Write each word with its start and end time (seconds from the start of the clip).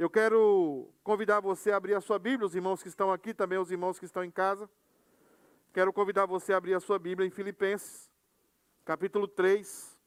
Eu 0.00 0.08
quero 0.08 0.88
convidar 1.04 1.40
você 1.40 1.70
a 1.70 1.76
abrir 1.76 1.92
a 1.92 2.00
sua 2.00 2.18
Bíblia, 2.18 2.46
os 2.46 2.54
irmãos 2.54 2.82
que 2.82 2.88
estão 2.88 3.12
aqui, 3.12 3.34
também 3.34 3.58
os 3.58 3.70
irmãos 3.70 3.98
que 3.98 4.06
estão 4.06 4.24
em 4.24 4.30
casa. 4.30 4.66
Quero 5.74 5.92
convidar 5.92 6.24
você 6.24 6.54
a 6.54 6.56
abrir 6.56 6.72
a 6.72 6.80
sua 6.80 6.98
Bíblia 6.98 7.28
em 7.28 7.30
Filipenses, 7.30 8.10
capítulo 8.82 9.28
3. 9.28 9.98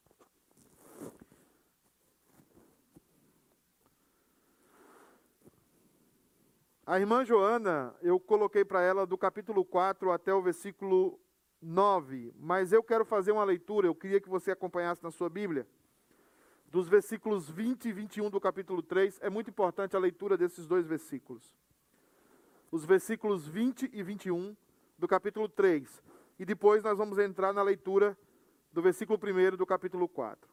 A 6.88 7.00
irmã 7.00 7.24
Joana, 7.24 7.96
eu 8.02 8.20
coloquei 8.20 8.66
para 8.66 8.82
ela 8.82 9.06
do 9.06 9.16
capítulo 9.16 9.64
4 9.64 10.12
até 10.12 10.34
o 10.34 10.42
versículo 10.42 11.20
9, 11.62 12.34
mas 12.40 12.74
eu 12.74 12.82
quero 12.82 13.06
fazer 13.06 13.32
uma 13.32 13.44
leitura, 13.44 13.86
eu 13.86 13.94
queria 13.94 14.20
que 14.20 14.28
você 14.28 14.50
acompanhasse 14.50 15.04
na 15.04 15.12
sua 15.12 15.30
Bíblia, 15.30 15.68
dos 16.74 16.90
versículos 16.90 17.48
20 17.52 17.90
e 17.90 17.94
21 17.94 18.32
do 18.32 18.42
capítulo 18.42 18.82
3. 18.82 19.20
É 19.22 19.30
muito 19.30 19.48
importante 19.48 19.96
a 19.96 20.00
leitura 20.00 20.36
desses 20.36 20.66
dois 20.66 20.88
versículos. 20.88 21.54
Os 22.72 22.84
versículos 22.84 23.48
20 23.48 23.92
e 23.94 24.02
21 24.02 24.58
do 24.98 25.08
capítulo 25.08 25.48
3. 25.48 26.02
E 26.40 26.44
depois 26.44 26.84
nós 26.84 26.98
vamos 26.98 27.20
entrar 27.20 27.54
na 27.54 27.62
leitura 27.62 28.18
do 28.72 28.82
versículo 28.82 29.20
1 29.20 29.56
do 29.56 29.68
capítulo 29.68 30.10
4. 30.10 30.50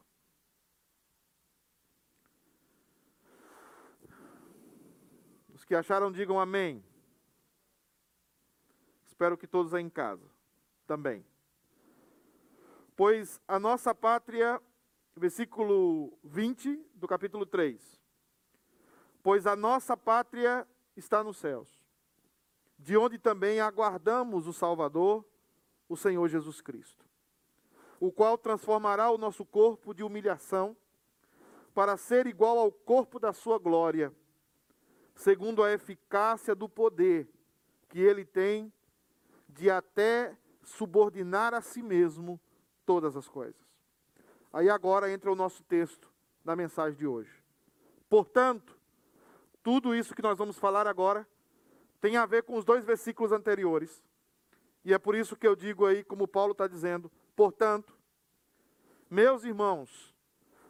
Os 5.55 5.65
que 5.65 5.73
acharam, 5.73 6.11
digam 6.11 6.39
amém. 6.39 6.85
Espero 9.07 9.35
que 9.35 9.47
todos 9.47 9.73
aí 9.73 9.81
em 9.81 9.89
casa 9.89 10.29
também. 10.85 11.25
Pois 12.95 13.41
a 13.47 13.57
nossa 13.57 13.95
pátria, 13.95 14.61
versículo 15.15 16.17
20 16.23 16.79
do 16.95 17.07
capítulo 17.07 17.45
3. 17.45 18.01
Pois 19.21 19.45
a 19.45 19.55
nossa 19.55 19.95
pátria 19.95 20.67
está 20.95 21.23
nos 21.23 21.37
céus 21.37 21.81
de 22.81 22.97
onde 22.97 23.19
também 23.19 23.59
aguardamos 23.59 24.47
o 24.47 24.53
Salvador, 24.53 25.23
o 25.87 25.95
Senhor 25.95 26.27
Jesus 26.27 26.61
Cristo, 26.61 27.05
o 27.99 28.11
qual 28.11 28.39
transformará 28.39 29.11
o 29.11 29.19
nosso 29.19 29.45
corpo 29.45 29.93
de 29.93 30.03
humilhação 30.03 30.75
para 31.75 31.95
ser 31.95 32.25
igual 32.25 32.57
ao 32.57 32.71
corpo 32.71 33.19
da 33.19 33.31
sua 33.33 33.59
glória, 33.59 34.11
segundo 35.15 35.63
a 35.63 35.71
eficácia 35.71 36.55
do 36.55 36.67
poder 36.67 37.29
que 37.87 37.99
ele 37.99 38.25
tem 38.25 38.73
de 39.47 39.69
até 39.69 40.35
subordinar 40.63 41.53
a 41.53 41.61
si 41.61 41.83
mesmo 41.83 42.41
todas 42.83 43.15
as 43.15 43.27
coisas. 43.27 43.70
Aí 44.53 44.69
agora 44.69 45.11
entra 45.11 45.31
o 45.31 45.35
nosso 45.35 45.63
texto 45.63 46.11
da 46.43 46.55
mensagem 46.55 46.97
de 46.97 47.07
hoje. 47.07 47.31
Portanto, 48.09 48.77
tudo 49.63 49.95
isso 49.95 50.13
que 50.13 50.21
nós 50.21 50.37
vamos 50.37 50.57
falar 50.57 50.87
agora 50.87 51.27
tem 52.01 52.17
a 52.17 52.25
ver 52.25 52.43
com 52.43 52.57
os 52.57 52.65
dois 52.65 52.83
versículos 52.83 53.31
anteriores. 53.31 54.03
E 54.83 54.93
é 54.93 54.97
por 54.97 55.15
isso 55.15 55.35
que 55.35 55.47
eu 55.47 55.55
digo 55.55 55.85
aí, 55.85 56.03
como 56.03 56.27
Paulo 56.27 56.51
está 56.51 56.67
dizendo, 56.67 57.11
portanto, 57.35 57.95
meus 59.09 59.43
irmãos, 59.43 60.15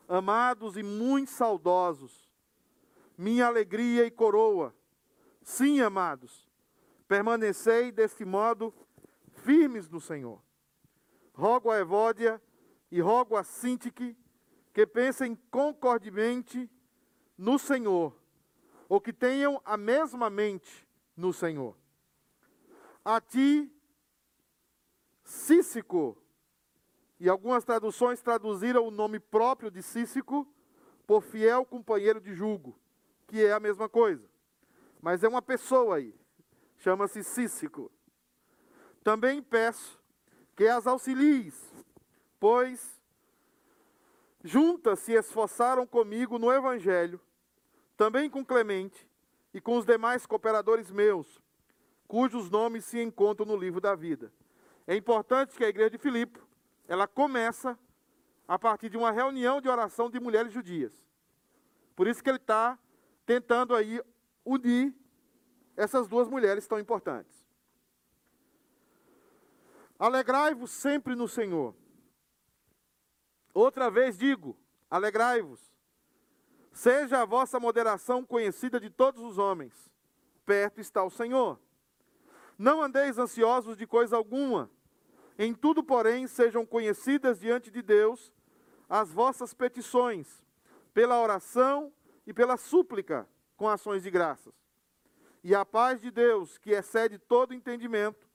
amados 0.07 0.75
e 0.75 0.83
muito 0.83 1.31
saudosos, 1.31 2.29
minha 3.17 3.47
alegria 3.47 4.05
e 4.05 4.11
coroa, 4.11 4.75
sim, 5.41 5.79
amados, 5.79 6.49
permanecei 7.07 7.91
desse 7.91 8.25
modo 8.25 8.73
firmes 9.31 9.89
no 9.89 10.01
Senhor. 10.01 10.41
Rogo 11.33 11.71
a 11.71 11.79
Evódia 11.79 12.41
e 12.91 12.99
rogo 12.99 13.37
a 13.37 13.43
Sintique 13.43 14.17
que 14.73 14.85
pensem 14.85 15.35
concordemente 15.49 16.69
no 17.37 17.57
Senhor, 17.57 18.15
ou 18.87 18.99
que 18.99 19.13
tenham 19.13 19.61
a 19.65 19.77
mesma 19.77 20.29
mente 20.29 20.87
no 21.15 21.33
Senhor. 21.33 21.75
A 23.03 23.19
ti, 23.19 23.71
Cícico, 25.23 26.17
e 27.19 27.29
algumas 27.29 27.63
traduções 27.63 28.21
traduziram 28.21 28.85
o 28.85 28.91
nome 28.91 29.19
próprio 29.19 29.71
de 29.71 29.81
Cícico 29.81 30.47
por 31.07 31.21
fiel 31.21 31.65
companheiro 31.65 32.19
de 32.19 32.33
julgo, 32.33 32.79
que 33.27 33.43
é 33.43 33.53
a 33.53 33.59
mesma 33.59 33.87
coisa. 33.87 34.29
Mas 35.01 35.23
é 35.23 35.27
uma 35.27 35.41
pessoa 35.41 35.97
aí, 35.97 36.15
chama-se 36.77 37.23
Cícico. 37.23 37.91
Também 39.03 39.41
peço 39.41 39.99
que 40.55 40.67
as 40.67 40.85
auxilies, 40.85 41.70
pois 42.41 42.99
juntas 44.43 44.97
se 44.97 45.13
esforçaram 45.13 45.85
comigo 45.85 46.39
no 46.39 46.51
Evangelho, 46.51 47.21
também 47.95 48.27
com 48.31 48.43
Clemente, 48.43 49.07
e 49.53 49.61
com 49.61 49.77
os 49.77 49.85
demais 49.85 50.25
cooperadores 50.25 50.89
meus, 50.89 51.39
cujos 52.07 52.49
nomes 52.49 52.85
se 52.85 52.99
encontram 52.99 53.45
no 53.45 53.55
livro 53.55 53.79
da 53.79 53.93
vida. 53.93 54.33
É 54.87 54.95
importante 54.95 55.55
que 55.55 55.63
a 55.63 55.69
igreja 55.69 55.91
de 55.91 55.99
Filipe, 55.99 56.41
ela 56.87 57.07
começa 57.07 57.77
a 58.47 58.57
partir 58.57 58.89
de 58.89 58.97
uma 58.97 59.11
reunião 59.11 59.61
de 59.61 59.69
oração 59.69 60.09
de 60.09 60.19
mulheres 60.19 60.51
judias. 60.51 60.91
Por 61.95 62.07
isso 62.07 62.23
que 62.23 62.29
ele 62.29 62.37
está 62.37 62.79
tentando 63.23 63.75
aí 63.75 64.01
unir 64.43 64.95
essas 65.77 66.07
duas 66.07 66.27
mulheres 66.27 66.67
tão 66.67 66.79
importantes. 66.79 67.45
Alegrai-vos 69.99 70.71
sempre 70.71 71.13
no 71.13 71.27
Senhor. 71.27 71.75
Outra 73.53 73.89
vez 73.89 74.17
digo, 74.17 74.57
alegrai-vos. 74.89 75.59
Seja 76.71 77.21
a 77.21 77.25
vossa 77.25 77.59
moderação 77.59 78.23
conhecida 78.23 78.79
de 78.79 78.89
todos 78.89 79.21
os 79.23 79.37
homens. 79.37 79.91
Perto 80.45 80.79
está 80.79 81.03
o 81.03 81.09
Senhor. 81.09 81.59
Não 82.57 82.81
andeis 82.81 83.17
ansiosos 83.17 83.75
de 83.75 83.85
coisa 83.85 84.15
alguma. 84.15 84.69
Em 85.37 85.53
tudo, 85.53 85.83
porém, 85.83 86.27
sejam 86.27 86.65
conhecidas 86.65 87.39
diante 87.39 87.71
de 87.71 87.81
Deus 87.81 88.31
as 88.87 89.09
vossas 89.09 89.53
petições, 89.53 90.43
pela 90.93 91.21
oração 91.21 91.93
e 92.27 92.33
pela 92.33 92.57
súplica, 92.57 93.27
com 93.55 93.67
ações 93.67 94.03
de 94.03 94.11
graças. 94.11 94.53
E 95.43 95.55
a 95.55 95.65
paz 95.65 96.01
de 96.01 96.11
Deus, 96.11 96.57
que 96.57 96.71
excede 96.71 97.17
todo 97.17 97.53
entendimento, 97.53 98.27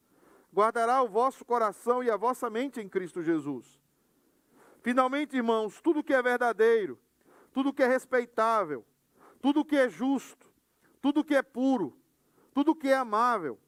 guardará 0.53 1.03
o 1.03 1.09
vosso 1.09 1.45
coração 1.45 2.03
e 2.03 2.11
a 2.11 2.17
vossa 2.17 2.49
mente 2.49 2.81
em 2.81 2.89
Cristo 2.89 3.23
Jesus. 3.23 3.79
Finalmente, 4.87 5.37
irmãos, 5.37 5.81
tudo 5.81 6.01
que 6.01 6.15
é 6.15 6.23
verdadeiro, 6.23 6.97
tudo 7.53 7.73
que 7.73 7.83
é 7.83 7.89
respeitável, 7.89 8.87
tudo 9.43 9.65
que 9.65 9.75
é 9.75 9.89
justo, 9.89 10.49
tudo 11.03 11.25
que 11.25 11.35
é 11.35 11.43
puro, 11.43 11.99
tudo 12.55 12.73
que 12.73 12.87
é 12.87 12.95
amável, 12.95 13.59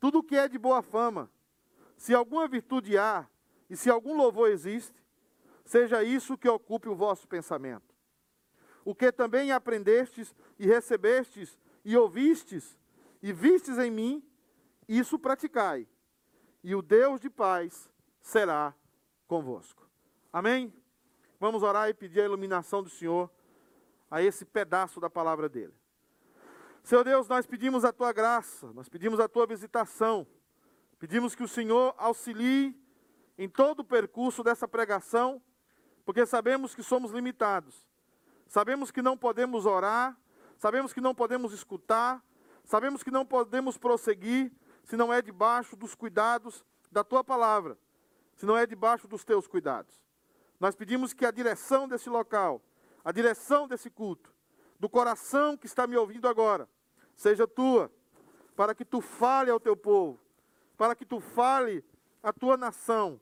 tudo 0.00 0.22
que 0.22 0.34
é 0.34 0.48
de 0.48 0.56
boa 0.56 0.80
fama. 0.80 1.30
Se 1.98 2.14
alguma 2.14 2.48
virtude 2.48 2.96
há 2.96 3.28
e 3.68 3.76
se 3.76 3.90
algum 3.90 4.16
louvor 4.16 4.48
existe, 4.48 5.04
seja 5.66 6.02
isso 6.02 6.38
que 6.38 6.48
ocupe 6.48 6.88
o 6.88 6.96
vosso 6.96 7.28
pensamento. 7.28 7.94
O 8.86 8.94
que 8.94 9.12
também 9.12 9.52
aprendestes 9.52 10.34
e 10.58 10.66
recebestes 10.66 11.58
e 11.84 11.94
ouvistes 11.94 12.74
e 13.22 13.34
vistes 13.34 13.76
em 13.76 13.90
mim, 13.90 14.26
isso 14.88 15.18
praticai, 15.18 15.86
e 16.62 16.74
o 16.74 16.80
Deus 16.80 17.20
de 17.20 17.28
paz 17.28 17.90
será 18.22 18.74
convosco. 19.26 19.83
Amém? 20.34 20.74
Vamos 21.38 21.62
orar 21.62 21.88
e 21.88 21.94
pedir 21.94 22.22
a 22.22 22.24
iluminação 22.24 22.82
do 22.82 22.90
Senhor 22.90 23.30
a 24.10 24.20
esse 24.20 24.44
pedaço 24.44 24.98
da 24.98 25.08
palavra 25.08 25.48
dele. 25.48 25.72
Senhor 26.82 27.04
Deus, 27.04 27.28
nós 27.28 27.46
pedimos 27.46 27.84
a 27.84 27.92
tua 27.92 28.12
graça, 28.12 28.72
nós 28.72 28.88
pedimos 28.88 29.20
a 29.20 29.28
tua 29.28 29.46
visitação, 29.46 30.26
pedimos 30.98 31.36
que 31.36 31.44
o 31.44 31.46
Senhor 31.46 31.94
auxilie 31.96 32.76
em 33.38 33.48
todo 33.48 33.78
o 33.78 33.84
percurso 33.84 34.42
dessa 34.42 34.66
pregação, 34.66 35.40
porque 36.04 36.26
sabemos 36.26 36.74
que 36.74 36.82
somos 36.82 37.12
limitados, 37.12 37.86
sabemos 38.48 38.90
que 38.90 39.00
não 39.00 39.16
podemos 39.16 39.66
orar, 39.66 40.18
sabemos 40.58 40.92
que 40.92 41.00
não 41.00 41.14
podemos 41.14 41.52
escutar, 41.52 42.20
sabemos 42.64 43.04
que 43.04 43.10
não 43.12 43.24
podemos 43.24 43.78
prosseguir 43.78 44.52
se 44.82 44.96
não 44.96 45.12
é 45.12 45.22
debaixo 45.22 45.76
dos 45.76 45.94
cuidados 45.94 46.64
da 46.90 47.04
tua 47.04 47.22
palavra, 47.22 47.78
se 48.34 48.44
não 48.44 48.56
é 48.58 48.66
debaixo 48.66 49.06
dos 49.06 49.22
teus 49.22 49.46
cuidados. 49.46 50.03
Nós 50.58 50.74
pedimos 50.74 51.12
que 51.12 51.26
a 51.26 51.30
direção 51.30 51.88
desse 51.88 52.08
local, 52.08 52.62
a 53.04 53.12
direção 53.12 53.66
desse 53.68 53.90
culto, 53.90 54.32
do 54.78 54.88
coração 54.88 55.56
que 55.56 55.66
está 55.66 55.86
me 55.86 55.96
ouvindo 55.96 56.28
agora, 56.28 56.68
seja 57.14 57.46
tua, 57.46 57.90
para 58.56 58.74
que 58.74 58.84
tu 58.84 59.00
fale 59.00 59.50
ao 59.50 59.60
teu 59.60 59.76
povo, 59.76 60.20
para 60.76 60.94
que 60.94 61.04
tu 61.04 61.20
fale 61.20 61.84
à 62.22 62.32
tua 62.32 62.56
nação, 62.56 63.20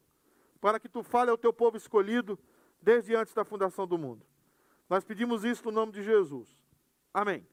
para 0.61 0.79
que 0.79 0.88
tu 0.88 1.02
fale 1.02 1.31
ao 1.31 1.38
teu 1.38 1.52
povo 1.52 1.76
escolhido 1.76 2.38
desde 2.81 3.14
antes 3.14 3.34
da 3.34 3.44
fundação 3.44 3.87
do 3.87 3.99
mundo. 3.99 4.26
Nós 4.88 5.05
pedimos 5.05 5.44
isso 5.44 5.64
no 5.64 5.73
nome 5.73 5.93
de 5.93 6.02
Jesus. 6.02 6.49
Amém. 7.12 7.46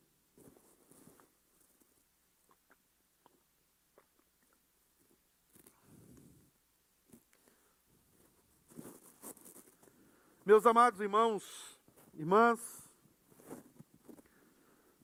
Meus 10.49 10.65
amados 10.65 10.99
irmãos, 10.99 11.79
irmãs, 12.15 12.59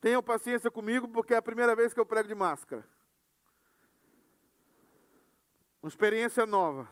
Tenham 0.02 0.24
paciência 0.24 0.72
comigo, 0.72 1.08
porque 1.08 1.36
é 1.36 1.38
a 1.38 1.42
primeira 1.42 1.76
vez 1.76 1.94
que 1.94 2.00
eu 2.00 2.06
prego 2.06 2.28
de 2.28 2.34
máscara. 2.34 2.84
Uma 5.84 5.88
experiência 5.88 6.48
nova. 6.48 6.90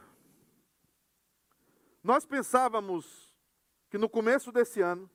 Nós 2.03 2.27
pensávamos 2.27 3.33
que 3.89 3.97
no 3.97 4.07
começo 4.07 4.51
desse 4.51 4.81
ano, 4.81 5.09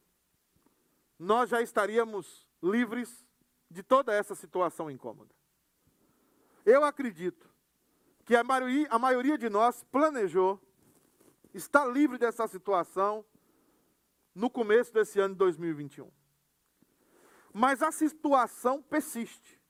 nós 1.16 1.48
já 1.48 1.62
estaríamos 1.62 2.44
livres 2.60 3.24
de 3.70 3.84
toda 3.84 4.12
essa 4.12 4.34
situação 4.34 4.90
incômoda. 4.90 5.32
Eu 6.66 6.82
acredito 6.82 7.48
que 8.24 8.34
a 8.34 8.42
maioria, 8.42 8.88
a 8.90 8.98
maioria 8.98 9.38
de 9.38 9.48
nós 9.48 9.84
planejou 9.84 10.60
estar 11.58 11.84
livre 11.86 12.16
dessa 12.16 12.46
situação 12.46 13.24
no 14.34 14.48
começo 14.48 14.92
desse 14.92 15.18
ano 15.20 15.34
de 15.34 15.38
2021. 15.38 16.10
Mas 17.52 17.82
a 17.82 17.90
situação 17.90 18.80
persiste. 18.80 19.60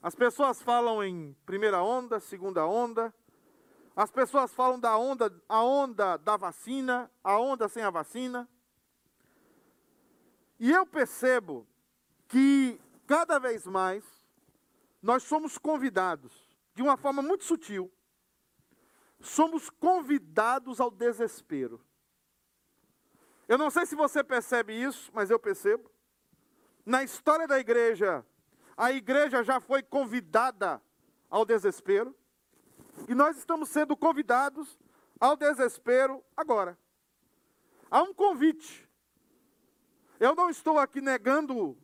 As 0.00 0.14
pessoas 0.14 0.62
falam 0.62 1.02
em 1.02 1.36
primeira 1.44 1.82
onda, 1.82 2.20
segunda 2.20 2.66
onda. 2.66 3.12
As 3.96 4.10
pessoas 4.10 4.52
falam 4.52 4.78
da 4.78 4.96
onda, 4.96 5.34
a 5.48 5.62
onda 5.62 6.16
da 6.18 6.36
vacina, 6.36 7.10
a 7.24 7.38
onda 7.38 7.68
sem 7.68 7.82
a 7.82 7.90
vacina. 7.90 8.48
E 10.60 10.70
eu 10.70 10.86
percebo 10.86 11.66
que 12.28 12.80
cada 13.06 13.38
vez 13.38 13.66
mais 13.66 14.04
nós 15.02 15.22
somos 15.22 15.58
convidados, 15.58 16.32
de 16.74 16.82
uma 16.82 16.96
forma 16.96 17.22
muito 17.22 17.44
sutil, 17.44 17.90
somos 19.20 19.70
convidados 19.70 20.80
ao 20.80 20.90
desespero. 20.90 21.80
Eu 23.48 23.56
não 23.56 23.70
sei 23.70 23.86
se 23.86 23.94
você 23.94 24.24
percebe 24.24 24.74
isso, 24.74 25.10
mas 25.14 25.30
eu 25.30 25.38
percebo. 25.38 25.90
Na 26.84 27.02
história 27.02 27.46
da 27.46 27.58
igreja, 27.58 28.24
a 28.76 28.92
igreja 28.92 29.42
já 29.42 29.60
foi 29.60 29.82
convidada 29.82 30.82
ao 31.30 31.44
desespero. 31.44 32.14
E 33.08 33.14
nós 33.14 33.36
estamos 33.36 33.68
sendo 33.68 33.96
convidados 33.96 34.78
ao 35.20 35.36
desespero 35.36 36.24
agora. 36.36 36.78
Há 37.90 38.02
um 38.02 38.12
convite. 38.12 38.88
Eu 40.18 40.34
não 40.34 40.50
estou 40.50 40.78
aqui 40.78 41.00
negando 41.00 41.76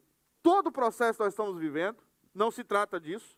todo 0.42 0.68
o 0.68 0.72
processo 0.72 1.18
que 1.18 1.24
nós 1.24 1.32
estamos 1.32 1.58
vivendo, 1.58 2.02
não 2.34 2.50
se 2.50 2.64
trata 2.64 2.98
disso. 2.98 3.36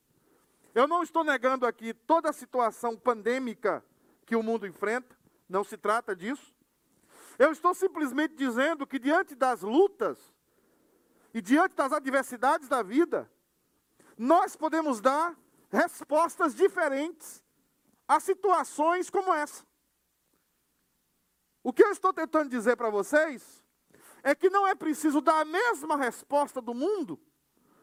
Eu 0.75 0.89
não 0.89 1.03
estou 1.05 1.23
negando 1.23 1.67
aqui 1.67 1.95
toda 1.95 2.31
a 2.31 2.33
situação 2.33 2.97
pandêmica 2.97 3.85
que 4.27 4.35
o 4.35 4.43
mundo 4.43 4.67
enfrenta, 4.67 5.17
não 5.49 5.63
se 5.63 5.77
trata 5.77 6.17
disso. 6.17 6.53
Eu 7.39 7.53
estou 7.53 7.75
simplesmente 7.75 8.35
dizendo 8.35 8.87
que 8.87 8.99
diante 8.99 9.37
das 9.37 9.63
lutas 9.63 10.19
e 11.33 11.41
diante 11.41 11.77
das 11.77 11.93
adversidades 11.93 12.69
da 12.69 12.83
vida, 12.83 13.31
nós 14.19 14.57
podemos 14.57 15.01
dar 15.01 15.37
respostas 15.71 16.55
diferentes 16.55 17.43
a 18.07 18.19
situações 18.19 19.09
como 19.11 19.33
essa. 19.33 19.65
O 21.63 21.73
que 21.73 21.85
eu 21.85 21.91
estou 21.93 22.13
tentando 22.13 22.51
dizer 22.51 22.77
para 22.77 22.91
vocês 22.91 23.63
é 24.25 24.35
que 24.35 24.51
não 24.51 24.67
é 24.67 24.75
preciso 24.75 25.21
dar 25.21 25.41
a 25.41 25.45
mesma 25.45 25.97
resposta 25.97 26.61
do 26.61 26.75
mundo 26.75 27.21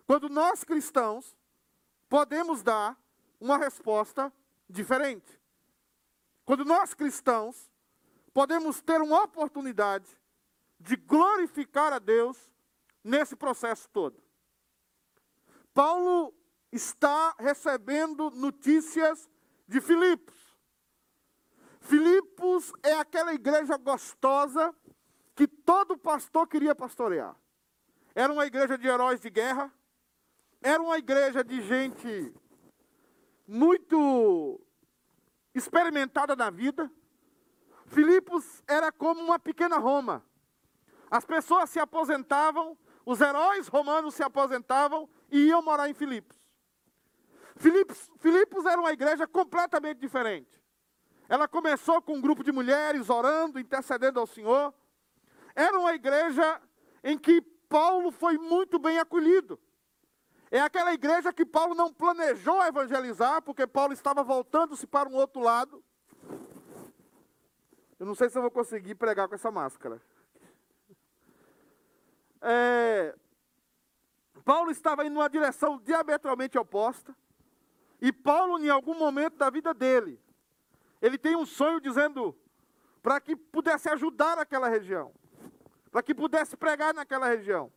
quando 0.05 0.27
nós 0.27 0.63
cristãos 0.63 1.37
podemos 2.11 2.61
dar 2.61 3.01
uma 3.39 3.57
resposta 3.57 4.33
diferente. 4.69 5.39
Quando 6.43 6.65
nós 6.65 6.93
cristãos 6.93 7.71
podemos 8.33 8.81
ter 8.81 9.01
uma 9.01 9.23
oportunidade 9.23 10.19
de 10.77 10.97
glorificar 10.97 11.93
a 11.93 11.99
Deus 11.99 12.51
nesse 13.01 13.33
processo 13.33 13.89
todo. 13.91 14.21
Paulo 15.73 16.33
está 16.69 17.33
recebendo 17.39 18.29
notícias 18.31 19.29
de 19.65 19.79
Filipos. 19.79 20.35
Filipos 21.79 22.73
é 22.83 22.93
aquela 22.93 23.33
igreja 23.33 23.77
gostosa 23.77 24.75
que 25.33 25.47
todo 25.47 25.97
pastor 25.97 26.45
queria 26.45 26.75
pastorear. 26.75 27.37
Era 28.13 28.33
uma 28.33 28.45
igreja 28.45 28.77
de 28.77 28.85
heróis 28.85 29.21
de 29.21 29.29
guerra, 29.29 29.73
era 30.61 30.81
uma 30.81 30.97
igreja 30.97 31.43
de 31.43 31.61
gente 31.61 32.33
muito 33.47 34.61
experimentada 35.53 36.35
na 36.35 36.49
vida, 36.49 36.89
Filipos 37.87 38.63
era 38.67 38.91
como 38.91 39.21
uma 39.21 39.37
pequena 39.37 39.77
Roma. 39.77 40.23
As 41.09 41.25
pessoas 41.25 41.69
se 41.69 41.79
aposentavam, 41.79 42.77
os 43.05 43.19
heróis 43.19 43.67
romanos 43.67 44.15
se 44.15 44.23
aposentavam 44.23 45.09
e 45.29 45.47
iam 45.47 45.61
morar 45.61 45.89
em 45.89 45.93
Filipos. 45.93 46.37
Filipos, 47.57 48.09
Filipos 48.19 48.65
era 48.65 48.79
uma 48.79 48.93
igreja 48.93 49.27
completamente 49.27 49.97
diferente. 49.97 50.61
Ela 51.27 51.47
começou 51.47 52.01
com 52.01 52.13
um 52.13 52.21
grupo 52.21 52.43
de 52.43 52.51
mulheres 52.51 53.09
orando, 53.09 53.59
intercedendo 53.59 54.19
ao 54.19 54.27
Senhor. 54.27 54.73
Era 55.53 55.77
uma 55.77 55.93
igreja 55.93 56.61
em 57.03 57.17
que 57.17 57.41
Paulo 57.67 58.11
foi 58.11 58.37
muito 58.37 58.79
bem 58.79 58.99
acolhido. 58.99 59.59
É 60.51 60.59
aquela 60.59 60.93
igreja 60.93 61.31
que 61.31 61.45
Paulo 61.45 61.73
não 61.73 61.93
planejou 61.93 62.61
evangelizar, 62.65 63.41
porque 63.41 63.65
Paulo 63.65 63.93
estava 63.93 64.21
voltando-se 64.21 64.85
para 64.85 65.07
um 65.07 65.15
outro 65.15 65.41
lado. 65.41 65.81
Eu 67.97 68.05
não 68.05 68.13
sei 68.13 68.29
se 68.29 68.37
eu 68.37 68.41
vou 68.41 68.51
conseguir 68.51 68.95
pregar 68.95 69.29
com 69.29 69.35
essa 69.35 69.49
máscara. 69.49 70.01
É, 72.41 73.15
Paulo 74.43 74.71
estava 74.71 75.05
indo 75.05 75.13
numa 75.13 75.29
direção 75.29 75.77
diametralmente 75.77 76.57
oposta. 76.57 77.15
E 78.01 78.11
Paulo, 78.11 78.59
em 78.59 78.67
algum 78.67 78.97
momento 78.97 79.37
da 79.37 79.49
vida 79.49 79.73
dele, 79.73 80.19
ele 81.01 81.17
tem 81.17 81.33
um 81.33 81.45
sonho 81.45 81.79
dizendo 81.79 82.37
para 83.01 83.21
que 83.21 83.37
pudesse 83.37 83.87
ajudar 83.87 84.37
aquela 84.37 84.67
região, 84.67 85.13
para 85.89 86.03
que 86.03 86.13
pudesse 86.13 86.57
pregar 86.57 86.93
naquela 86.93 87.27
região. 87.27 87.71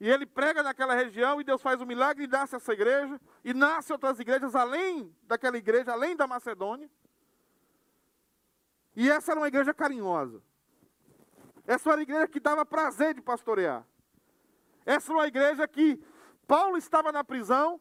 E 0.00 0.10
ele 0.10 0.26
prega 0.26 0.62
naquela 0.62 0.94
região 0.94 1.40
e 1.40 1.44
Deus 1.44 1.62
faz 1.62 1.80
um 1.80 1.86
milagre 1.86 2.24
e 2.24 2.26
nasce 2.26 2.56
essa 2.56 2.72
igreja, 2.72 3.20
e 3.44 3.54
nasce 3.54 3.92
outras 3.92 4.18
igrejas 4.18 4.54
além 4.54 5.14
daquela 5.22 5.56
igreja, 5.56 5.92
além 5.92 6.16
da 6.16 6.26
Macedônia. 6.26 6.90
E 8.96 9.10
essa 9.10 9.32
era 9.32 9.40
uma 9.40 9.48
igreja 9.48 9.72
carinhosa. 9.72 10.42
Essa 11.66 11.90
era 11.90 11.98
uma 11.98 12.02
igreja 12.02 12.28
que 12.28 12.40
dava 12.40 12.66
prazer 12.66 13.14
de 13.14 13.22
pastorear. 13.22 13.86
Essa 14.84 15.12
era 15.12 15.18
uma 15.18 15.26
igreja 15.26 15.66
que 15.66 16.02
Paulo 16.46 16.76
estava 16.76 17.10
na 17.10 17.24
prisão 17.24 17.80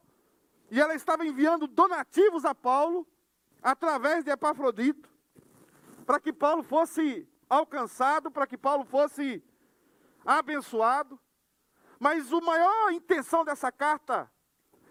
e 0.71 0.79
ela 0.79 0.95
estava 0.95 1.25
enviando 1.25 1.67
donativos 1.67 2.45
a 2.45 2.55
Paulo 2.55 3.05
através 3.61 4.23
de 4.23 4.31
Epafrodito, 4.31 5.09
para 6.05 6.19
que 6.19 6.33
Paulo 6.33 6.63
fosse 6.63 7.27
alcançado, 7.49 8.31
para 8.31 8.47
que 8.47 8.57
Paulo 8.57 8.83
fosse 8.85 9.43
abençoado. 10.25 11.19
Mas 12.03 12.33
a 12.33 12.41
maior 12.41 12.91
intenção 12.91 13.45
dessa 13.45 13.71
carta 13.71 14.29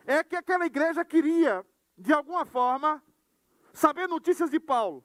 é 0.07 0.25
que 0.25 0.35
aquela 0.35 0.65
igreja 0.65 1.05
queria, 1.05 1.63
de 1.95 2.11
alguma 2.11 2.47
forma, 2.47 3.03
saber 3.71 4.09
notícias 4.09 4.49
de 4.49 4.59
Paulo. 4.59 5.05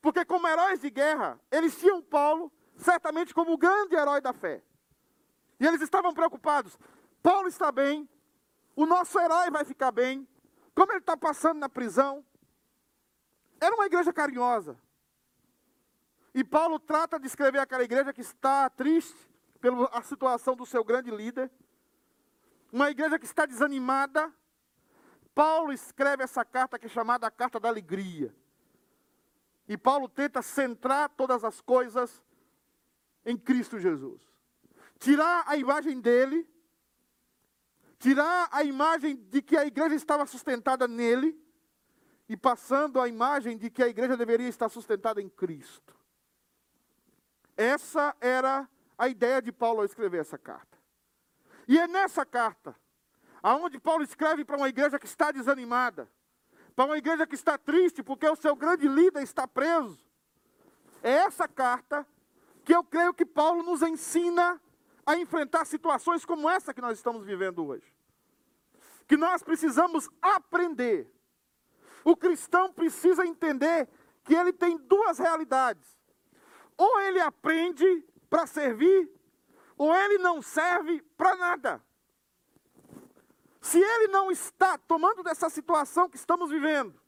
Porque, 0.00 0.24
como 0.24 0.46
heróis 0.46 0.78
de 0.78 0.88
guerra, 0.88 1.40
eles 1.50 1.76
tinham 1.76 2.00
Paulo 2.00 2.52
certamente 2.76 3.34
como 3.34 3.54
o 3.54 3.58
grande 3.58 3.96
herói 3.96 4.20
da 4.20 4.32
fé. 4.32 4.62
E 5.58 5.66
eles 5.66 5.82
estavam 5.82 6.14
preocupados: 6.14 6.78
Paulo 7.20 7.48
está 7.48 7.72
bem, 7.72 8.08
o 8.76 8.86
nosso 8.86 9.18
herói 9.18 9.50
vai 9.50 9.64
ficar 9.64 9.90
bem, 9.90 10.28
como 10.76 10.92
ele 10.92 11.00
está 11.00 11.16
passando 11.16 11.58
na 11.58 11.68
prisão. 11.68 12.24
Era 13.60 13.74
uma 13.74 13.86
igreja 13.86 14.12
carinhosa. 14.12 14.78
E 16.32 16.44
Paulo 16.44 16.78
trata 16.78 17.18
de 17.18 17.26
escrever 17.26 17.58
aquela 17.58 17.82
igreja 17.82 18.12
que 18.12 18.20
está 18.20 18.70
triste 18.70 19.31
pela 19.62 20.02
situação 20.02 20.56
do 20.56 20.66
seu 20.66 20.82
grande 20.82 21.08
líder, 21.08 21.48
uma 22.72 22.90
igreja 22.90 23.16
que 23.16 23.24
está 23.24 23.46
desanimada. 23.46 24.34
Paulo 25.32 25.72
escreve 25.72 26.24
essa 26.24 26.44
carta 26.44 26.76
que 26.80 26.86
é 26.86 26.88
chamada 26.88 27.28
a 27.28 27.30
Carta 27.30 27.60
da 27.60 27.68
Alegria. 27.68 28.34
E 29.68 29.78
Paulo 29.78 30.08
tenta 30.08 30.42
centrar 30.42 31.08
todas 31.10 31.44
as 31.44 31.60
coisas 31.60 32.20
em 33.24 33.36
Cristo 33.36 33.78
Jesus. 33.78 34.20
Tirar 34.98 35.44
a 35.46 35.56
imagem 35.56 36.00
dele, 36.00 36.46
tirar 38.00 38.48
a 38.50 38.64
imagem 38.64 39.14
de 39.14 39.40
que 39.40 39.56
a 39.56 39.64
igreja 39.64 39.94
estava 39.94 40.26
sustentada 40.26 40.88
nele, 40.88 41.40
e 42.28 42.36
passando 42.36 43.00
a 43.00 43.06
imagem 43.06 43.56
de 43.56 43.70
que 43.70 43.82
a 43.82 43.88
igreja 43.88 44.16
deveria 44.16 44.48
estar 44.48 44.68
sustentada 44.68 45.20
em 45.20 45.28
Cristo. 45.28 45.94
Essa 47.56 48.16
era 48.20 48.68
a 49.02 49.08
ideia 49.08 49.42
de 49.42 49.50
Paulo 49.50 49.80
ao 49.80 49.84
escrever 49.84 50.20
essa 50.20 50.38
carta. 50.38 50.78
E 51.66 51.76
é 51.76 51.88
nessa 51.88 52.24
carta, 52.24 52.72
aonde 53.42 53.80
Paulo 53.80 54.04
escreve 54.04 54.44
para 54.44 54.56
uma 54.56 54.68
igreja 54.68 54.96
que 54.96 55.06
está 55.06 55.32
desanimada, 55.32 56.08
para 56.76 56.84
uma 56.84 56.96
igreja 56.96 57.26
que 57.26 57.34
está 57.34 57.58
triste 57.58 58.00
porque 58.00 58.28
o 58.28 58.36
seu 58.36 58.54
grande 58.54 58.86
líder 58.86 59.24
está 59.24 59.48
preso. 59.48 59.98
É 61.02 61.10
essa 61.10 61.48
carta 61.48 62.06
que 62.64 62.72
eu 62.72 62.84
creio 62.84 63.12
que 63.12 63.26
Paulo 63.26 63.64
nos 63.64 63.82
ensina 63.82 64.62
a 65.04 65.16
enfrentar 65.16 65.64
situações 65.64 66.24
como 66.24 66.48
essa 66.48 66.72
que 66.72 66.80
nós 66.80 66.96
estamos 66.96 67.26
vivendo 67.26 67.66
hoje. 67.66 67.92
Que 69.08 69.16
nós 69.16 69.42
precisamos 69.42 70.08
aprender. 70.22 71.12
O 72.04 72.16
cristão 72.16 72.72
precisa 72.72 73.26
entender 73.26 73.88
que 74.22 74.32
ele 74.32 74.52
tem 74.52 74.78
duas 74.78 75.18
realidades. 75.18 75.98
Ou 76.78 77.00
ele 77.00 77.18
aprende 77.18 78.11
para 78.32 78.46
servir, 78.46 79.10
ou 79.76 79.94
ele 79.94 80.16
não 80.16 80.40
serve 80.40 81.02
para 81.18 81.36
nada. 81.36 81.84
Se 83.60 83.78
ele 83.78 84.08
não 84.08 84.30
está 84.30 84.78
tomando 84.78 85.22
dessa 85.22 85.50
situação 85.50 86.08
que 86.08 86.16
estamos 86.16 86.48
vivendo, 86.48 86.98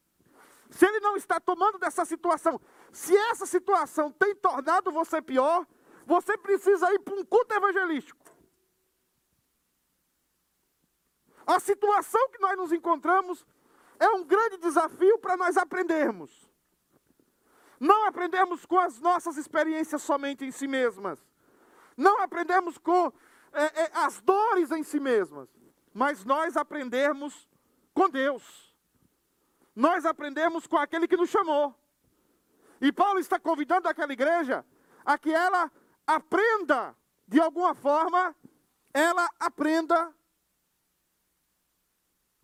se 0.68 0.84
ele 0.84 1.00
não 1.00 1.16
está 1.16 1.40
tomando 1.40 1.78
dessa 1.78 2.04
situação, 2.04 2.60
se 2.92 3.16
essa 3.16 3.46
situação 3.46 4.12
tem 4.12 4.36
tornado 4.36 4.92
você 4.92 5.22
pior, 5.22 5.66
você 6.04 6.36
precisa 6.36 6.92
ir 6.92 6.98
para 6.98 7.14
um 7.14 7.24
culto 7.24 7.54
evangelístico. 7.54 8.22
A 11.46 11.58
situação 11.58 12.28
que 12.28 12.38
nós 12.38 12.54
nos 12.58 12.70
encontramos 12.70 13.46
é 13.98 14.10
um 14.10 14.24
grande 14.24 14.58
desafio 14.58 15.18
para 15.20 15.38
nós 15.38 15.56
aprendermos. 15.56 16.53
Não 17.80 18.06
aprendemos 18.06 18.64
com 18.64 18.78
as 18.78 19.00
nossas 19.00 19.36
experiências 19.36 20.02
somente 20.02 20.44
em 20.44 20.50
si 20.50 20.66
mesmas. 20.66 21.18
Não 21.96 22.20
aprendemos 22.20 22.78
com 22.78 23.12
é, 23.52 23.82
é, 23.82 23.90
as 23.94 24.20
dores 24.20 24.70
em 24.70 24.82
si 24.82 25.00
mesmas. 25.00 25.48
Mas 25.92 26.24
nós 26.24 26.56
aprendemos 26.56 27.48
com 27.92 28.08
Deus. 28.08 28.74
Nós 29.74 30.04
aprendemos 30.04 30.66
com 30.66 30.76
aquele 30.76 31.08
que 31.08 31.16
nos 31.16 31.30
chamou. 31.30 31.74
E 32.80 32.92
Paulo 32.92 33.18
está 33.18 33.38
convidando 33.38 33.88
aquela 33.88 34.12
igreja 34.12 34.64
a 35.04 35.16
que 35.18 35.32
ela 35.32 35.70
aprenda, 36.06 36.96
de 37.26 37.40
alguma 37.40 37.74
forma, 37.74 38.34
ela 38.92 39.28
aprenda 39.38 40.14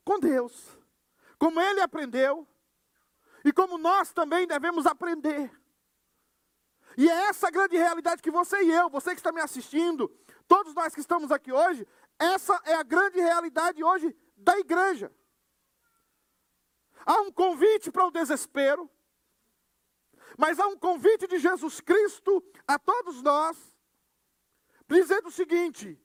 com 0.04 0.18
Deus. 0.18 0.78
Como 1.38 1.60
ele 1.60 1.80
aprendeu, 1.80 2.46
e 3.44 3.52
como 3.52 3.78
nós 3.78 4.12
também 4.12 4.47
devemos 4.47 4.87
aprender. 4.87 5.50
E 6.97 7.09
é 7.09 7.28
essa 7.28 7.50
grande 7.50 7.76
realidade 7.76 8.23
que 8.23 8.30
você 8.30 8.62
e 8.62 8.70
eu, 8.70 8.90
você 8.90 9.11
que 9.11 9.20
está 9.20 9.32
me 9.32 9.40
assistindo, 9.40 10.09
todos 10.47 10.75
nós 10.75 10.94
que 10.94 11.00
estamos 11.00 11.30
aqui 11.30 11.52
hoje, 11.52 11.87
essa 12.18 12.61
é 12.64 12.75
a 12.75 12.82
grande 12.82 13.20
realidade 13.20 13.82
hoje 13.82 14.14
da 14.37 14.59
igreja. 14.59 15.12
Há 17.06 17.20
um 17.23 17.32
convite 17.32 17.90
para 17.90 18.06
o 18.06 18.11
desespero, 18.11 18.90
mas 20.37 20.59
há 20.59 20.66
um 20.66 20.76
convite 20.76 21.26
de 21.26 21.38
Jesus 21.38 21.80
Cristo 21.80 22.44
a 22.66 22.78
todos 22.78 23.23
nós, 23.23 23.56
dizendo 24.87 25.28
o 25.28 25.32
seguinte: 25.32 25.99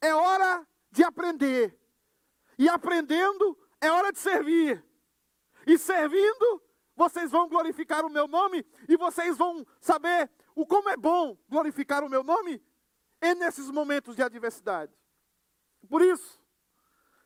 é 0.00 0.14
hora 0.14 0.66
de 0.90 1.02
aprender, 1.02 1.78
e 2.58 2.68
aprendendo 2.68 3.58
é 3.80 3.90
hora 3.90 4.12
de 4.12 4.18
servir, 4.18 4.84
e 5.66 5.78
servindo 5.78 6.62
vocês 6.96 7.30
vão 7.30 7.48
glorificar 7.48 8.04
o 8.04 8.10
meu 8.10 8.28
nome 8.28 8.64
e 8.88 8.96
vocês 8.96 9.36
vão 9.36 9.66
saber 9.80 10.30
o 10.54 10.66
como 10.66 10.88
é 10.88 10.96
bom 10.96 11.36
glorificar 11.48 12.04
o 12.04 12.08
meu 12.08 12.22
nome 12.22 12.62
e 13.20 13.34
nesses 13.34 13.70
momentos 13.70 14.14
de 14.14 14.22
adversidade. 14.22 14.92
Por 15.88 16.02
isso 16.02 16.40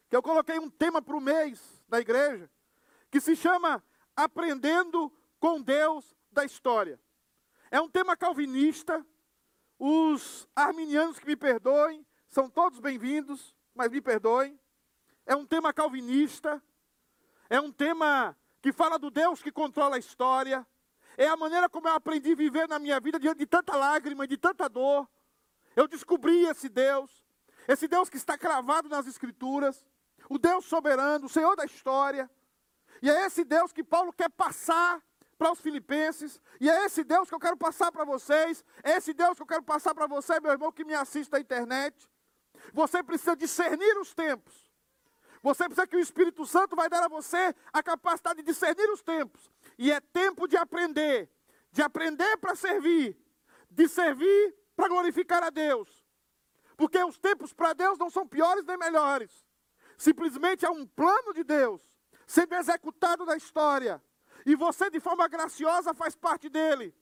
que 0.09 0.17
eu 0.17 0.23
coloquei 0.23 0.59
um 0.59 0.71
tema 0.71 1.03
para 1.03 1.17
o 1.17 1.21
mês 1.21 1.83
da 1.89 2.01
igreja 2.01 2.51
que 3.11 3.21
se 3.21 3.37
chama 3.37 3.83
Aprendendo 4.17 5.13
com 5.39 5.61
Deus 5.61 6.17
da 6.31 6.45
História. 6.45 7.01
É 7.71 7.81
um 7.81 7.89
tema 7.89 8.17
calvinista. 8.17 9.05
Os 9.79 10.49
arminianos 10.57 11.21
que 11.21 11.27
me 11.27 11.37
perdoem, 11.37 12.05
são 12.29 12.51
todos 12.51 12.81
bem-vindos, 12.81 13.55
mas 13.75 13.93
me 13.93 14.01
perdoem. 14.01 14.59
É 15.25 15.37
um 15.37 15.47
tema 15.47 15.73
calvinista. 15.73 16.63
É 17.49 17.61
um 17.61 17.71
tema 17.71 18.37
que 18.61 18.73
fala 18.73 18.99
do 18.99 19.11
Deus 19.11 19.43
que 19.43 19.53
controla 19.53 19.97
a 19.97 19.99
história. 19.99 20.67
É 21.17 21.27
a 21.27 21.37
maneira 21.37 21.69
como 21.69 21.89
eu 21.89 21.95
aprendi 21.95 22.33
a 22.33 22.37
viver 22.37 22.69
na 22.69 22.79
minha 22.79 23.01
vida 23.01 23.19
diante 23.19 23.39
de 23.39 23.47
tanta 23.47 23.77
lágrima, 23.77 24.27
de 24.27 24.37
tanta 24.37 24.69
dor. 24.69 25.09
Eu 25.75 25.87
descobri 25.87 26.47
esse 26.47 26.69
Deus, 26.69 27.25
esse 27.67 27.87
Deus 27.87 28.09
que 28.09 28.17
está 28.17 28.37
cravado 28.37 28.89
nas 28.89 29.07
Escrituras, 29.07 29.85
o 30.29 30.39
Deus 30.39 30.65
soberano, 30.65 31.27
o 31.27 31.29
Senhor 31.29 31.57
da 31.57 31.65
história. 31.65 32.31
E 33.01 33.11
é 33.11 33.27
esse 33.27 33.45
Deus 33.45 33.73
que 33.73 33.85
Paulo 33.85 34.13
quer 34.13 34.31
passar 34.31 35.03
para 35.39 35.53
os 35.53 35.61
filipenses, 35.61 36.41
e 36.61 36.69
é 36.69 36.85
esse 36.85 37.05
Deus 37.05 37.29
que 37.29 37.35
eu 37.35 37.39
quero 37.39 37.57
passar 37.57 37.93
para 37.93 38.05
vocês, 38.05 38.65
é 38.83 38.97
esse 38.97 39.15
Deus 39.15 39.37
que 39.37 39.43
eu 39.43 39.47
quero 39.47 39.63
passar 39.63 39.95
para 39.95 40.09
você, 40.09 40.41
meu 40.41 40.51
irmão, 40.51 40.73
que 40.73 40.85
me 40.85 40.95
assiste 40.95 41.33
à 41.35 41.39
internet. 41.39 42.09
Você 42.73 43.05
precisa 43.05 43.37
discernir 43.37 43.97
os 43.99 44.13
tempos. 44.13 44.68
Você 45.43 45.65
precisa 45.65 45.87
que 45.87 45.97
o 45.97 46.01
Espírito 46.01 46.45
Santo 46.47 46.75
vai 46.75 46.89
dar 46.89 47.05
a 47.05 47.09
você 47.09 47.55
a 47.73 47.83
capacidade 47.83 48.43
de 48.43 48.47
discernir 48.47 48.91
os 48.91 49.03
tempos. 49.03 49.51
E 49.79 49.93
é 49.93 50.01
tempo 50.01 50.49
de 50.49 50.57
aprender, 50.57 51.31
de 51.71 51.83
aprender 51.83 52.37
para 52.39 52.55
servir, 52.55 53.17
de 53.71 53.89
servir 53.89 54.55
para 54.75 54.89
glorificar 54.89 55.43
a 55.43 55.51
Deus. 55.51 56.05
Porque 56.77 57.03
os 57.03 57.19
tempos 57.19 57.53
para 57.53 57.73
Deus 57.73 57.99
não 57.99 58.11
são 58.11 58.27
piores 58.27 58.65
nem 58.65 58.77
melhores. 58.77 59.47
Simplesmente 59.97 60.65
é 60.65 60.71
um 60.71 60.87
plano 60.87 61.33
de 61.33 61.43
Deus 61.43 61.81
sendo 62.27 62.55
executado 62.55 63.25
na 63.25 63.37
história. 63.37 64.03
E 64.47 64.55
você, 64.55 64.91
de 64.91 65.01
forma 65.01 65.27
graciosa, 65.29 65.95
faz 65.95 66.15
parte 66.15 66.49
dele. 66.49 66.95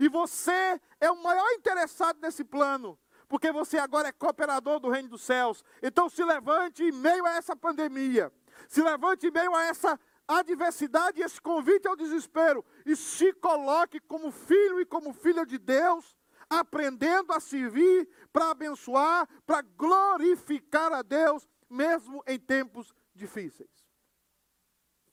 E 0.00 0.08
você 0.08 0.80
é 1.00 1.10
o 1.10 1.22
maior 1.22 1.50
interessado 1.52 2.18
nesse 2.20 2.44
plano 2.44 2.98
porque 3.28 3.52
você 3.52 3.78
agora 3.78 4.08
é 4.08 4.12
cooperador 4.12 4.80
do 4.80 4.88
reino 4.88 5.08
dos 5.08 5.22
céus. 5.22 5.62
Então 5.82 6.08
se 6.08 6.24
levante 6.24 6.82
em 6.82 6.92
meio 6.92 7.24
a 7.26 7.32
essa 7.32 7.54
pandemia, 7.54 8.32
se 8.68 8.82
levante 8.82 9.26
em 9.26 9.30
meio 9.30 9.54
a 9.54 9.64
essa 9.64 9.98
adversidade, 10.26 11.22
esse 11.22 11.40
convite 11.40 11.88
ao 11.88 11.96
desespero, 11.96 12.64
e 12.84 12.94
se 12.94 13.32
coloque 13.34 14.00
como 14.00 14.30
filho 14.30 14.80
e 14.80 14.86
como 14.86 15.12
filha 15.12 15.46
de 15.46 15.58
Deus, 15.58 16.16
aprendendo 16.50 17.32
a 17.32 17.40
servir, 17.40 18.08
para 18.32 18.50
abençoar, 18.50 19.28
para 19.46 19.62
glorificar 19.62 20.92
a 20.92 21.02
Deus, 21.02 21.46
mesmo 21.68 22.22
em 22.26 22.38
tempos 22.38 22.94
difíceis. 23.14 23.70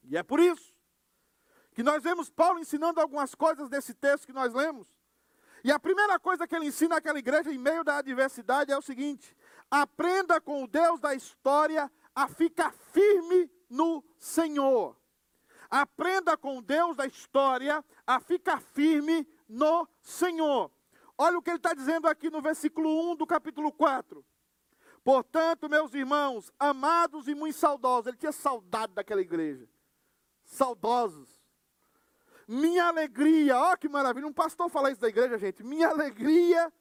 E 0.03 0.17
é 0.17 0.24
por 0.24 0.39
isso 0.39 0.75
que 1.74 1.84
nós 1.84 2.01
vemos 2.01 2.29
Paulo 2.29 2.60
ensinando 2.60 3.01
algumas 3.01 3.36
coisas 3.36 3.67
desse 3.69 3.93
texto 3.93 4.25
que 4.25 4.34
nós 4.34 4.53
lemos. 4.53 4.95
E 5.65 5.72
a 5.72 5.79
primeira 5.79 6.19
coisa 6.19 6.48
que 6.48 6.55
ele 6.55 6.67
ensina 6.67 6.98
àquela 6.98 7.17
igreja 7.17 7.51
em 7.51 7.57
meio 7.57 7.84
da 7.84 7.98
adversidade 7.98 8.72
é 8.72 8.77
o 8.77 8.84
seguinte: 8.84 9.36
aprenda 9.72 10.39
com 10.39 10.63
o 10.63 10.67
Deus 10.67 11.00
da 11.00 11.15
história 11.15 11.91
a 12.13 12.27
ficar 12.27 12.72
firme 12.72 13.50
no 13.67 14.03
Senhor. 14.15 14.95
Aprenda 15.67 16.38
com 16.38 16.60
o 16.60 16.62
Deus 16.62 16.95
da 16.95 17.07
história 17.07 17.84
a 18.05 18.19
ficar 18.19 18.62
firme 18.62 19.27
no 19.50 19.89
Senhor. 20.03 20.69
Olha 21.17 21.39
o 21.39 21.41
que 21.41 21.50
ele 21.50 21.57
está 21.57 21.74
dizendo 21.74 22.07
aqui 22.07 22.29
no 22.29 22.43
versículo 22.43 23.13
1 23.13 23.15
do 23.15 23.25
capítulo 23.25 23.72
4. 23.72 24.24
Portanto, 25.03 25.67
meus 25.67 25.95
irmãos, 25.95 26.51
amados 26.60 27.27
e 27.27 27.34
muito 27.34 27.57
saudosos, 27.57 28.05
ele 28.05 28.17
tinha 28.17 28.31
saudade 28.31 28.93
daquela 28.93 29.22
igreja. 29.22 29.67
Saudosos 30.43 31.35
minha 32.48 32.86
alegria, 32.86 33.58
ó 33.58 33.75
que 33.75 33.90
maravilha. 33.90 34.28
Um 34.28 34.34
pastor 34.34 34.70
fala 34.70 34.92
isso 34.92 35.02
da 35.02 35.10
igreja, 35.10 35.38
gente. 35.38 35.64
Minha 35.64 35.90
alegria. 35.90 36.72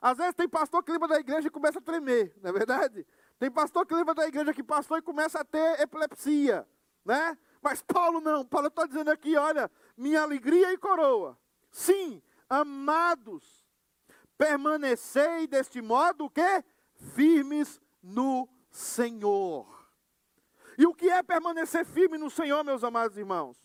Às 0.00 0.18
vezes 0.18 0.34
tem 0.34 0.48
pastor 0.48 0.82
que 0.82 0.92
lembra 0.92 1.08
da 1.08 1.18
igreja 1.18 1.48
e 1.48 1.50
começa 1.50 1.78
a 1.78 1.82
tremer, 1.82 2.34
não 2.42 2.50
é 2.50 2.52
verdade? 2.52 3.06
Tem 3.38 3.50
pastor 3.50 3.86
que 3.86 3.94
lembra 3.94 4.14
da 4.14 4.26
igreja 4.26 4.52
que 4.52 4.62
pastor 4.62 4.98
e 4.98 5.02
começa 5.02 5.40
a 5.40 5.44
ter 5.44 5.80
epilepsia, 5.80 6.68
né? 7.04 7.38
Mas 7.62 7.82
Paulo 7.82 8.20
não. 8.20 8.44
Paulo 8.44 8.68
está 8.68 8.84
dizendo 8.84 9.10
aqui, 9.10 9.36
olha, 9.36 9.70
minha 9.96 10.22
alegria 10.22 10.72
e 10.72 10.76
coroa. 10.76 11.38
Sim, 11.70 12.22
amados, 12.48 13.66
permanecei 14.36 15.46
deste 15.46 15.80
modo 15.80 16.28
que 16.28 16.64
firmes 17.14 17.80
no 18.02 18.46
Senhor. 18.70 19.66
E 20.76 20.86
o 20.86 20.94
que 20.94 21.08
é 21.08 21.22
permanecer 21.22 21.84
firme 21.86 22.18
no 22.18 22.28
Senhor, 22.28 22.62
meus 22.62 22.84
amados 22.84 23.16
irmãos? 23.16 23.56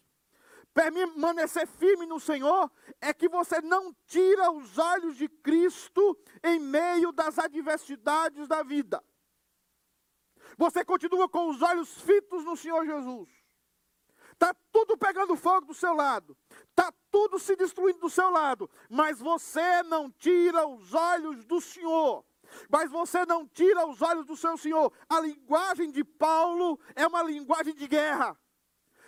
Permanecer 0.80 1.68
firme 1.68 2.06
no 2.06 2.22
Senhor 2.22 2.72
é 3.02 3.14
que 3.14 3.28
você 3.28 3.60
não 3.60 3.94
tira 4.08 4.50
os 4.50 4.78
olhos 4.78 5.18
de 5.18 5.28
Cristo 5.28 6.18
em 6.42 6.58
meio 6.58 7.12
das 7.12 7.38
adversidades 7.38 8.48
da 8.48 8.64
vida. 8.64 9.04
Você 10.58 10.86
continua 10.86 11.28
com 11.28 11.50
os 11.50 11.62
olhos 11.62 12.00
fitos 12.00 12.46
no 12.46 12.56
Senhor 12.56 12.86
Jesus. 12.86 13.28
Está 14.32 14.56
tudo 14.72 14.98
pegando 14.98 15.36
fogo 15.36 15.68
do 15.68 15.74
seu 15.74 15.94
lado. 15.94 16.38
Está 16.70 16.94
tudo 17.12 17.38
se 17.38 17.58
destruindo 17.58 18.00
do 18.00 18.10
seu 18.10 18.30
lado. 18.30 18.70
Mas 18.90 19.20
você 19.20 19.84
não 19.84 20.10
tira 20.10 20.66
os 20.66 20.94
olhos 20.94 21.44
do 21.44 21.60
Senhor. 21.60 22.24
Mas 22.70 22.90
você 22.90 23.26
não 23.26 23.46
tira 23.46 23.86
os 23.86 24.02
olhos 24.02 24.26
do 24.26 24.38
seu 24.38 24.58
Senhor. 24.58 24.94
A 25.10 25.20
linguagem 25.20 25.92
de 25.92 26.06
Paulo 26.06 26.80
é 26.96 27.06
uma 27.06 27.22
linguagem 27.22 27.76
de 27.76 27.86
guerra. 27.86 28.40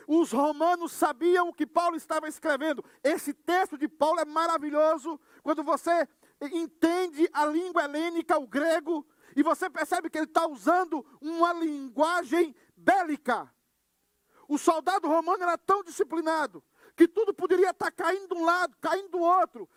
Os 0.08 0.32
romanos 0.32 0.92
sabiam 0.92 1.50
o 1.50 1.54
que 1.54 1.66
Paulo 1.66 1.96
estava 1.96 2.28
escrevendo. 2.28 2.84
Esse 3.04 3.34
texto 3.34 3.78
de 3.78 3.88
Paulo 3.88 4.20
é 4.20 4.26
maravilhoso 4.26 5.20
quando 5.44 5.64
você 5.64 6.08
entende 6.42 7.30
a 7.32 7.46
língua 7.46 7.84
helênica, 7.84 8.38
o 8.38 8.48
grego, 8.48 9.06
e 9.36 9.44
você 9.44 9.70
percebe 9.70 10.10
que 10.10 10.18
ele 10.18 10.26
está 10.26 10.48
usando 10.48 11.06
uma 11.22 11.54
linguagem 11.54 12.56
bélica. 12.76 13.50
O 14.48 14.58
soldado 14.58 15.08
romano 15.08 15.44
era 15.44 15.58
tão 15.58 15.84
disciplinado 15.84 16.64
que 16.96 17.08
tudo 17.08 17.34
poderia 17.34 17.70
estar 17.70 17.92
caindo 17.92 18.36
de 18.36 18.42
um 18.42 18.44
lado, 18.44 18.76
caindo 18.82 19.10
do 19.10 19.20
outro 19.20 19.70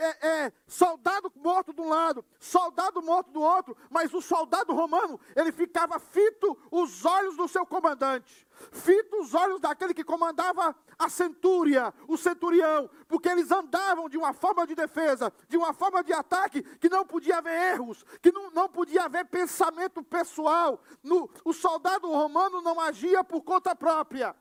é, 0.00 0.26
é, 0.26 0.52
soldado 0.66 1.30
morto 1.36 1.72
de 1.72 1.80
um 1.80 1.88
lado, 1.88 2.24
soldado 2.38 3.02
morto 3.02 3.30
do 3.30 3.40
outro, 3.40 3.76
mas 3.90 4.12
o 4.12 4.20
soldado 4.20 4.72
romano, 4.72 5.20
ele 5.36 5.52
ficava 5.52 5.98
fito 5.98 6.56
os 6.70 7.04
olhos 7.04 7.36
do 7.36 7.46
seu 7.46 7.66
comandante, 7.66 8.46
fito 8.72 9.20
os 9.20 9.34
olhos 9.34 9.60
daquele 9.60 9.94
que 9.94 10.02
comandava 10.02 10.74
a 10.98 11.08
centúria, 11.08 11.92
o 12.08 12.16
centurião, 12.16 12.90
porque 13.06 13.28
eles 13.28 13.50
andavam 13.50 14.08
de 14.08 14.16
uma 14.16 14.32
forma 14.32 14.66
de 14.66 14.74
defesa, 14.74 15.32
de 15.48 15.56
uma 15.56 15.72
forma 15.72 16.02
de 16.02 16.12
ataque, 16.12 16.62
que 16.62 16.88
não 16.88 17.06
podia 17.06 17.38
haver 17.38 17.74
erros, 17.74 18.04
que 18.20 18.32
não, 18.32 18.50
não 18.50 18.68
podia 18.68 19.04
haver 19.04 19.26
pensamento 19.26 20.02
pessoal. 20.02 20.80
No, 21.02 21.30
o 21.44 21.52
soldado 21.52 22.10
romano 22.10 22.60
não 22.60 22.80
agia 22.80 23.22
por 23.22 23.42
conta 23.42 23.76
própria. 23.76 24.34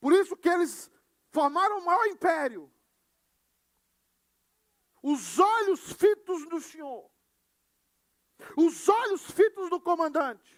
Por 0.00 0.12
isso 0.12 0.36
que 0.36 0.48
eles 0.48 0.88
formaram 1.38 1.78
o 1.78 1.84
maior 1.84 2.04
império. 2.08 2.68
Os 5.00 5.38
olhos 5.38 5.92
fitos 5.92 6.44
no 6.46 6.60
Senhor. 6.60 7.08
Os 8.56 8.88
olhos 8.88 9.30
fitos 9.30 9.70
do 9.70 9.80
comandante. 9.80 10.52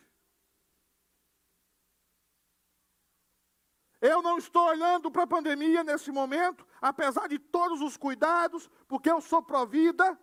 Eu 4.00 4.22
não 4.22 4.38
estou 4.38 4.64
olhando 4.68 5.10
para 5.10 5.24
a 5.24 5.26
pandemia 5.26 5.84
nesse 5.84 6.10
momento, 6.10 6.66
apesar 6.80 7.28
de 7.28 7.38
todos 7.38 7.82
os 7.82 7.98
cuidados, 7.98 8.70
porque 8.88 9.10
eu 9.10 9.20
sou 9.20 9.42
provida, 9.42 10.18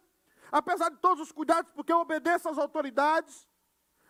apesar 0.51 0.89
de 0.89 0.97
todos 0.97 1.27
os 1.27 1.31
cuidados, 1.31 1.71
porque 1.71 1.93
eu 1.93 1.99
obedeço 1.99 2.49
às 2.49 2.57
autoridades. 2.57 3.47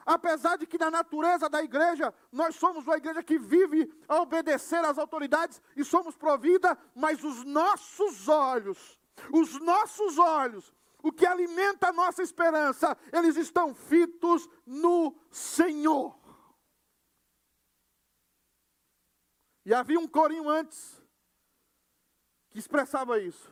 Apesar 0.07 0.57
de 0.57 0.65
que 0.65 0.77
na 0.77 0.89
natureza 0.89 1.49
da 1.49 1.61
igreja, 1.61 2.13
nós 2.31 2.55
somos 2.55 2.87
uma 2.87 2.95
igreja 2.95 3.21
que 3.21 3.37
vive 3.37 3.93
a 4.07 4.21
obedecer 4.21 4.81
às 4.85 4.97
autoridades 4.97 5.61
e 5.75 5.83
somos 5.83 6.15
provida, 6.15 6.77
mas 6.95 7.25
os 7.25 7.43
nossos 7.43 8.29
olhos, 8.29 8.97
os 9.33 9.59
nossos 9.59 10.17
olhos, 10.17 10.73
o 11.03 11.11
que 11.11 11.25
alimenta 11.25 11.89
a 11.89 11.91
nossa 11.91 12.23
esperança, 12.23 12.97
eles 13.11 13.35
estão 13.35 13.75
fitos 13.75 14.47
no 14.65 15.13
Senhor. 15.29 16.17
E 19.65 19.73
havia 19.73 19.99
um 19.99 20.07
corinho 20.07 20.47
antes 20.47 21.03
que 22.49 22.59
expressava 22.59 23.19
isso. 23.19 23.51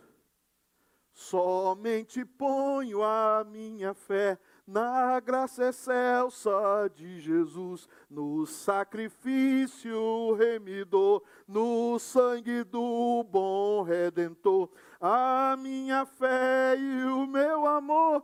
Somente 1.11 2.23
ponho 2.23 3.03
a 3.03 3.43
minha 3.43 3.93
fé 3.93 4.39
na 4.67 5.19
graça 5.19 5.69
excelsa 5.69 6.89
de 6.93 7.19
Jesus, 7.19 7.87
no 8.09 8.45
sacrifício 8.47 10.33
remidor, 10.33 11.21
no 11.47 11.99
sangue 11.99 12.63
do 12.63 13.23
bom 13.29 13.83
redentor. 13.83 14.69
A 14.99 15.55
minha 15.59 16.05
fé 16.05 16.75
e 16.77 17.03
o 17.05 17.27
meu 17.27 17.65
amor 17.67 18.23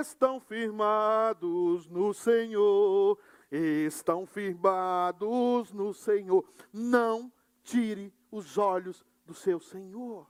estão 0.00 0.38
firmados 0.40 1.88
no 1.88 2.14
Senhor, 2.14 3.18
estão 3.50 4.26
firmados 4.26 5.72
no 5.72 5.92
Senhor. 5.92 6.44
Não 6.72 7.32
tire 7.64 8.12
os 8.30 8.58
olhos 8.58 9.04
do 9.26 9.34
seu 9.34 9.58
Senhor. 9.58 10.26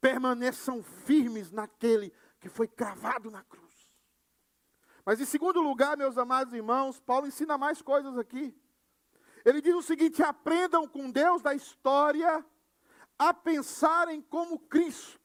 Permaneçam 0.00 0.82
firmes 0.82 1.50
naquele 1.50 2.12
que 2.40 2.48
foi 2.48 2.66
cravado 2.66 3.30
na 3.30 3.42
cruz. 3.42 3.61
Mas 5.04 5.20
em 5.20 5.24
segundo 5.24 5.60
lugar, 5.60 5.96
meus 5.96 6.16
amados 6.16 6.54
irmãos, 6.54 7.00
Paulo 7.00 7.26
ensina 7.26 7.58
mais 7.58 7.82
coisas 7.82 8.16
aqui. 8.16 8.54
Ele 9.44 9.60
diz 9.60 9.74
o 9.74 9.82
seguinte: 9.82 10.22
aprendam 10.22 10.86
com 10.86 11.10
Deus 11.10 11.42
da 11.42 11.54
história 11.54 12.44
a 13.18 13.34
pensarem 13.34 14.20
como 14.22 14.58
Cristo. 14.58 15.20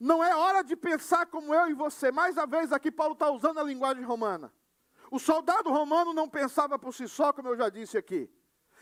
Não 0.00 0.24
é 0.24 0.34
hora 0.34 0.62
de 0.62 0.74
pensar 0.74 1.26
como 1.26 1.54
eu 1.54 1.68
e 1.68 1.74
você. 1.74 2.10
Mais 2.10 2.36
uma 2.36 2.46
vez, 2.46 2.72
aqui 2.72 2.90
Paulo 2.90 3.12
está 3.12 3.30
usando 3.30 3.60
a 3.60 3.62
linguagem 3.62 4.02
romana. 4.02 4.52
O 5.10 5.18
soldado 5.18 5.70
romano 5.70 6.12
não 6.12 6.28
pensava 6.28 6.78
por 6.78 6.92
si 6.92 7.06
só, 7.06 7.32
como 7.32 7.50
eu 7.50 7.56
já 7.56 7.68
disse 7.68 7.98
aqui. 7.98 8.28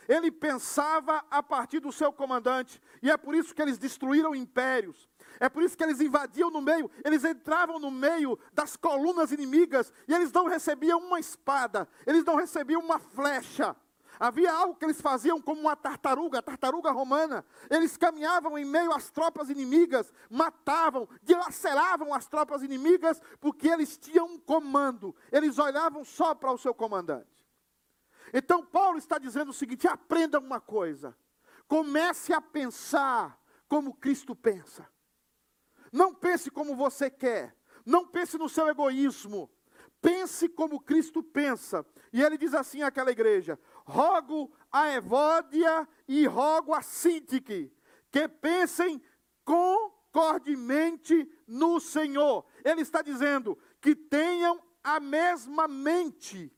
Ele 0.08 0.30
pensava 0.30 1.24
a 1.28 1.42
partir 1.42 1.80
do 1.80 1.92
seu 1.92 2.12
comandante. 2.12 2.80
E 3.02 3.10
é 3.10 3.16
por 3.16 3.34
isso 3.34 3.54
que 3.54 3.60
eles 3.60 3.76
destruíram 3.76 4.34
impérios. 4.34 5.09
É 5.38 5.48
por 5.48 5.62
isso 5.62 5.76
que 5.76 5.84
eles 5.84 6.00
invadiam 6.00 6.50
no 6.50 6.60
meio, 6.60 6.90
eles 7.04 7.24
entravam 7.24 7.78
no 7.78 7.90
meio 7.90 8.38
das 8.52 8.76
colunas 8.76 9.32
inimigas 9.32 9.92
e 10.08 10.14
eles 10.14 10.32
não 10.32 10.46
recebiam 10.46 10.98
uma 10.98 11.20
espada, 11.20 11.88
eles 12.06 12.24
não 12.24 12.36
recebiam 12.36 12.80
uma 12.80 12.98
flecha. 12.98 13.76
Havia 14.20 14.52
algo 14.52 14.74
que 14.74 14.84
eles 14.84 15.00
faziam 15.00 15.40
como 15.40 15.62
uma 15.62 15.74
tartaruga, 15.74 16.40
a 16.40 16.42
tartaruga 16.42 16.90
romana. 16.90 17.42
Eles 17.70 17.96
caminhavam 17.96 18.58
em 18.58 18.66
meio 18.66 18.92
às 18.92 19.10
tropas 19.10 19.48
inimigas, 19.48 20.12
matavam, 20.28 21.08
dilaceravam 21.22 22.12
as 22.12 22.26
tropas 22.26 22.62
inimigas, 22.62 23.18
porque 23.40 23.66
eles 23.66 23.96
tinham 23.96 24.26
um 24.26 24.38
comando. 24.38 25.16
Eles 25.32 25.58
olhavam 25.58 26.04
só 26.04 26.34
para 26.34 26.52
o 26.52 26.58
seu 26.58 26.74
comandante. 26.74 27.30
Então 28.30 28.62
Paulo 28.62 28.98
está 28.98 29.16
dizendo 29.16 29.52
o 29.52 29.54
seguinte: 29.54 29.88
aprenda 29.88 30.38
uma 30.38 30.60
coisa. 30.60 31.16
Comece 31.66 32.34
a 32.34 32.42
pensar 32.42 33.40
como 33.66 33.94
Cristo 33.94 34.36
pensa. 34.36 34.86
Não 35.92 36.14
pense 36.14 36.50
como 36.50 36.76
você 36.76 37.10
quer. 37.10 37.56
Não 37.84 38.06
pense 38.06 38.38
no 38.38 38.48
seu 38.48 38.68
egoísmo. 38.68 39.50
Pense 40.00 40.48
como 40.48 40.80
Cristo 40.80 41.22
pensa. 41.22 41.84
E 42.12 42.22
ele 42.22 42.38
diz 42.38 42.54
assim 42.54 42.82
àquela 42.82 43.10
igreja: 43.10 43.58
rogo 43.84 44.52
a 44.72 44.92
Evódia 44.92 45.88
e 46.08 46.26
rogo 46.26 46.74
a 46.74 46.82
Sintique, 46.82 47.72
que 48.10 48.28
pensem 48.28 49.02
concordemente 49.44 51.30
no 51.46 51.80
Senhor. 51.80 52.46
Ele 52.64 52.80
está 52.80 53.02
dizendo 53.02 53.58
que 53.80 53.94
tenham 53.94 54.62
a 54.82 54.98
mesma 54.98 55.68
mente, 55.68 56.50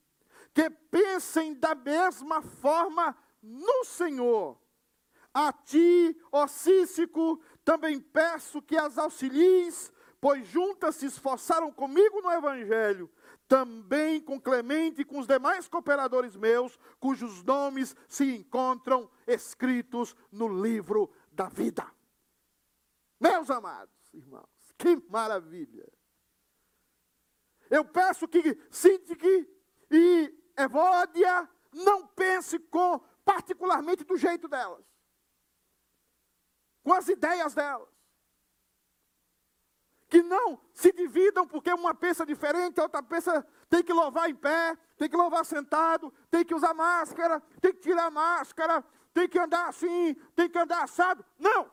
que 0.55 0.71
pensem 0.71 1.55
da 1.55 1.75
mesma 1.75 2.42
forma 2.42 3.16
no 3.42 3.85
Senhor. 3.85 4.61
A 5.35 5.51
ti, 5.53 6.14
ó 6.31 6.47
Cícico, 6.47 7.40
também 7.64 8.01
peço 8.01 8.61
que 8.61 8.77
as 8.77 8.98
auxilies, 8.98 9.92
pois 10.20 10.46
juntas 10.48 10.96
se 10.96 11.07
esforçaram 11.07 11.72
comigo 11.72 12.20
no 12.20 12.31
Evangelho, 12.31 13.11
também 13.46 14.20
com 14.20 14.40
Clemente 14.40 15.03
e 15.03 15.05
com 15.05 15.18
os 15.18 15.27
demais 15.27 15.68
cooperadores 15.68 16.37
meus, 16.37 16.79
cujos 16.98 17.42
nomes 17.42 17.94
se 18.09 18.25
encontram 18.35 19.11
escritos 19.27 20.16
no 20.31 20.62
livro 20.62 21.12
da 21.31 21.48
vida. 21.48 21.87
Meus 23.20 23.51
amados 23.51 23.94
irmãos, 24.12 24.75
que 24.77 24.96
maravilha! 25.09 25.90
Eu 27.70 27.85
peço 27.85 28.29
que 28.29 28.59
Sintique 28.70 29.48
e 29.90 30.35
Evódia 30.57 31.48
não 31.72 32.07
pense 32.07 32.59
com 32.59 32.98
particularmente 33.25 34.05
do 34.05 34.16
jeito 34.16 34.46
delas 34.48 34.91
com 36.83 36.92
as 36.92 37.09
ideias 37.09 37.55
delas. 37.55 37.88
Que 40.09 40.23
não 40.23 40.61
se 40.75 40.92
dividam 40.92 41.47
porque 41.47 41.73
uma 41.73 41.95
pensa 41.95 42.27
diferente, 42.27 42.79
a 42.79 42.83
outra 42.83 43.03
pensa 43.03 43.47
tem 43.68 43.83
que 43.83 43.92
louvar 43.92 44.29
em 44.29 44.35
pé, 44.35 44.77
tem 44.99 45.09
que 45.09 45.16
louvar 45.16 45.45
sentado, 45.45 46.12
tem 46.31 46.45
que 46.45 46.55
usar 46.55 46.75
máscara, 46.75 47.40
tem 47.61 47.73
que 47.73 47.81
tirar 47.81 48.11
máscara, 48.11 48.85
tem 49.14 49.29
que 49.29 49.38
andar 49.38 49.68
assim, 49.68 50.14
tem 50.35 50.51
que 50.51 50.59
andar 50.59 50.85
assado. 50.85 51.25
Não! 51.38 51.71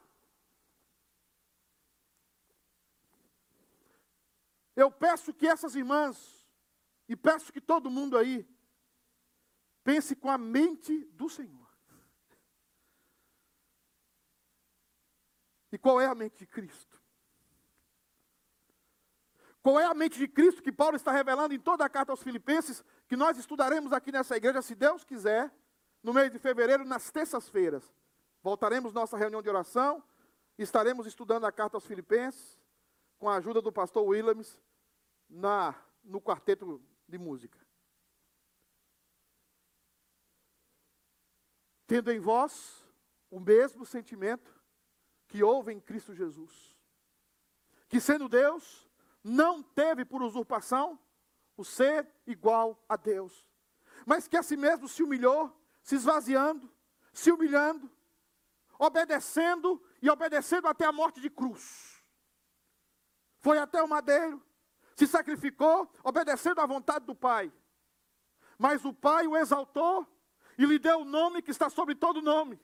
Eu 4.76 4.90
peço 4.90 5.34
que 5.34 5.46
essas 5.46 5.76
irmãs, 5.76 6.48
e 7.08 7.16
peço 7.16 7.52
que 7.52 7.60
todo 7.60 7.92
mundo 7.92 8.18
aí, 8.18 8.48
pense 9.84 10.16
com 10.16 10.30
a 10.32 10.38
mente 10.38 11.04
do 11.12 11.28
Senhor. 11.28 11.69
E 15.72 15.78
qual 15.78 16.00
é 16.00 16.06
a 16.06 16.16
mente 16.16 16.38
de 16.38 16.48
Cristo? 16.48 17.00
Qual 19.62 19.80
é 19.80 19.86
a 19.86 19.94
mente 19.94 20.18
de 20.18 20.28
Cristo 20.28 20.64
que 20.64 20.72
Paulo 20.72 20.96
está 20.96 21.12
revelando 21.12 21.54
em 21.54 21.60
toda 21.60 21.84
a 21.84 21.90
carta 21.90 22.12
aos 22.12 22.24
Filipenses, 22.24 22.84
que 23.08 23.16
nós 23.16 23.38
estudaremos 23.38 23.92
aqui 23.92 24.12
nessa 24.12 24.36
igreja, 24.38 24.62
se 24.62 24.74
Deus 24.74 25.04
quiser, 25.04 25.54
no 26.02 26.14
mês 26.14 26.32
de 26.32 26.40
fevereiro, 26.40 26.86
nas 26.86 27.12
terças-feiras. 27.12 27.84
Voltaremos 28.42 28.94
nossa 28.94 29.18
reunião 29.18 29.42
de 29.42 29.50
oração, 29.50 30.02
estaremos 30.58 31.06
estudando 31.06 31.46
a 31.46 31.52
carta 31.52 31.76
aos 31.76 31.86
Filipenses, 31.86 32.58
com 33.18 33.28
a 33.28 33.36
ajuda 33.36 33.62
do 33.62 33.72
pastor 33.72 34.04
Williams, 34.04 34.62
na, 35.30 35.76
no 36.04 36.22
quarteto 36.22 36.82
de 37.08 37.18
música. 37.18 37.60
Tendo 41.86 42.12
em 42.12 42.20
vós 42.20 42.86
o 43.30 43.40
mesmo 43.40 43.86
sentimento, 43.86 44.59
que 45.30 45.44
houve 45.44 45.72
em 45.72 45.80
Cristo 45.80 46.14
Jesus. 46.14 46.76
Que 47.88 48.02
sendo 48.02 48.28
Deus, 48.28 48.90
não 49.24 49.64
teve 49.64 50.04
por 50.04 50.22
usurpação 50.22 51.00
o 51.56 51.64
ser 51.64 52.12
igual 52.26 52.84
a 52.90 52.98
Deus, 52.98 53.48
mas 54.06 54.28
que 54.28 54.38
a 54.38 54.44
si 54.44 54.58
mesmo 54.58 54.88
se 54.88 55.04
humilhou, 55.04 55.56
se 55.82 55.96
esvaziando, 55.96 56.70
se 57.14 57.32
humilhando, 57.32 57.90
obedecendo 58.78 59.82
e 60.02 60.10
obedecendo 60.10 60.68
até 60.68 60.86
a 60.86 60.92
morte 60.92 61.22
de 61.22 61.30
cruz. 61.30 62.02
Foi 63.40 63.58
até 63.58 63.82
o 63.84 63.88
madeiro, 63.88 64.42
se 64.96 65.06
sacrificou, 65.06 65.92
obedecendo 66.04 66.60
à 66.60 66.66
vontade 66.66 67.06
do 67.06 67.16
Pai. 67.16 67.52
Mas 68.58 68.84
o 68.84 68.94
Pai 68.94 69.28
o 69.28 69.38
exaltou 69.38 70.08
e 70.58 70.66
lhe 70.66 70.80
deu 70.80 71.02
o 71.02 71.06
nome 71.06 71.42
que 71.42 71.52
está 71.52 71.70
sobre 71.70 71.96
todo 71.96 72.22
nome. 72.22 72.60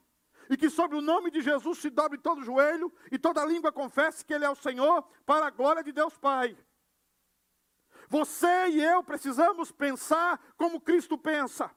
E 0.50 0.58
que 0.58 0.70
sobre 0.70 0.98
o 0.98 1.02
nome 1.02 1.32
de 1.32 1.42
Jesus 1.42 1.80
se 1.80 1.90
dobre 1.90 2.18
todo 2.18 2.44
joelho 2.44 2.94
e 3.12 3.18
toda 3.18 3.46
língua 3.46 3.72
confesse 3.72 4.24
que 4.24 4.34
Ele 4.34 4.46
é 4.46 4.50
o 4.50 4.56
Senhor, 4.56 5.04
para 5.26 5.48
a 5.48 5.50
glória 5.50 5.84
de 5.84 5.92
Deus 5.92 6.18
Pai. 6.18 6.58
Você 8.08 8.68
e 8.70 8.84
eu 8.84 9.04
precisamos 9.04 9.72
pensar 9.72 10.40
como 10.58 10.82
Cristo 10.82 11.18
pensa. 11.18 11.72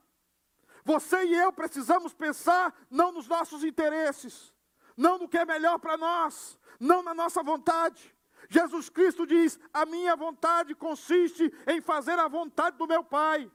Você 0.84 1.24
e 1.24 1.34
eu 1.34 1.52
precisamos 1.52 2.14
pensar 2.14 2.74
não 2.90 3.12
nos 3.12 3.26
nossos 3.26 3.64
interesses, 3.64 4.52
não 4.96 5.18
no 5.18 5.28
que 5.28 5.38
é 5.38 5.44
melhor 5.44 5.78
para 5.78 5.96
nós, 5.96 6.58
não 6.78 7.02
na 7.02 7.14
nossa 7.14 7.42
vontade. 7.42 8.14
Jesus 8.48 8.88
Cristo 8.88 9.26
diz: 9.26 9.58
A 9.72 9.84
minha 9.84 10.14
vontade 10.16 10.74
consiste 10.74 11.52
em 11.66 11.80
fazer 11.80 12.18
a 12.18 12.28
vontade 12.28 12.76
do 12.76 12.86
meu 12.86 13.02
Pai. 13.02 13.50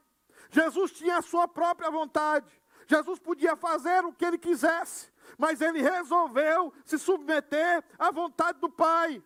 Jesus 0.50 0.92
tinha 0.92 1.18
a 1.18 1.22
sua 1.22 1.48
própria 1.48 1.90
vontade. 1.90 2.62
Jesus 2.86 3.18
podia 3.18 3.56
fazer 3.56 4.04
o 4.04 4.12
que 4.12 4.24
ele 4.24 4.38
quisesse, 4.38 5.10
mas 5.38 5.60
ele 5.60 5.82
resolveu 5.82 6.72
se 6.84 6.98
submeter 6.98 7.82
à 7.98 8.10
vontade 8.10 8.58
do 8.60 8.70
Pai. 8.70 9.22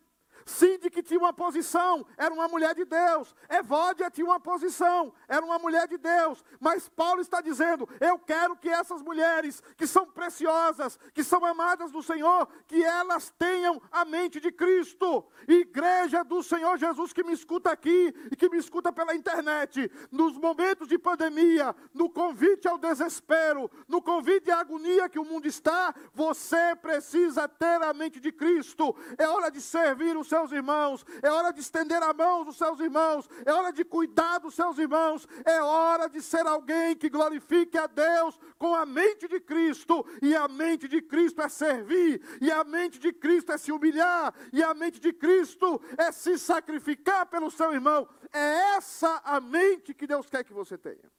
Cindy 0.48 0.90
tinha 1.02 1.20
uma 1.20 1.32
posição, 1.32 2.06
era 2.16 2.32
uma 2.32 2.48
mulher 2.48 2.74
de 2.74 2.84
Deus. 2.84 3.36
Evódia 3.50 4.10
tinha 4.10 4.26
uma 4.26 4.40
posição, 4.40 5.12
era 5.28 5.44
uma 5.44 5.58
mulher 5.58 5.86
de 5.86 5.98
Deus. 5.98 6.42
Mas 6.58 6.88
Paulo 6.88 7.20
está 7.20 7.40
dizendo: 7.40 7.88
eu 8.00 8.18
quero 8.18 8.56
que 8.56 8.68
essas 8.68 9.02
mulheres, 9.02 9.62
que 9.76 9.86
são 9.86 10.06
preciosas, 10.06 10.98
que 11.12 11.22
são 11.22 11.44
amadas 11.44 11.92
do 11.92 12.02
Senhor, 12.02 12.48
que 12.66 12.82
elas 12.82 13.32
tenham 13.38 13.80
a 13.92 14.04
mente 14.04 14.40
de 14.40 14.50
Cristo. 14.50 15.24
Igreja 15.46 16.24
do 16.24 16.42
Senhor 16.42 16.78
Jesus 16.78 17.12
que 17.12 17.22
me 17.22 17.32
escuta 17.32 17.70
aqui 17.70 18.14
e 18.30 18.36
que 18.36 18.48
me 18.48 18.56
escuta 18.56 18.92
pela 18.92 19.14
internet, 19.14 19.90
nos 20.10 20.36
momentos 20.38 20.88
de 20.88 20.98
pandemia, 20.98 21.76
no 21.92 22.08
convite 22.08 22.66
ao 22.66 22.78
desespero, 22.78 23.70
no 23.86 24.00
convite 24.00 24.50
à 24.50 24.60
agonia 24.60 25.08
que 25.08 25.18
o 25.18 25.24
mundo 25.24 25.46
está, 25.46 25.94
você 26.14 26.74
precisa 26.76 27.46
ter 27.46 27.82
a 27.82 27.92
mente 27.92 28.18
de 28.18 28.32
Cristo. 28.32 28.96
É 29.18 29.28
hora 29.28 29.50
de 29.50 29.60
servir 29.60 30.16
o 30.16 30.24
seu 30.24 30.37
seus 30.38 30.52
irmãos, 30.52 31.04
é 31.20 31.30
hora 31.30 31.52
de 31.52 31.60
estender 31.60 32.00
a 32.02 32.14
mão 32.14 32.44
dos 32.44 32.56
seus 32.56 32.78
irmãos, 32.78 33.28
é 33.44 33.52
hora 33.52 33.72
de 33.72 33.84
cuidar 33.84 34.38
dos 34.38 34.54
seus 34.54 34.78
irmãos, 34.78 35.26
é 35.44 35.60
hora 35.60 36.08
de 36.08 36.22
ser 36.22 36.46
alguém 36.46 36.96
que 36.96 37.08
glorifique 37.08 37.76
a 37.76 37.86
Deus 37.86 38.38
com 38.56 38.74
a 38.74 38.86
mente 38.86 39.26
de 39.26 39.40
Cristo, 39.40 40.06
e 40.22 40.36
a 40.36 40.46
mente 40.46 40.86
de 40.86 41.02
Cristo 41.02 41.42
é 41.42 41.48
servir, 41.48 42.22
e 42.40 42.50
a 42.50 42.62
mente 42.62 42.98
de 42.98 43.12
Cristo 43.12 43.52
é 43.52 43.58
se 43.58 43.72
humilhar, 43.72 44.32
e 44.52 44.62
a 44.62 44.72
mente 44.74 45.00
de 45.00 45.12
Cristo 45.12 45.80
é 45.96 46.12
se 46.12 46.38
sacrificar 46.38 47.26
pelo 47.26 47.50
seu 47.50 47.72
irmão. 47.72 48.08
É 48.32 48.76
essa 48.76 49.20
a 49.24 49.40
mente 49.40 49.92
que 49.92 50.06
Deus 50.06 50.28
quer 50.28 50.44
que 50.44 50.52
você 50.52 50.78
tenha. 50.78 51.10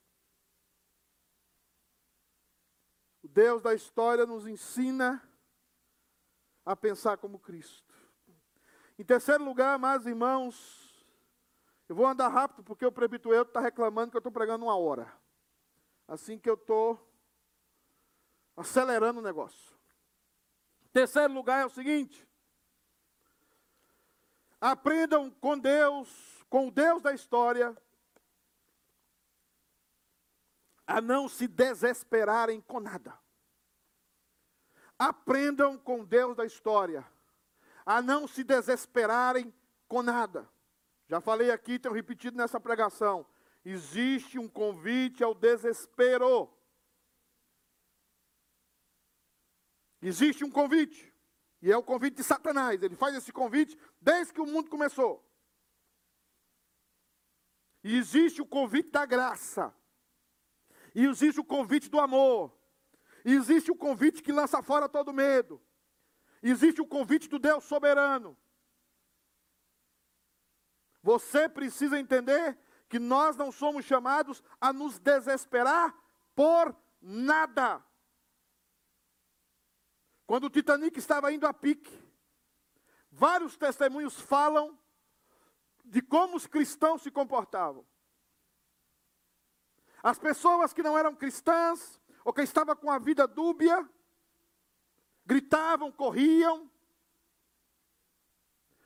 O 3.21 3.27
Deus 3.27 3.61
da 3.61 3.73
história 3.73 4.25
nos 4.25 4.47
ensina 4.47 5.21
a 6.65 6.75
pensar 6.75 7.17
como 7.17 7.39
Cristo. 7.39 7.88
Em 8.99 9.03
terceiro 9.05 9.45
lugar, 9.45 9.75
amados 9.75 10.05
irmãos, 10.05 11.07
eu 11.87 11.95
vou 11.95 12.05
andar 12.05 12.27
rápido 12.27 12.65
porque 12.65 12.85
o 12.85 12.91
presbítero 12.91 13.33
está 13.33 13.61
reclamando 13.61 14.11
que 14.11 14.17
eu 14.17 14.19
estou 14.19 14.29
pregando 14.29 14.65
uma 14.65 14.75
hora. 14.75 15.09
Assim 16.05 16.37
que 16.37 16.49
eu 16.49 16.55
estou 16.55 16.99
acelerando 18.57 19.21
o 19.21 19.23
negócio. 19.23 19.73
Terceiro 20.91 21.33
lugar 21.33 21.61
é 21.61 21.65
o 21.65 21.69
seguinte: 21.69 22.27
aprendam 24.59 25.31
com 25.31 25.57
Deus, 25.57 26.43
com 26.49 26.67
o 26.67 26.71
Deus 26.71 27.01
da 27.01 27.13
história, 27.13 27.73
a 30.85 30.99
não 30.99 31.29
se 31.29 31.47
desesperarem 31.47 32.59
com 32.59 32.81
nada. 32.81 33.17
Aprendam 34.97 35.77
com 35.77 36.03
Deus 36.03 36.35
da 36.35 36.45
história 36.45 37.07
a 37.89 38.03
não 38.03 38.27
se 38.27 38.43
desesperarem 38.43 39.51
com 39.87 40.03
nada. 40.03 40.47
Já 41.07 41.19
falei 41.19 41.49
aqui, 41.49 41.79
tenho 41.79 41.95
repetido 41.95 42.37
nessa 42.37 42.59
pregação. 42.59 43.25
Existe 43.65 44.37
um 44.37 44.47
convite 44.47 45.23
ao 45.23 45.33
desespero. 45.33 46.53
Existe 49.99 50.43
um 50.43 50.51
convite. 50.51 51.11
E 51.63 51.71
é 51.71 51.75
o 51.75 51.81
convite 51.81 52.17
de 52.17 52.23
Satanás. 52.23 52.79
Ele 52.83 52.95
faz 52.95 53.15
esse 53.15 53.33
convite 53.33 53.75
desde 53.99 54.33
que 54.33 54.41
o 54.41 54.45
mundo 54.45 54.69
começou. 54.69 55.27
E 57.83 57.97
existe 57.97 58.39
o 58.39 58.45
convite 58.45 58.91
da 58.91 59.03
graça. 59.03 59.73
E 60.93 61.05
existe 61.05 61.39
o 61.39 61.43
convite 61.43 61.89
do 61.89 61.99
amor. 61.99 62.55
E 63.25 63.33
existe 63.33 63.71
o 63.71 63.75
convite 63.75 64.21
que 64.21 64.31
lança 64.31 64.61
fora 64.61 64.87
todo 64.87 65.11
medo. 65.11 65.59
Existe 66.41 66.81
o 66.81 66.87
convite 66.87 67.27
do 67.27 67.37
Deus 67.37 67.63
soberano. 67.63 68.37
Você 71.01 71.47
precisa 71.47 71.99
entender 71.99 72.57
que 72.87 72.99
nós 72.99 73.35
não 73.35 73.51
somos 73.51 73.85
chamados 73.85 74.43
a 74.59 74.73
nos 74.73 74.99
desesperar 74.99 75.95
por 76.35 76.75
nada. 77.01 77.83
Quando 80.25 80.45
o 80.45 80.49
Titanic 80.49 80.97
estava 80.97 81.31
indo 81.31 81.47
a 81.47 81.53
pique, 81.53 81.91
vários 83.11 83.57
testemunhos 83.57 84.19
falam 84.19 84.77
de 85.83 86.01
como 86.01 86.37
os 86.37 86.45
cristãos 86.45 87.01
se 87.01 87.11
comportavam. 87.11 87.85
As 90.01 90.17
pessoas 90.17 90.71
que 90.71 90.83
não 90.83 90.97
eram 90.97 91.15
cristãs, 91.15 91.99
ou 92.23 92.31
que 92.31 92.41
estavam 92.41 92.75
com 92.75 92.91
a 92.91 92.99
vida 92.99 93.27
dúbia, 93.27 93.87
gritavam, 95.29 95.91
corriam. 95.91 96.67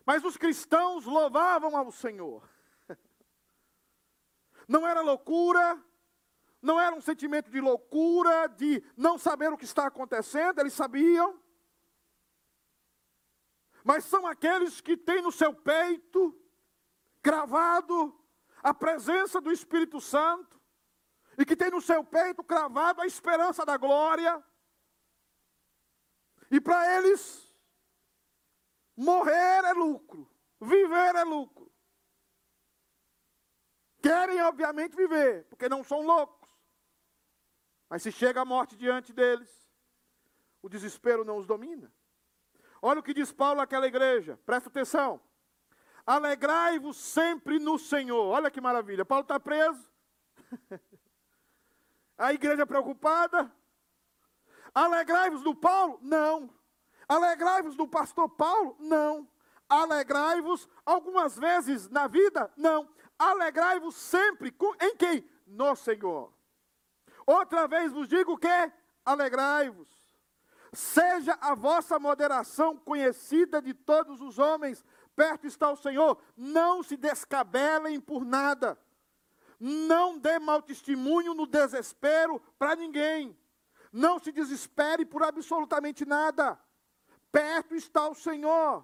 Mas 0.05 0.25
os 0.25 0.35
cristãos 0.35 1.05
louvavam 1.05 1.77
ao 1.77 1.89
Senhor. 1.89 2.49
Não 4.67 4.85
era 4.85 4.99
loucura, 4.99 5.81
não 6.61 6.79
era 6.79 6.95
um 6.95 7.01
sentimento 7.01 7.51
de 7.51 7.59
loucura, 7.59 8.47
de 8.47 8.81
não 8.95 9.17
saber 9.17 9.51
o 9.51 9.57
que 9.57 9.65
está 9.65 9.87
acontecendo, 9.87 10.59
eles 10.59 10.71
sabiam. 10.71 11.37
Mas 13.83 14.05
são 14.05 14.25
aqueles 14.25 14.79
que 14.79 14.95
têm 14.95 15.21
no 15.21 15.31
seu 15.31 15.53
peito, 15.53 16.33
cravado, 17.21 18.17
a 18.61 18.73
presença 18.73 19.41
do 19.41 19.51
Espírito 19.51 19.99
Santo, 19.99 20.57
e 21.37 21.45
que 21.45 21.57
têm 21.57 21.71
no 21.71 21.81
seu 21.81 22.01
peito 22.01 22.41
cravado 22.41 23.01
a 23.01 23.05
esperança 23.05 23.65
da 23.65 23.75
glória. 23.75 24.41
E 26.53 26.61
para 26.61 26.99
eles, 26.99 27.51
morrer 28.95 29.65
é 29.65 29.73
lucro, 29.73 30.29
viver 30.61 31.15
é 31.15 31.23
lucro. 31.23 31.73
Querem, 33.99 34.39
obviamente, 34.43 34.95
viver, 34.95 35.45
porque 35.45 35.67
não 35.67 35.83
são 35.83 36.03
loucos. 36.03 36.47
Mas 37.89 38.03
se 38.03 38.11
chega 38.11 38.41
a 38.41 38.45
morte 38.45 38.75
diante 38.75 39.11
deles, 39.11 39.49
o 40.61 40.69
desespero 40.69 41.25
não 41.25 41.37
os 41.37 41.47
domina. 41.47 41.91
Olha 42.83 42.99
o 42.99 43.03
que 43.03 43.15
diz 43.15 43.31
Paulo 43.31 43.59
àquela 43.59 43.87
igreja, 43.87 44.39
presta 44.45 44.69
atenção. 44.69 45.19
Alegrai-vos 46.05 46.97
sempre 46.97 47.57
no 47.57 47.79
Senhor. 47.79 48.27
Olha 48.27 48.51
que 48.51 48.61
maravilha. 48.61 49.03
Paulo 49.03 49.23
está 49.23 49.39
preso. 49.39 49.91
a 52.15 52.31
igreja 52.31 52.63
preocupada, 52.63 53.51
Alegrai-vos 54.73 55.43
do 55.43 55.53
Paulo? 55.53 55.99
Não. 56.01 56.49
Alegrai-vos 57.07 57.75
do 57.75 57.87
pastor 57.87 58.29
Paulo? 58.29 58.75
Não. 58.79 59.27
Alegrai-vos 59.69 60.67
algumas 60.85 61.37
vezes 61.37 61.89
na 61.89 62.07
vida? 62.07 62.51
Não. 62.57 62.89
Alegrai-vos 63.17 63.95
sempre 63.95 64.53
em 64.81 64.95
quem? 64.95 65.29
No 65.45 65.75
Senhor. 65.75 66.33
Outra 67.25 67.67
vez 67.67 67.91
vos 67.91 68.07
digo 68.07 68.37
que 68.37 68.71
alegrai-vos. 69.05 69.87
Seja 70.73 71.37
a 71.39 71.53
vossa 71.53 71.99
moderação 71.99 72.75
conhecida 72.77 73.61
de 73.61 73.73
todos 73.73 74.21
os 74.21 74.39
homens, 74.39 74.83
perto 75.15 75.45
está 75.45 75.71
o 75.71 75.75
Senhor. 75.75 76.17
Não 76.35 76.81
se 76.81 76.97
descabelem 76.97 77.99
por 77.99 78.25
nada. 78.25 78.77
Não 79.59 80.17
dê 80.17 80.39
mau 80.39 80.61
testemunho 80.61 81.33
no 81.33 81.45
desespero 81.45 82.41
para 82.57 82.75
ninguém. 82.75 83.37
Não 83.93 84.17
se 84.17 84.31
desespere 84.31 85.05
por 85.05 85.21
absolutamente 85.21 86.03
nada. 86.03 86.59
perto 87.31 87.75
está 87.75 88.07
o 88.09 88.15
Senhor. 88.15 88.83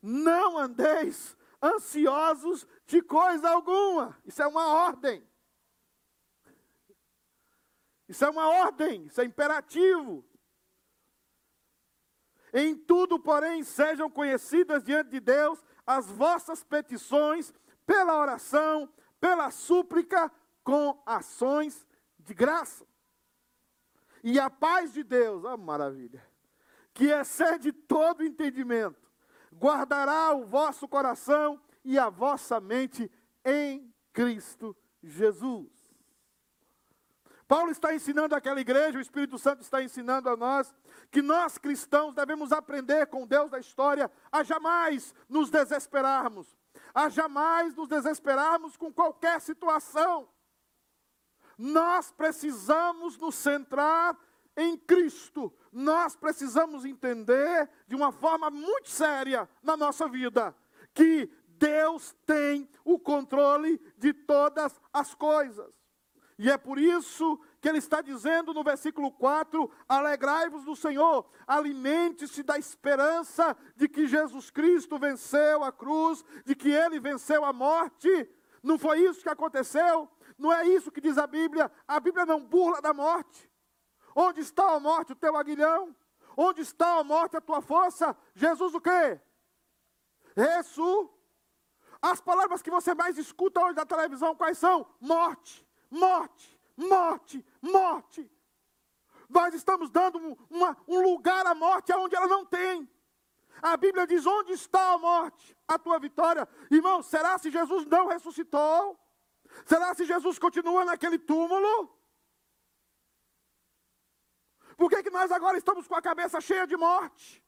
Não 0.00 0.56
andeis 0.56 1.36
ansiosos 1.62 2.66
de 2.86 3.02
coisa 3.02 3.50
alguma. 3.50 4.18
Isso 4.24 4.42
é 4.42 4.46
uma 4.46 4.66
ordem. 4.68 5.26
Isso 8.08 8.24
é 8.24 8.30
uma 8.30 8.48
ordem, 8.48 9.04
isso 9.04 9.20
é 9.20 9.24
imperativo. 9.24 10.24
Em 12.54 12.74
tudo, 12.74 13.18
porém, 13.20 13.62
sejam 13.62 14.10
conhecidas 14.10 14.82
diante 14.82 15.10
de 15.10 15.20
Deus 15.20 15.62
as 15.86 16.06
vossas 16.06 16.64
petições 16.64 17.52
pela 17.84 18.18
oração, 18.18 18.90
pela 19.20 19.50
súplica, 19.50 20.32
com 20.64 21.02
ações 21.04 21.86
de 22.28 22.34
graça. 22.34 22.86
E 24.22 24.38
a 24.38 24.50
paz 24.50 24.92
de 24.92 25.02
Deus, 25.02 25.42
oh, 25.44 25.56
maravilha, 25.56 26.22
que 26.92 27.06
excede 27.06 27.72
todo 27.72 28.24
entendimento, 28.24 29.10
guardará 29.52 30.32
o 30.34 30.44
vosso 30.44 30.86
coração 30.86 31.60
e 31.84 31.98
a 31.98 32.10
vossa 32.10 32.60
mente 32.60 33.10
em 33.44 33.92
Cristo 34.12 34.76
Jesus. 35.02 35.68
Paulo 37.46 37.70
está 37.70 37.94
ensinando 37.94 38.34
àquela 38.34 38.60
igreja, 38.60 38.98
o 38.98 39.00
Espírito 39.00 39.38
Santo 39.38 39.62
está 39.62 39.82
ensinando 39.82 40.28
a 40.28 40.36
nós, 40.36 40.74
que 41.10 41.22
nós 41.22 41.56
cristãos 41.56 42.14
devemos 42.14 42.52
aprender 42.52 43.06
com 43.06 43.26
Deus 43.26 43.50
da 43.50 43.58
história 43.58 44.10
a 44.30 44.42
jamais 44.42 45.14
nos 45.26 45.48
desesperarmos, 45.48 46.54
a 46.92 47.08
jamais 47.08 47.74
nos 47.74 47.88
desesperarmos 47.88 48.76
com 48.76 48.92
qualquer 48.92 49.40
situação. 49.40 50.28
Nós 51.58 52.12
precisamos 52.12 53.18
nos 53.18 53.34
centrar 53.34 54.16
em 54.56 54.76
Cristo. 54.76 55.52
Nós 55.72 56.14
precisamos 56.14 56.84
entender 56.84 57.68
de 57.88 57.96
uma 57.96 58.12
forma 58.12 58.48
muito 58.48 58.88
séria 58.88 59.48
na 59.62 59.76
nossa 59.76 60.08
vida 60.08 60.54
que 60.94 61.28
Deus 61.58 62.14
tem 62.24 62.68
o 62.84 62.98
controle 62.98 63.80
de 63.96 64.12
todas 64.12 64.80
as 64.92 65.14
coisas. 65.14 65.72
E 66.38 66.48
é 66.48 66.56
por 66.56 66.78
isso 66.78 67.38
que 67.60 67.68
ele 67.68 67.78
está 67.78 68.00
dizendo 68.00 68.54
no 68.54 68.62
versículo 68.62 69.10
4: 69.10 69.68
Alegrai-vos 69.88 70.64
do 70.64 70.76
Senhor, 70.76 71.28
alimente-se 71.46 72.44
da 72.44 72.56
esperança 72.56 73.56
de 73.74 73.88
que 73.88 74.06
Jesus 74.06 74.48
Cristo 74.48 74.98
venceu 74.98 75.64
a 75.64 75.72
cruz, 75.72 76.24
de 76.44 76.54
que 76.54 76.70
ele 76.70 77.00
venceu 77.00 77.44
a 77.44 77.52
morte. 77.52 78.28
Não 78.62 78.78
foi 78.78 79.00
isso 79.00 79.22
que 79.22 79.28
aconteceu? 79.28 80.08
Não 80.38 80.52
é 80.52 80.66
isso 80.66 80.90
que 80.90 81.00
diz 81.00 81.18
a 81.18 81.26
Bíblia? 81.26 81.70
A 81.86 81.98
Bíblia 81.98 82.24
não 82.24 82.40
burla 82.44 82.80
da 82.80 82.94
morte. 82.94 83.50
Onde 84.14 84.40
está 84.40 84.72
a 84.72 84.80
morte, 84.80 85.12
o 85.12 85.16
teu 85.16 85.36
aguilhão? 85.36 85.94
Onde 86.36 86.60
está 86.62 86.98
a 86.98 87.04
morte, 87.04 87.36
a 87.36 87.40
tua 87.40 87.60
força? 87.60 88.16
Jesus 88.34 88.74
o 88.74 88.80
quê? 88.80 89.20
Ressu. 90.36 91.10
As 92.00 92.20
palavras 92.20 92.62
que 92.62 92.70
você 92.70 92.94
mais 92.94 93.18
escuta 93.18 93.60
hoje 93.60 93.74
na 93.74 93.84
televisão, 93.84 94.36
quais 94.36 94.56
são? 94.56 94.86
Morte 95.00 95.68
morte, 95.90 96.60
morte, 96.76 97.44
morte. 97.60 98.30
Nós 99.28 99.54
estamos 99.54 99.90
dando 99.90 100.38
uma, 100.48 100.76
um 100.86 101.00
lugar 101.02 101.46
à 101.46 101.54
morte 101.54 101.92
onde 101.92 102.16
ela 102.16 102.26
não 102.26 102.44
tem. 102.46 102.88
A 103.60 103.76
Bíblia 103.76 104.06
diz: 104.06 104.26
onde 104.26 104.52
está 104.52 104.92
a 104.92 104.98
morte? 104.98 105.56
A 105.66 105.78
tua 105.78 105.98
vitória. 105.98 106.48
Irmão, 106.70 107.02
será 107.02 107.36
se 107.38 107.50
Jesus 107.50 107.84
não 107.86 108.06
ressuscitou? 108.06 108.98
Será 109.66 109.94
se 109.94 110.04
Jesus 110.04 110.38
continua 110.38 110.84
naquele 110.84 111.18
túmulo? 111.18 111.96
Por 114.76 114.88
que, 114.88 115.02
que 115.02 115.10
nós 115.10 115.30
agora 115.32 115.58
estamos 115.58 115.88
com 115.88 115.96
a 115.96 116.02
cabeça 116.02 116.40
cheia 116.40 116.66
de 116.66 116.76
morte? 116.76 117.44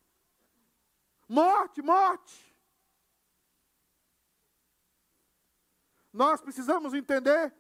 Morte, 1.29 1.81
morte. 1.81 2.51
Nós 6.13 6.41
precisamos 6.41 6.93
entender 6.93 7.55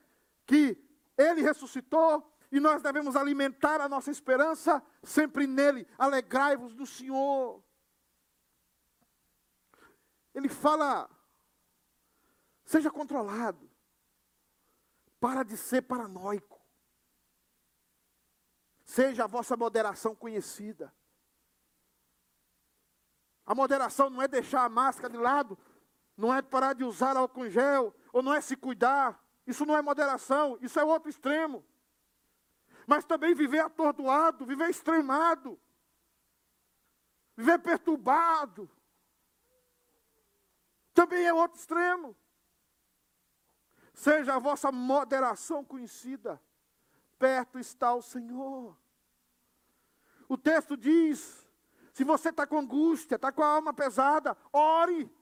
que 0.44 0.76
ele 1.16 1.40
ressuscitou 1.40 2.28
e 2.50 2.58
nós 2.58 2.82
devemos 2.82 3.14
alimentar 3.14 3.80
a 3.80 3.88
nossa 3.88 4.10
esperança 4.10 4.82
sempre 5.04 5.46
nele. 5.46 5.86
Alegrai-vos 5.96 6.74
do 6.74 6.84
Senhor. 6.84 7.62
Ele 10.34 10.48
fala: 10.48 11.08
seja 12.64 12.90
controlado. 12.90 13.69
Para 15.20 15.44
de 15.44 15.56
ser 15.56 15.82
paranoico. 15.82 16.60
Seja 18.84 19.24
a 19.24 19.28
vossa 19.28 19.56
moderação 19.56 20.16
conhecida. 20.16 20.92
A 23.46 23.54
moderação 23.54 24.08
não 24.10 24.22
é 24.22 24.26
deixar 24.26 24.64
a 24.64 24.68
máscara 24.68 25.10
de 25.10 25.18
lado, 25.18 25.58
não 26.16 26.34
é 26.34 26.40
parar 26.40 26.72
de 26.72 26.84
usar 26.84 27.16
álcool 27.16 27.48
gel, 27.48 27.94
ou 28.12 28.22
não 28.22 28.32
é 28.32 28.40
se 28.40 28.56
cuidar, 28.56 29.22
isso 29.46 29.66
não 29.66 29.76
é 29.76 29.82
moderação, 29.82 30.58
isso 30.60 30.78
é 30.78 30.84
outro 30.84 31.10
extremo. 31.10 31.64
Mas 32.86 33.04
também 33.04 33.34
viver 33.34 33.60
atordoado, 33.60 34.46
viver 34.46 34.70
extremado, 34.70 35.60
viver 37.36 37.58
perturbado, 37.58 38.70
também 40.94 41.24
é 41.24 41.32
outro 41.32 41.58
extremo. 41.58 42.16
Seja 44.00 44.36
a 44.36 44.38
vossa 44.38 44.72
moderação 44.72 45.62
conhecida, 45.62 46.40
perto 47.18 47.58
está 47.58 47.92
o 47.92 48.00
Senhor. 48.00 48.74
O 50.26 50.38
texto 50.38 50.74
diz: 50.74 51.46
se 51.92 52.02
você 52.02 52.30
está 52.30 52.46
com 52.46 52.60
angústia, 52.60 53.16
está 53.16 53.30
com 53.30 53.42
a 53.42 53.48
alma 53.48 53.74
pesada, 53.74 54.34
ore, 54.50 55.14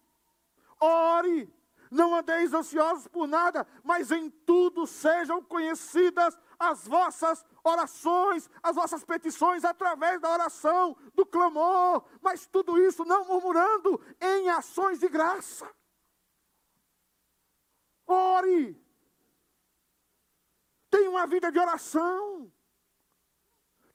ore. 0.79 1.53
Não 1.91 2.15
andeis 2.15 2.55
ansiosos 2.55 3.09
por 3.09 3.27
nada, 3.27 3.67
mas 3.83 4.13
em 4.13 4.31
tudo 4.31 4.87
sejam 4.87 5.43
conhecidas 5.43 6.39
as 6.57 6.87
vossas 6.87 7.45
orações, 7.65 8.49
as 8.63 8.77
vossas 8.77 9.05
petições 9.05 9.65
através 9.65 10.21
da 10.21 10.31
oração, 10.31 10.97
do 11.17 11.27
clamor, 11.27 12.05
mas 12.23 12.47
tudo 12.47 12.81
isso 12.81 13.05
não 13.05 13.25
murmurando 13.25 14.01
em 14.21 14.49
ações 14.51 15.01
de 15.01 15.09
graça. 15.09 15.69
Ore. 18.09 18.83
Tenha 20.91 21.11
uma 21.11 21.27
vida 21.27 21.53
de 21.53 21.59
oração. 21.59 22.51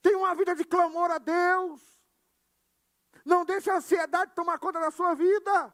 Tenha 0.02 0.18
uma 0.18 0.36
vida 0.36 0.56
de 0.56 0.64
clamor 0.64 1.10
a 1.10 1.18
Deus. 1.18 1.82
Não 3.26 3.44
deixe 3.44 3.72
a 3.72 3.78
ansiedade 3.78 4.34
tomar 4.36 4.60
conta 4.60 4.80
da 4.80 4.92
sua 4.92 5.16
vida. 5.16 5.74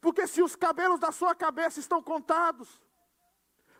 Porque 0.00 0.26
se 0.26 0.42
os 0.42 0.56
cabelos 0.56 0.98
da 0.98 1.12
sua 1.12 1.34
cabeça 1.34 1.78
estão 1.78 2.02
contados, 2.02 2.80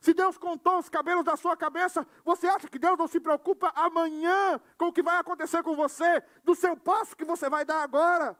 se 0.00 0.14
Deus 0.14 0.38
contou 0.38 0.78
os 0.78 0.88
cabelos 0.88 1.24
da 1.24 1.36
sua 1.36 1.56
cabeça, 1.56 2.06
você 2.24 2.46
acha 2.46 2.68
que 2.68 2.78
Deus 2.78 2.96
não 2.96 3.08
se 3.08 3.18
preocupa 3.18 3.72
amanhã 3.74 4.60
com 4.76 4.86
o 4.86 4.92
que 4.92 5.02
vai 5.02 5.18
acontecer 5.18 5.62
com 5.62 5.74
você, 5.74 6.22
do 6.44 6.54
seu 6.54 6.76
passo 6.76 7.16
que 7.16 7.24
você 7.24 7.48
vai 7.48 7.64
dar 7.64 7.82
agora, 7.82 8.38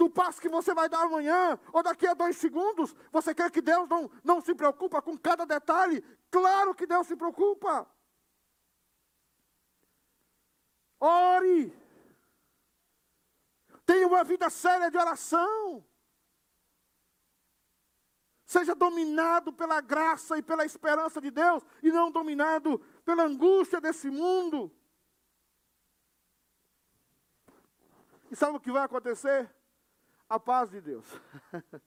do 0.00 0.08
passo 0.08 0.40
que 0.40 0.48
você 0.48 0.72
vai 0.72 0.88
dar 0.88 1.02
amanhã, 1.02 1.60
ou 1.74 1.82
daqui 1.82 2.06
a 2.06 2.14
dois 2.14 2.34
segundos? 2.38 2.96
Você 3.12 3.34
quer 3.34 3.50
que 3.50 3.60
Deus 3.60 3.86
não, 3.86 4.10
não 4.24 4.40
se 4.40 4.54
preocupa 4.54 5.02
com 5.02 5.14
cada 5.18 5.44
detalhe? 5.44 6.00
Claro 6.30 6.74
que 6.74 6.86
Deus 6.86 7.06
se 7.06 7.14
preocupa. 7.14 7.86
Ore. 10.98 11.70
Tenha 13.84 14.08
uma 14.08 14.24
vida 14.24 14.48
séria 14.48 14.90
de 14.90 14.96
oração. 14.96 15.84
Seja 18.46 18.74
dominado 18.74 19.52
pela 19.52 19.82
graça 19.82 20.38
e 20.38 20.42
pela 20.42 20.64
esperança 20.64 21.20
de 21.20 21.30
Deus 21.30 21.62
e 21.82 21.92
não 21.92 22.10
dominado 22.10 22.78
pela 23.04 23.24
angústia 23.24 23.82
desse 23.82 24.08
mundo. 24.08 24.74
E 28.30 28.34
sabe 28.34 28.56
o 28.56 28.60
que 28.60 28.72
vai 28.72 28.84
acontecer? 28.84 29.59
A 30.30 30.38
paz 30.38 30.70
de 30.70 30.80
Deus. 30.80 31.04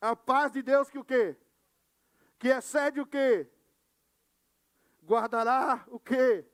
A 0.00 0.16
paz 0.16 0.52
de 0.52 0.62
Deus 0.62 0.88
que 0.88 0.98
o 0.98 1.04
quê? 1.04 1.36
Que 2.38 2.48
excede 2.48 3.00
o 3.00 3.06
quê? 3.06 3.46
Guardará 5.02 5.84
o 5.88 6.00
quê? 6.00 6.46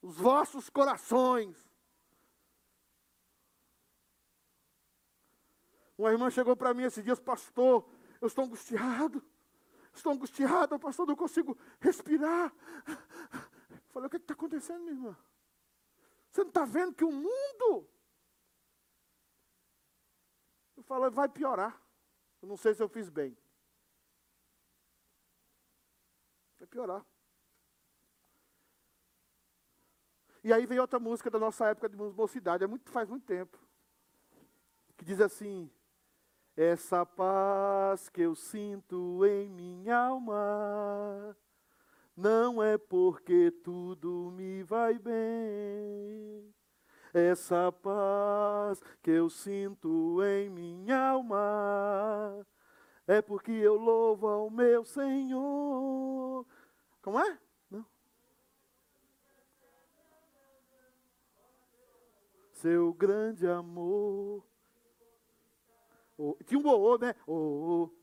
Os 0.00 0.16
vossos 0.16 0.70
corações. 0.70 1.68
Uma 5.98 6.12
irmã 6.12 6.30
chegou 6.30 6.56
para 6.56 6.72
mim 6.72 6.84
esses 6.84 7.02
dias, 7.02 7.18
pastor, 7.18 7.84
eu 8.20 8.28
estou 8.28 8.44
angustiado. 8.44 9.22
Estou 9.92 10.12
angustiado, 10.12 10.78
pastor, 10.78 11.08
não 11.08 11.16
consigo 11.16 11.58
respirar. 11.80 12.54
Falei, 13.88 14.06
o 14.06 14.10
que 14.10 14.16
é 14.16 14.20
está 14.20 14.34
acontecendo, 14.34 14.80
minha 14.80 14.92
irmã? 14.92 15.16
Você 16.30 16.42
não 16.42 16.48
está 16.48 16.64
vendo 16.64 16.94
que 16.94 17.04
o 17.04 17.10
mundo. 17.10 17.88
Eu 20.80 20.84
falei, 20.84 21.10
vai 21.10 21.28
piorar. 21.28 21.78
Eu 22.40 22.48
não 22.48 22.56
sei 22.56 22.72
se 22.72 22.82
eu 22.82 22.88
fiz 22.88 23.10
bem. 23.10 23.36
Vai 26.58 26.66
piorar. 26.66 27.04
E 30.42 30.54
aí 30.54 30.64
vem 30.64 30.78
outra 30.78 30.98
música 30.98 31.30
da 31.30 31.38
nossa 31.38 31.66
época 31.66 31.86
de 31.86 31.96
mocidade, 31.96 32.64
é 32.64 32.66
muito, 32.66 32.90
faz 32.90 33.10
muito 33.10 33.26
tempo. 33.26 33.58
Que 34.96 35.04
diz 35.04 35.20
assim: 35.20 35.70
Essa 36.56 37.04
paz 37.04 38.08
que 38.08 38.22
eu 38.22 38.34
sinto 38.34 39.22
em 39.26 39.50
minha 39.50 39.98
alma, 39.98 41.36
não 42.16 42.62
é 42.62 42.78
porque 42.78 43.50
tudo 43.62 44.30
me 44.34 44.62
vai 44.62 44.98
bem. 44.98 46.54
Essa 47.12 47.72
paz 47.72 48.80
que 49.02 49.10
eu 49.10 49.28
sinto 49.28 50.22
em 50.22 50.48
minha 50.48 51.10
alma, 51.10 52.46
é 53.06 53.20
porque 53.20 53.50
eu 53.50 53.76
louvo 53.76 54.28
ao 54.28 54.50
meu 54.50 54.84
Senhor. 54.84 56.46
Como 57.02 57.18
é? 57.18 57.38
seu 62.60 62.92
grande 62.92 63.46
amor. 63.46 64.44
Oh, 66.18 66.36
tinha 66.44 66.60
um 66.60 66.68
oh, 66.68 66.98
né? 66.98 67.14
Oh, 67.26 67.88
oh. 67.88 68.00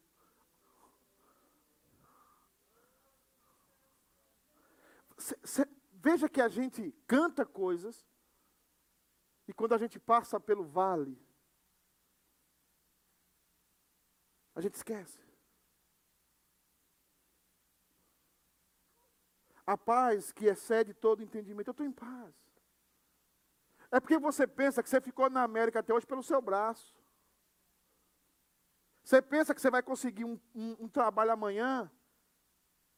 Veja 5.93 6.27
que 6.27 6.41
a 6.41 6.47
gente 6.47 6.91
canta 7.05 7.45
coisas 7.45 8.03
e 9.47 9.53
quando 9.53 9.73
a 9.73 9.77
gente 9.77 9.99
passa 9.99 10.39
pelo 10.39 10.63
vale, 10.63 11.17
a 14.53 14.61
gente 14.61 14.75
esquece. 14.75 15.19
A 19.65 19.77
paz 19.77 20.31
que 20.31 20.45
excede 20.45 20.93
todo 20.93 21.23
entendimento. 21.23 21.67
Eu 21.67 21.71
estou 21.71 21.85
em 21.85 21.91
paz. 21.91 22.33
É 23.91 23.99
porque 23.99 24.17
você 24.17 24.45
pensa 24.45 24.83
que 24.83 24.89
você 24.89 24.99
ficou 24.99 25.29
na 25.29 25.43
América 25.43 25.79
até 25.79 25.93
hoje 25.93 26.05
pelo 26.05 26.23
seu 26.23 26.41
braço. 26.41 26.95
Você 29.03 29.21
pensa 29.21 29.55
que 29.55 29.61
você 29.61 29.69
vai 29.69 29.81
conseguir 29.81 30.25
um, 30.25 30.39
um, 30.53 30.85
um 30.85 30.89
trabalho 30.89 31.31
amanhã 31.31 31.89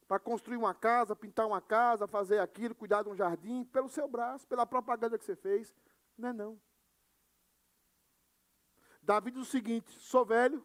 para 0.08 0.18
construir 0.18 0.56
uma 0.56 0.74
casa, 0.74 1.14
pintar 1.14 1.46
uma 1.46 1.60
casa, 1.60 2.08
fazer 2.08 2.40
aquilo, 2.40 2.74
cuidar 2.74 3.04
de 3.04 3.08
um 3.08 3.14
jardim, 3.14 3.62
pelo 3.64 3.88
seu 3.88 4.08
braço, 4.08 4.44
pela 4.48 4.66
propaganda 4.66 5.16
que 5.16 5.24
você 5.24 5.36
fez. 5.36 5.72
Não 6.20 6.28
é 6.28 6.32
não. 6.34 6.60
Davi 9.02 9.30
diz 9.30 9.40
o 9.40 9.50
seguinte: 9.50 9.90
sou 9.98 10.24
velho, 10.24 10.64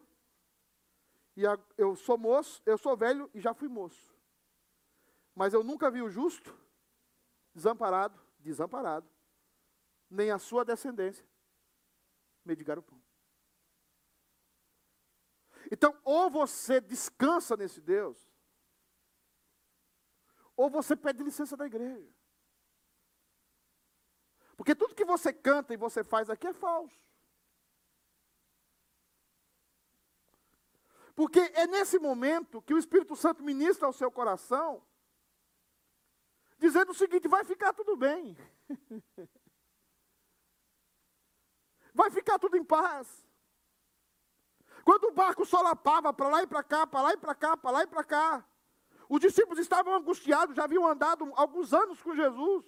e 1.34 1.42
eu 1.78 1.96
sou 1.96 2.18
moço, 2.18 2.62
eu 2.66 2.76
sou 2.76 2.96
velho 2.96 3.30
e 3.32 3.40
já 3.40 3.54
fui 3.54 3.66
moço. 3.66 4.14
Mas 5.34 5.54
eu 5.54 5.64
nunca 5.64 5.90
vi 5.90 6.02
o 6.02 6.10
justo 6.10 6.54
desamparado, 7.54 8.20
desamparado, 8.38 9.08
nem 10.10 10.30
a 10.30 10.38
sua 10.38 10.64
descendência 10.64 11.26
mendigar 12.44 12.78
o 12.78 12.82
pão. 12.82 13.02
Então, 15.72 15.98
ou 16.04 16.30
você 16.30 16.80
descansa 16.80 17.56
nesse 17.56 17.80
Deus, 17.80 18.30
ou 20.54 20.70
você 20.70 20.94
pede 20.94 21.24
licença 21.24 21.56
da 21.56 21.66
igreja. 21.66 22.14
Porque 24.56 24.74
tudo 24.74 24.94
que 24.94 25.04
você 25.04 25.32
canta 25.32 25.74
e 25.74 25.76
você 25.76 26.02
faz 26.02 26.30
aqui 26.30 26.46
é 26.46 26.52
falso. 26.52 26.98
Porque 31.14 31.40
é 31.54 31.66
nesse 31.66 31.98
momento 31.98 32.60
que 32.62 32.74
o 32.74 32.78
Espírito 32.78 33.16
Santo 33.16 33.42
ministra 33.42 33.86
ao 33.86 33.92
seu 33.92 34.10
coração, 34.10 34.82
dizendo 36.58 36.92
o 36.92 36.94
seguinte: 36.94 37.28
vai 37.28 37.44
ficar 37.44 37.72
tudo 37.72 37.96
bem. 37.96 38.36
vai 41.94 42.10
ficar 42.10 42.38
tudo 42.38 42.56
em 42.56 42.64
paz. 42.64 43.24
Quando 44.84 45.04
o 45.04 45.12
barco 45.12 45.44
solapava 45.44 46.12
para 46.12 46.28
lá 46.28 46.42
e 46.42 46.46
para 46.46 46.62
cá, 46.62 46.86
para 46.86 47.02
lá 47.02 47.12
e 47.12 47.16
para 47.16 47.34
cá, 47.34 47.56
para 47.56 47.70
lá 47.70 47.82
e 47.82 47.86
para 47.86 48.04
cá, 48.04 48.46
os 49.08 49.20
discípulos 49.20 49.58
estavam 49.58 49.94
angustiados, 49.94 50.54
já 50.54 50.64
haviam 50.64 50.86
andado 50.86 51.32
alguns 51.34 51.72
anos 51.72 52.02
com 52.02 52.14
Jesus. 52.14 52.64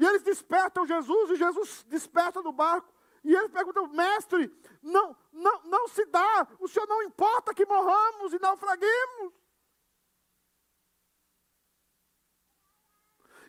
E 0.00 0.04
eles 0.06 0.22
despertam 0.22 0.86
Jesus, 0.86 1.30
e 1.30 1.36
Jesus 1.36 1.84
desperta 1.86 2.42
do 2.42 2.50
barco. 2.50 2.90
E 3.22 3.36
eles 3.36 3.50
perguntam, 3.50 3.86
mestre, 3.88 4.50
não, 4.82 5.14
não, 5.30 5.62
não 5.64 5.88
se 5.88 6.06
dá, 6.06 6.48
o 6.58 6.66
senhor 6.66 6.86
não 6.86 7.02
importa 7.02 7.52
que 7.52 7.66
morramos 7.66 8.32
e 8.32 8.38
naufraguemos. 8.38 9.34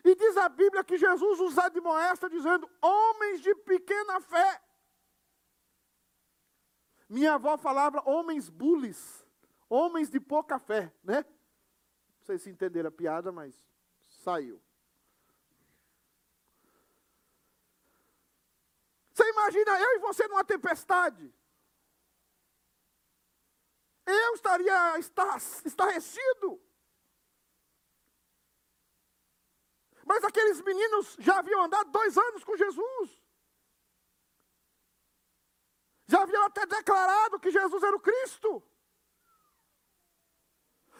E 0.04 0.14
diz 0.14 0.36
a 0.36 0.46
Bíblia 0.50 0.84
que 0.84 0.98
Jesus 0.98 1.40
os 1.40 1.56
admoesta 1.56 2.28
dizendo: 2.28 2.68
homens 2.82 3.40
de 3.40 3.54
pequena 3.54 4.20
fé. 4.20 4.62
Minha 7.08 7.34
avó 7.34 7.56
falava 7.56 8.02
homens 8.04 8.50
bulis, 8.50 9.24
homens 9.70 10.10
de 10.10 10.20
pouca 10.20 10.58
fé, 10.58 10.92
né? 11.02 11.24
Não 11.24 12.24
sei 12.26 12.36
se 12.36 12.50
entenderam 12.50 12.88
a 12.88 12.92
piada, 12.92 13.32
mas 13.32 13.58
saiu. 14.08 14.60
Você 19.22 19.30
imagina 19.30 19.80
eu 19.80 19.90
e 19.94 19.98
você 20.00 20.26
numa 20.26 20.44
tempestade? 20.44 21.32
Eu 24.04 24.34
estaria 24.34 24.98
estarrecido. 25.64 26.60
Mas 30.04 30.24
aqueles 30.24 30.60
meninos 30.62 31.14
já 31.20 31.38
haviam 31.38 31.62
andado 31.62 31.92
dois 31.92 32.18
anos 32.18 32.42
com 32.42 32.56
Jesus. 32.56 33.22
Já 36.08 36.22
haviam 36.22 36.42
até 36.42 36.66
declarado 36.66 37.38
que 37.38 37.52
Jesus 37.52 37.80
era 37.80 37.94
o 37.94 38.00
Cristo. 38.00 38.60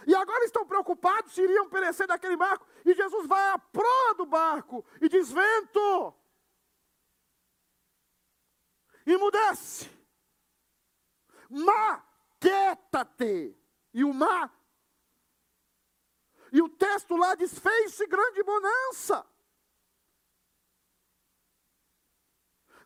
E 0.07 0.15
agora 0.15 0.45
estão 0.45 0.65
preocupados 0.65 1.33
se 1.33 1.43
iriam 1.43 1.69
perecer 1.69 2.07
daquele 2.07 2.37
barco. 2.37 2.65
E 2.85 2.95
Jesus 2.95 3.27
vai 3.27 3.49
à 3.49 3.59
proa 3.59 4.15
do 4.15 4.27
barco 4.27 4.85
e 5.01 5.09
diz: 5.09 5.33
Vento, 5.33 6.22
imudece, 9.07 9.91
maqueta-te. 11.51 12.03
E 13.95 14.05
o 14.05 14.15
mar 14.15 14.51
e 16.53 16.61
o 16.61 16.69
texto 16.69 17.17
lá 17.17 17.35
diz: 17.35 17.59
fez-se 17.59 18.07
grande 18.07 18.43
bonança. 18.43 19.27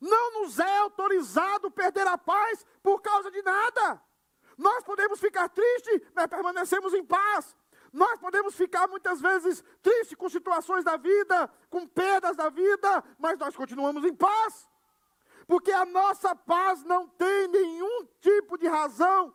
Não 0.01 0.43
nos 0.43 0.59
é 0.59 0.79
autorizado 0.79 1.71
perder 1.71 2.07
a 2.07 2.17
paz 2.17 2.65
por 2.83 3.03
causa 3.03 3.31
de 3.31 3.43
nada. 3.43 4.01
Nós 4.57 4.85
podemos 4.85 5.19
ficar 5.19 5.49
tristes, 5.49 6.01
mas 6.15 6.29
permanecemos 6.29 6.95
em 6.95 7.05
paz. 7.05 7.57
Nós 7.93 8.21
podemos 8.21 8.55
ficar 8.55 8.87
muitas 8.87 9.21
vezes 9.21 9.65
tristes 9.83 10.17
com 10.17 10.29
situações 10.29 10.85
da 10.85 10.97
vida, 10.97 11.49
com 11.69 11.87
perdas 11.87 12.37
da 12.37 12.49
vida, 12.49 13.03
mas 13.19 13.39
nós 13.39 13.57
continuamos 13.57 14.05
em 14.05 14.15
paz. 14.15 14.69
Porque 15.47 15.71
a 15.71 15.85
nossa 15.85 16.35
paz 16.35 16.83
não 16.85 17.09
tem 17.09 17.49
nenhum 17.49 18.05
tipo 18.21 18.59
de 18.59 18.67
razão 18.67 19.33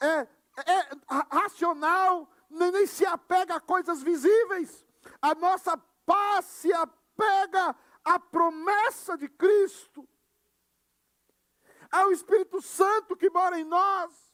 é, 0.00 0.20
é, 0.20 0.88
racional, 1.30 2.28
nem, 2.50 2.70
nem 2.70 2.86
se 2.86 3.06
apega 3.06 3.56
a 3.56 3.60
coisas 3.60 4.02
visíveis. 4.02 4.84
A 5.22 5.34
nossa 5.34 5.76
paz 6.04 6.44
se 6.44 6.72
apega 6.72 7.74
à 8.04 8.18
promessa 8.18 9.16
de 9.16 9.28
Cristo, 9.28 10.08
ao 11.90 12.12
Espírito 12.12 12.60
Santo 12.60 13.16
que 13.16 13.30
mora 13.30 13.58
em 13.58 13.64
nós. 13.64 14.28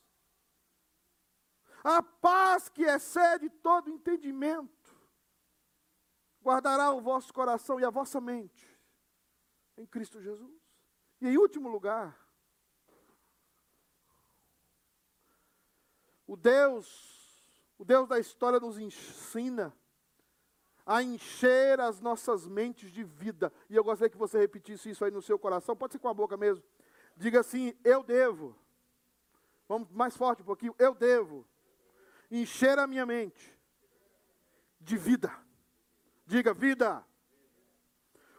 A 1.84 2.02
paz 2.02 2.68
que 2.68 2.82
excede 2.82 3.50
todo 3.50 3.90
entendimento 3.90 4.72
guardará 6.42 6.90
o 6.90 7.00
vosso 7.00 7.32
coração 7.32 7.78
e 7.78 7.84
a 7.84 7.90
vossa 7.90 8.20
mente 8.20 8.74
em 9.76 9.86
Cristo 9.86 10.20
Jesus. 10.20 10.63
E 11.24 11.28
em 11.28 11.38
último 11.38 11.70
lugar, 11.70 12.14
o 16.26 16.36
Deus 16.36 17.42
o 17.78 17.84
Deus 17.84 18.06
da 18.06 18.18
história 18.18 18.60
nos 18.60 18.78
ensina 18.78 19.74
a 20.84 21.02
encher 21.02 21.80
as 21.80 21.98
nossas 21.98 22.46
mentes 22.46 22.92
de 22.92 23.02
vida. 23.02 23.50
E 23.70 23.74
eu 23.74 23.82
gostaria 23.82 24.10
que 24.10 24.18
você 24.18 24.38
repetisse 24.38 24.90
isso 24.90 25.02
aí 25.02 25.10
no 25.10 25.22
seu 25.22 25.38
coração, 25.38 25.74
pode 25.74 25.94
ser 25.94 25.98
com 25.98 26.08
a 26.08 26.14
boca 26.14 26.36
mesmo. 26.36 26.62
Diga 27.16 27.40
assim: 27.40 27.74
Eu 27.82 28.02
devo. 28.02 28.54
Vamos 29.66 29.90
mais 29.92 30.14
forte 30.14 30.42
um 30.42 30.44
pouquinho. 30.44 30.74
Eu 30.78 30.94
devo 30.94 31.48
encher 32.30 32.78
a 32.78 32.86
minha 32.86 33.06
mente 33.06 33.58
de 34.78 34.98
vida. 34.98 35.34
Diga 36.26 36.52
vida. 36.52 37.02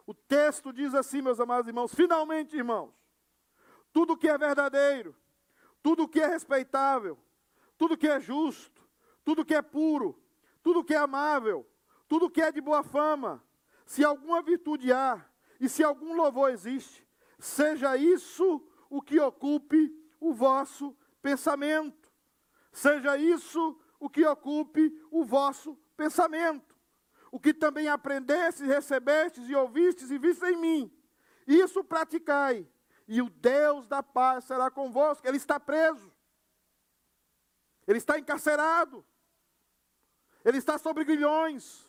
O 0.05 0.13
texto 0.13 0.71
diz 0.71 0.93
assim, 0.93 1.21
meus 1.21 1.39
amados 1.39 1.67
irmãos: 1.67 1.93
finalmente, 1.93 2.55
irmãos, 2.55 2.93
tudo 3.91 4.17
que 4.17 4.27
é 4.27 4.37
verdadeiro, 4.37 5.15
tudo 5.81 6.07
que 6.07 6.19
é 6.19 6.27
respeitável, 6.27 7.17
tudo 7.77 7.97
que 7.97 8.07
é 8.07 8.19
justo, 8.19 8.87
tudo 9.23 9.45
que 9.45 9.55
é 9.55 9.61
puro, 9.61 10.21
tudo 10.61 10.83
que 10.83 10.93
é 10.93 10.97
amável, 10.97 11.67
tudo 12.07 12.29
que 12.29 12.41
é 12.41 12.51
de 12.51 12.61
boa 12.61 12.83
fama. 12.83 13.43
se 13.85 14.03
alguma 14.03 14.41
virtude 14.41 14.91
há 14.91 15.23
e 15.59 15.69
se 15.69 15.83
algum 15.83 16.15
louvor 16.15 16.49
existe, 16.49 17.07
seja 17.37 17.95
isso 17.95 18.67
o 18.89 19.01
que 19.01 19.19
ocupe 19.19 19.93
o 20.19 20.33
vosso 20.33 20.95
pensamento. 21.21 22.11
Seja 22.71 23.17
isso 23.17 23.79
o 23.99 24.09
que 24.09 24.25
ocupe 24.25 24.91
o 25.11 25.23
vosso 25.23 25.77
pensamento. 25.95 26.64
O 27.35 27.39
que 27.39 27.53
também 27.53 27.89
aprendestes, 27.89 28.65
recebestes 28.65 29.49
e 29.49 29.53
ouvistes 29.53 30.09
e 30.09 30.17
vistes 30.17 30.47
em 30.47 30.55
mim. 30.55 30.97
Isso 31.45 31.83
praticai, 31.83 32.65
e 33.09 33.21
o 33.21 33.29
Deus 33.29 33.89
da 33.89 34.01
paz 34.01 34.45
será 34.45 34.71
convosco. 34.71 35.27
Ele 35.27 35.35
está 35.35 35.59
preso. 35.59 36.09
Ele 37.85 37.97
está 37.97 38.17
encarcerado. 38.17 39.05
Ele 40.45 40.59
está 40.59 40.77
sobre 40.77 41.03
grilhões. 41.03 41.85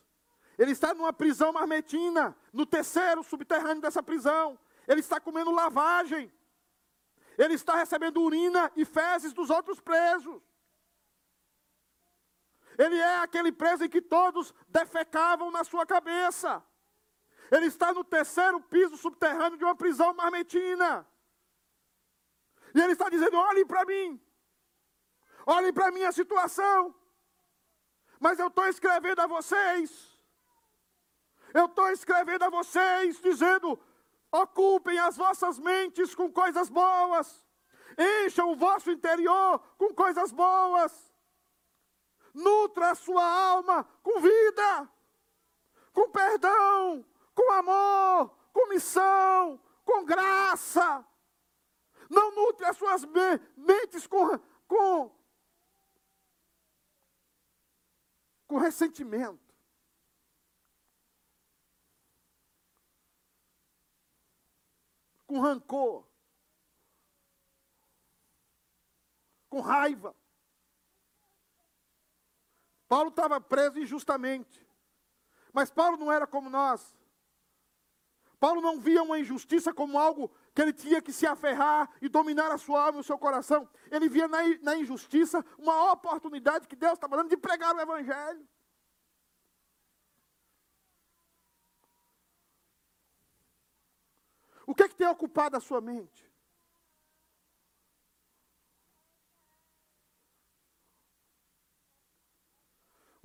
Ele 0.59 0.73
está 0.73 0.93
numa 0.93 1.13
prisão 1.13 1.53
marmetina, 1.53 2.37
no 2.53 2.67
terceiro 2.67 3.23
subterrâneo 3.23 3.81
dessa 3.81 4.03
prisão. 4.03 4.59
Ele 4.89 4.99
está 4.99 5.21
comendo 5.21 5.53
lavagem. 5.53 6.29
Ele 7.39 7.55
está 7.55 7.77
recebendo 7.77 8.21
urina 8.21 8.73
e 8.75 8.85
fezes 8.85 9.33
dos 9.33 9.49
outros 9.49 9.79
presos. 9.81 10.43
Ele 12.79 12.99
é 12.99 13.19
aquele 13.21 13.51
preso 13.51 13.85
em 13.85 13.89
que 13.89 14.03
todos 14.03 14.55
defecavam 14.69 15.51
na 15.51 15.65
sua 15.65 15.87
cabeça. 15.87 16.63
Ele 17.51 17.67
está 17.67 17.93
no 17.93 18.05
terceiro 18.05 18.61
piso 18.61 18.97
subterrâneo 18.97 19.57
de 19.57 19.65
uma 19.65 19.75
prisão 19.75 20.13
marmetina. 20.15 21.07
E 22.75 22.81
ele 22.81 22.93
está 22.93 23.09
dizendo: 23.09 23.37
olhem 23.37 23.67
para 23.67 23.85
mim. 23.85 24.21
Olhem 25.47 25.73
para 25.73 25.89
a 25.89 25.93
minha 25.93 26.13
situação. 26.13 26.95
Mas 28.19 28.39
eu 28.39 28.49
estou 28.49 28.67
escrevendo 28.67 29.21
a 29.21 29.27
vocês. 29.27 30.17
Eu 31.55 31.67
estou 31.67 31.89
escrevendo 31.91 32.43
a 32.45 32.51
vocês, 32.51 33.21
dizendo: 33.21 33.79
ocupem 34.31 34.99
as 34.99 35.17
vossas 35.17 35.59
mentes 35.59 36.15
com 36.15 36.31
coisas 36.31 36.69
boas. 36.69 37.43
Encham 37.97 38.51
o 38.51 38.57
vosso 38.57 38.91
interior 38.91 39.59
com 39.79 39.95
coisas 39.95 40.33
boas. 40.33 40.93
Nutra 42.37 42.91
a 42.91 42.95
sua 42.95 43.25
alma 43.25 43.83
com 44.03 44.21
vida, 44.21 44.93
com 45.91 46.11
perdão, 46.11 47.03
com 47.35 47.51
amor, 47.51 48.29
com 48.53 48.69
missão, 48.69 49.59
com 49.83 50.05
graça. 50.05 51.03
Não 52.11 52.35
nutre 52.35 52.67
as 52.67 52.77
suas 52.77 53.07
mentes 53.57 54.07
com, 54.07 54.39
com, 54.69 55.11
com 58.47 58.59
ressentimento. 58.59 59.55
Com 65.27 65.41
rancor. 65.41 66.07
Com 69.49 69.63
raiva. 69.63 70.15
Paulo 72.89 73.09
estava 73.09 73.41
preso 73.41 73.79
injustamente. 73.79 74.67
Mas 75.53 75.71
Paulo 75.71 75.97
não 75.97 76.13
era 76.13 76.27
como 76.27 76.51
nós. 76.51 76.95
Paulo 78.39 78.61
não 78.61 78.79
via 78.79 79.03
uma 79.03 79.19
injustiça 79.19 79.73
como 79.73 79.99
algo 79.99 80.31
que 80.55 80.61
ele 80.61 80.73
tinha 80.73 81.01
que 81.01 81.13
se 81.13 81.27
aferrar 81.27 81.91
e 82.01 82.09
dominar 82.09 82.53
a 82.53 82.59
sua 82.59 82.85
alma 82.85 82.99
e 82.99 83.01
o 83.01 83.05
seu 83.05 83.19
coração. 83.19 83.69
Ele 83.91 84.09
via 84.09 84.29
na, 84.29 84.39
na 84.63 84.77
injustiça 84.77 85.45
uma 85.59 85.93
oportunidade 85.93 86.69
que 86.69 86.77
Deus 86.77 86.95
estava 86.95 87.17
dando 87.17 87.31
de 87.31 87.37
pregar 87.37 87.75
o 87.75 87.81
Evangelho. 87.81 88.47
O 94.67 94.75
que 94.75 94.83
é 94.83 94.89
que 94.89 94.97
tem 94.97 95.07
ocupado 95.07 95.57
a 95.57 95.61
sua 95.61 95.81
mente? 95.81 96.26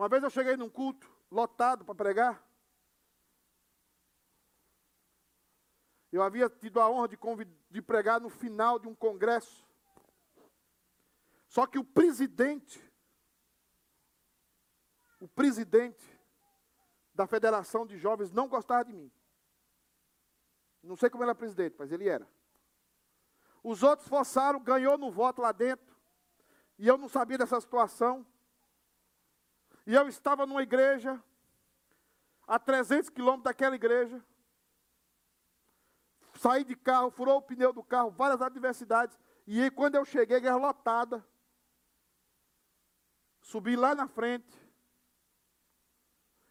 Uma 0.01 0.09
vez 0.09 0.23
eu 0.23 0.31
cheguei 0.31 0.57
num 0.57 0.67
culto 0.67 1.07
lotado 1.29 1.85
para 1.85 1.93
pregar. 1.93 2.43
Eu 6.11 6.23
havia 6.23 6.49
tido 6.49 6.81
a 6.81 6.89
honra 6.89 7.07
de, 7.07 7.19
de 7.69 7.81
pregar 7.83 8.19
no 8.19 8.27
final 8.27 8.79
de 8.79 8.87
um 8.87 8.95
congresso. 8.95 9.63
Só 11.47 11.67
que 11.67 11.77
o 11.77 11.83
presidente, 11.83 12.83
o 15.19 15.27
presidente 15.27 16.03
da 17.13 17.27
Federação 17.27 17.85
de 17.85 17.95
Jovens 17.95 18.31
não 18.31 18.47
gostava 18.47 18.85
de 18.85 18.93
mim. 18.93 19.11
Não 20.81 20.97
sei 20.97 21.11
como 21.11 21.23
ele 21.23 21.29
era 21.29 21.37
presidente, 21.37 21.75
mas 21.77 21.91
ele 21.91 22.09
era. 22.09 22.27
Os 23.63 23.83
outros 23.83 24.09
forçaram, 24.09 24.59
ganhou 24.59 24.97
no 24.97 25.11
voto 25.11 25.43
lá 25.43 25.51
dentro. 25.51 25.95
E 26.79 26.87
eu 26.87 26.97
não 26.97 27.07
sabia 27.07 27.37
dessa 27.37 27.61
situação. 27.61 28.25
E 29.85 29.93
eu 29.93 30.07
estava 30.07 30.45
numa 30.45 30.61
igreja, 30.61 31.21
a 32.47 32.59
300 32.59 33.09
quilômetros 33.09 33.43
daquela 33.43 33.75
igreja. 33.75 34.23
Saí 36.35 36.63
de 36.63 36.75
carro, 36.75 37.11
furou 37.11 37.37
o 37.37 37.41
pneu 37.41 37.73
do 37.73 37.83
carro, 37.83 38.11
várias 38.11 38.41
adversidades. 38.41 39.17
E 39.45 39.61
aí, 39.61 39.71
quando 39.71 39.95
eu 39.95 40.05
cheguei, 40.05 40.35
a 40.35 40.39
igreja 40.39 40.55
lotada. 40.55 41.25
Subi 43.41 43.75
lá 43.75 43.93
na 43.93 44.07
frente. 44.07 44.59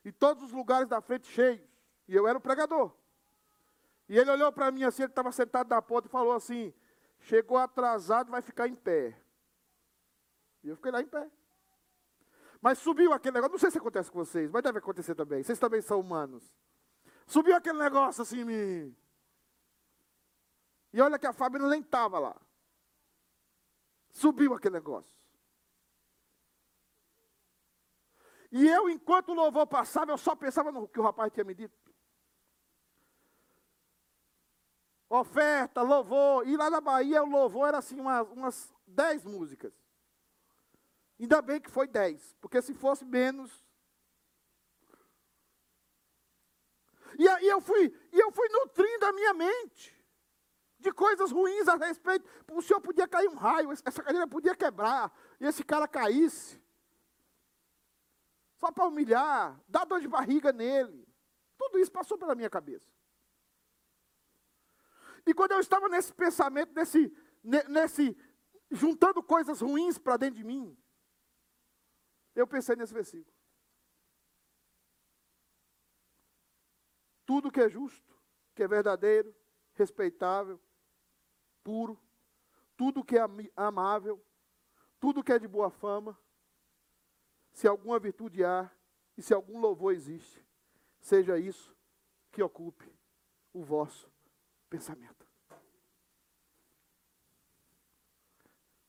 E 0.05 0.13
todos 0.13 0.45
os 0.45 0.53
lugares 0.53 0.89
da 0.89 1.01
frente 1.01 1.27
cheios. 1.29 1.61
E 2.09 2.15
eu 2.15 2.27
era 2.27 2.37
o 2.37 2.41
pregador. 2.41 2.95
E 4.09 4.19
ele 4.19 4.31
olhou 4.31 4.51
para 4.53 4.71
mim 4.71 4.83
assim, 4.83 5.03
ele 5.03 5.13
estava 5.13 5.31
sentado 5.31 5.69
na 5.69 5.81
ponta 5.81 6.09
e 6.09 6.11
falou 6.11 6.33
assim: 6.33 6.75
Chegou 7.21 7.57
atrasado, 7.57 8.31
vai 8.31 8.43
ficar 8.43 8.67
em 8.67 8.75
pé. 8.75 9.17
E 10.63 10.69
eu 10.69 10.77
fiquei 10.77 10.91
lá 10.91 11.01
em 11.01 11.07
pé. 11.07 11.31
Mas 12.61 12.79
subiu 12.79 13.13
aquele 13.13 13.35
negócio, 13.35 13.53
não 13.53 13.59
sei 13.59 13.71
se 13.71 13.79
acontece 13.79 14.11
com 14.11 14.19
vocês, 14.19 14.51
mas 14.51 14.63
deve 14.63 14.79
acontecer 14.79 15.15
também. 15.15 15.43
Vocês 15.43 15.59
também 15.59 15.81
são 15.81 15.99
humanos. 15.99 16.53
Subiu 17.27 17.57
aquele 17.57 17.79
negócio 17.79 18.23
assim 18.23 18.41
em 18.41 18.45
mim. 18.45 18.97
E 20.93 21.01
olha 21.01 21.19
que 21.19 21.27
a 21.27 21.33
Fábio 21.33 21.67
nem 21.69 21.81
estava 21.81 22.19
lá. 22.19 22.37
Subiu 24.11 24.53
aquele 24.53 24.75
negócio. 24.75 25.19
E 28.53 28.67
eu, 28.69 28.91
enquanto 28.91 29.31
o 29.31 29.35
louvor 29.35 29.67
passava, 29.67 30.11
eu 30.11 30.19
só 30.19 30.35
pensava 30.35 30.73
no 30.73 30.89
que 30.89 30.99
o 30.99 31.03
rapaz 31.03 31.33
tinha 31.33 31.45
me 31.45 31.55
dito. 31.55 31.79
Oferta, 35.09 35.83
louvor. 35.83 36.47
E 36.47 36.57
lá 36.57 36.69
na 36.69 36.81
Bahia 36.81 37.23
o 37.23 37.31
louvor 37.31 37.69
era 37.69 37.79
assim 37.79 38.01
umas, 38.01 38.29
umas 38.29 38.75
dez 38.87 39.25
músicas. 39.25 39.73
Ainda 41.21 41.43
bem 41.43 41.61
que 41.61 41.71
foi 41.71 41.87
dez, 41.87 42.35
porque 42.41 42.63
se 42.63 42.73
fosse 42.73 43.05
menos. 43.05 43.63
E 47.19 47.29
aí 47.29 47.47
eu 47.47 47.61
fui, 47.61 47.95
e 48.11 48.19
eu 48.19 48.33
fui 48.33 48.49
nutrindo 48.49 49.05
a 49.05 49.13
minha 49.13 49.35
mente 49.35 49.95
de 50.79 50.91
coisas 50.91 51.31
ruins 51.31 51.69
a 51.69 51.77
respeito. 51.77 52.27
O 52.51 52.63
senhor 52.63 52.81
podia 52.81 53.07
cair 53.07 53.29
um 53.29 53.35
raio, 53.35 53.71
essa 53.71 54.03
cadeira 54.03 54.27
podia 54.27 54.55
quebrar, 54.55 55.13
e 55.39 55.45
esse 55.45 55.63
cara 55.63 55.87
caísse. 55.87 56.59
Só 58.57 58.73
para 58.73 58.87
humilhar, 58.87 59.61
dar 59.69 59.85
dor 59.85 60.01
de 60.01 60.09
barriga 60.09 60.53
nele. 60.53 61.07
Tudo 61.59 61.79
isso 61.79 61.93
passou 61.93 62.17
pela 62.17 62.35
minha 62.35 62.49
cabeça. 62.49 62.91
E 65.27 65.35
quando 65.35 65.53
eu 65.53 65.61
estava 65.61 65.87
nesse 65.91 66.15
pensamento, 66.15 66.73
nesse, 66.75 67.15
nesse 67.43 68.17
juntando 68.71 69.23
coisas 69.23 69.61
ruins 69.61 69.99
para 69.99 70.17
dentro 70.17 70.37
de 70.37 70.45
mim, 70.45 70.75
eu 72.41 72.47
pensei 72.47 72.77
nesse 72.77 72.93
versículo. 72.93 73.35
Tudo 77.25 77.51
que 77.51 77.61
é 77.61 77.69
justo, 77.69 78.17
que 78.55 78.63
é 78.63 78.69
verdadeiro, 78.69 79.35
respeitável, 79.75 80.61
puro, 81.63 82.01
tudo 82.77 83.05
que 83.05 83.17
é 83.17 83.23
amável, 83.55 84.25
tudo 84.99 85.23
que 85.23 85.33
é 85.33 85.39
de 85.39 85.47
boa 85.47 85.71
fama, 85.71 86.19
se 87.53 87.69
alguma 87.69 87.99
virtude 87.99 88.45
há 88.45 88.71
e 89.17 89.23
se 89.23 89.35
algum 89.35 89.59
louvor 89.59 89.93
existe, 89.93 90.45
seja 91.01 91.39
isso 91.39 91.77
que 92.31 92.43
ocupe 92.43 92.91
o 93.53 93.63
vosso 93.63 94.11
pensamento. 94.69 95.27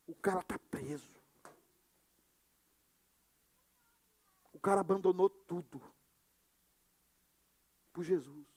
O 0.07 0.15
cara 0.15 0.41
está 0.41 0.59
preso. 0.59 1.09
O 4.50 4.50
cara 4.61 4.81
abandonou 4.81 5.29
tudo 5.29 5.81
por 7.91 8.03
Jesus. 8.03 8.47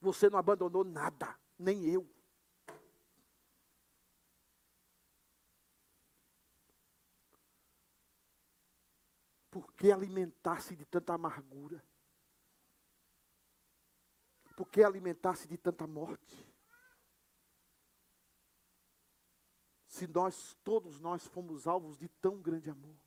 Você 0.00 0.28
não 0.28 0.38
abandonou 0.38 0.84
nada, 0.84 1.38
nem 1.58 1.86
eu. 1.86 2.08
Por 9.50 9.72
que 9.72 9.90
alimentar-se 9.90 10.76
de 10.76 10.84
tanta 10.84 11.14
amargura? 11.14 11.82
Por 14.54 14.68
que 14.68 14.82
alimentar-se 14.82 15.48
de 15.48 15.56
tanta 15.56 15.86
morte? 15.86 16.46
Se 19.86 20.06
nós, 20.06 20.54
todos 20.62 21.00
nós, 21.00 21.26
fomos 21.26 21.66
alvos 21.66 21.96
de 21.96 22.06
tão 22.06 22.40
grande 22.40 22.68
amor. 22.68 23.05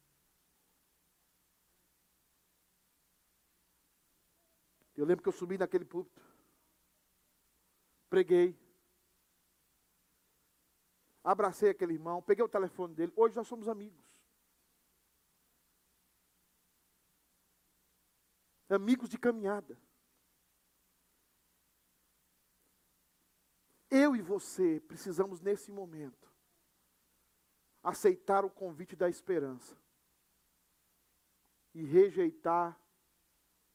Eu 4.99 5.05
lembro 5.05 5.23
que 5.23 5.29
eu 5.29 5.33
subi 5.33 5.57
naquele 5.57 5.85
púlpito, 5.85 6.21
preguei, 8.09 8.53
abracei 11.23 11.69
aquele 11.69 11.93
irmão, 11.93 12.21
peguei 12.21 12.43
o 12.43 12.49
telefone 12.49 12.93
dele. 12.93 13.13
Hoje 13.15 13.33
nós 13.33 13.47
somos 13.47 13.69
amigos. 13.69 14.03
Amigos 18.67 19.07
de 19.07 19.17
caminhada. 19.17 19.81
Eu 23.89 24.17
e 24.17 24.21
você 24.21 24.81
precisamos, 24.81 25.39
nesse 25.39 25.71
momento, 25.71 26.29
aceitar 27.81 28.43
o 28.43 28.49
convite 28.49 28.97
da 28.97 29.07
esperança 29.09 29.81
e 31.73 31.85
rejeitar 31.85 32.77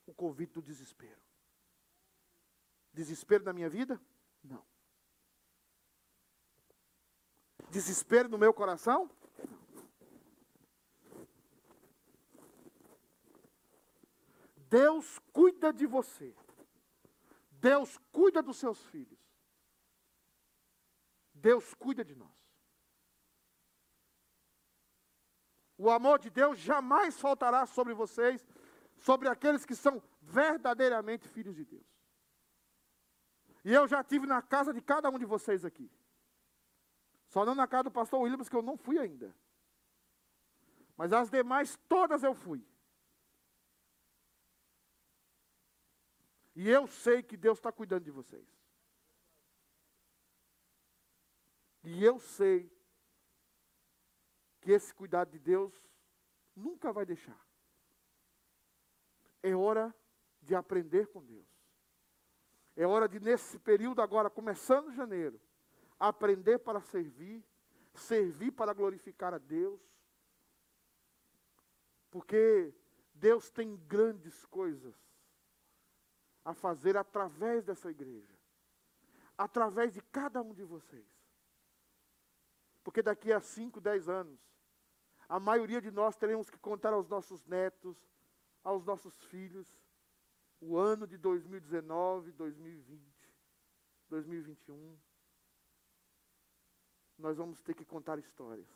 o 0.06 0.14
convite 0.14 0.52
do 0.52 0.62
desespero. 0.62 1.20
Desespero 2.92 3.44
na 3.44 3.52
minha 3.52 3.68
vida? 3.68 4.00
Não. 4.42 4.64
Desespero 7.70 8.28
no 8.28 8.38
meu 8.38 8.54
coração? 8.54 9.10
Deus 14.68 15.18
cuida 15.32 15.72
de 15.72 15.86
você. 15.86 16.34
Deus 17.50 17.98
cuida 18.12 18.42
dos 18.42 18.58
seus 18.58 18.84
filhos. 18.86 19.18
Deus 21.32 21.74
cuida 21.74 22.04
de 22.04 22.14
nós. 22.14 22.34
O 25.76 25.90
amor 25.90 26.18
de 26.18 26.30
Deus 26.30 26.58
jamais 26.58 27.20
faltará 27.20 27.66
sobre 27.66 27.92
vocês, 27.94 28.46
sobre 28.98 29.28
aqueles 29.28 29.64
que 29.64 29.74
são 29.74 30.02
verdadeiramente 30.22 31.28
filhos 31.28 31.54
de 31.54 31.64
Deus. 31.64 31.86
E 33.64 33.72
eu 33.72 33.88
já 33.88 34.04
tive 34.04 34.26
na 34.26 34.42
casa 34.42 34.72
de 34.72 34.80
cada 34.80 35.08
um 35.10 35.18
de 35.18 35.24
vocês 35.24 35.64
aqui. 35.64 35.90
Só 37.28 37.44
não 37.44 37.54
na 37.54 37.66
casa 37.66 37.84
do 37.84 37.90
pastor 37.90 38.20
Williams, 38.20 38.48
que 38.48 38.56
eu 38.56 38.62
não 38.62 38.76
fui 38.76 38.98
ainda. 38.98 39.34
Mas 40.96 41.12
as 41.12 41.30
demais, 41.30 41.76
todas 41.88 42.22
eu 42.22 42.34
fui. 42.34 42.64
E 46.54 46.68
eu 46.68 46.86
sei 46.86 47.22
que 47.22 47.36
Deus 47.36 47.58
está 47.58 47.72
cuidando 47.72 48.04
de 48.04 48.10
vocês. 48.10 48.46
E 51.82 52.04
eu 52.04 52.18
sei 52.18 52.72
que 54.60 54.70
esse 54.70 54.94
cuidado 54.94 55.30
de 55.30 55.38
Deus 55.38 55.72
nunca 56.54 56.92
vai 56.92 57.04
deixar. 57.04 57.38
É 59.44 59.54
hora 59.54 59.94
de 60.40 60.54
aprender 60.54 61.06
com 61.08 61.22
Deus. 61.22 61.46
É 62.74 62.86
hora 62.86 63.06
de, 63.06 63.20
nesse 63.20 63.58
período 63.58 64.00
agora, 64.00 64.30
começando 64.30 64.90
janeiro, 64.90 65.38
aprender 66.00 66.60
para 66.60 66.80
servir, 66.80 67.44
servir 67.92 68.52
para 68.52 68.72
glorificar 68.72 69.34
a 69.34 69.38
Deus. 69.38 69.78
Porque 72.10 72.72
Deus 73.12 73.50
tem 73.50 73.76
grandes 73.86 74.46
coisas 74.46 74.94
a 76.42 76.54
fazer 76.54 76.96
através 76.96 77.62
dessa 77.66 77.90
igreja, 77.90 78.34
através 79.36 79.92
de 79.92 80.00
cada 80.00 80.40
um 80.40 80.54
de 80.54 80.64
vocês. 80.64 81.06
Porque 82.82 83.02
daqui 83.02 83.30
a 83.30 83.40
5, 83.40 83.78
10 83.78 84.08
anos, 84.08 84.40
a 85.28 85.38
maioria 85.38 85.82
de 85.82 85.90
nós 85.90 86.16
teremos 86.16 86.48
que 86.48 86.58
contar 86.58 86.94
aos 86.94 87.06
nossos 87.08 87.44
netos, 87.44 87.98
aos 88.64 88.84
nossos 88.84 89.14
filhos, 89.26 89.78
o 90.60 90.78
ano 90.78 91.06
de 91.06 91.18
2019, 91.18 92.32
2020, 92.32 93.30
2021. 94.08 94.98
Nós 97.18 97.36
vamos 97.36 97.60
ter 97.60 97.74
que 97.74 97.84
contar 97.84 98.18
histórias. 98.18 98.66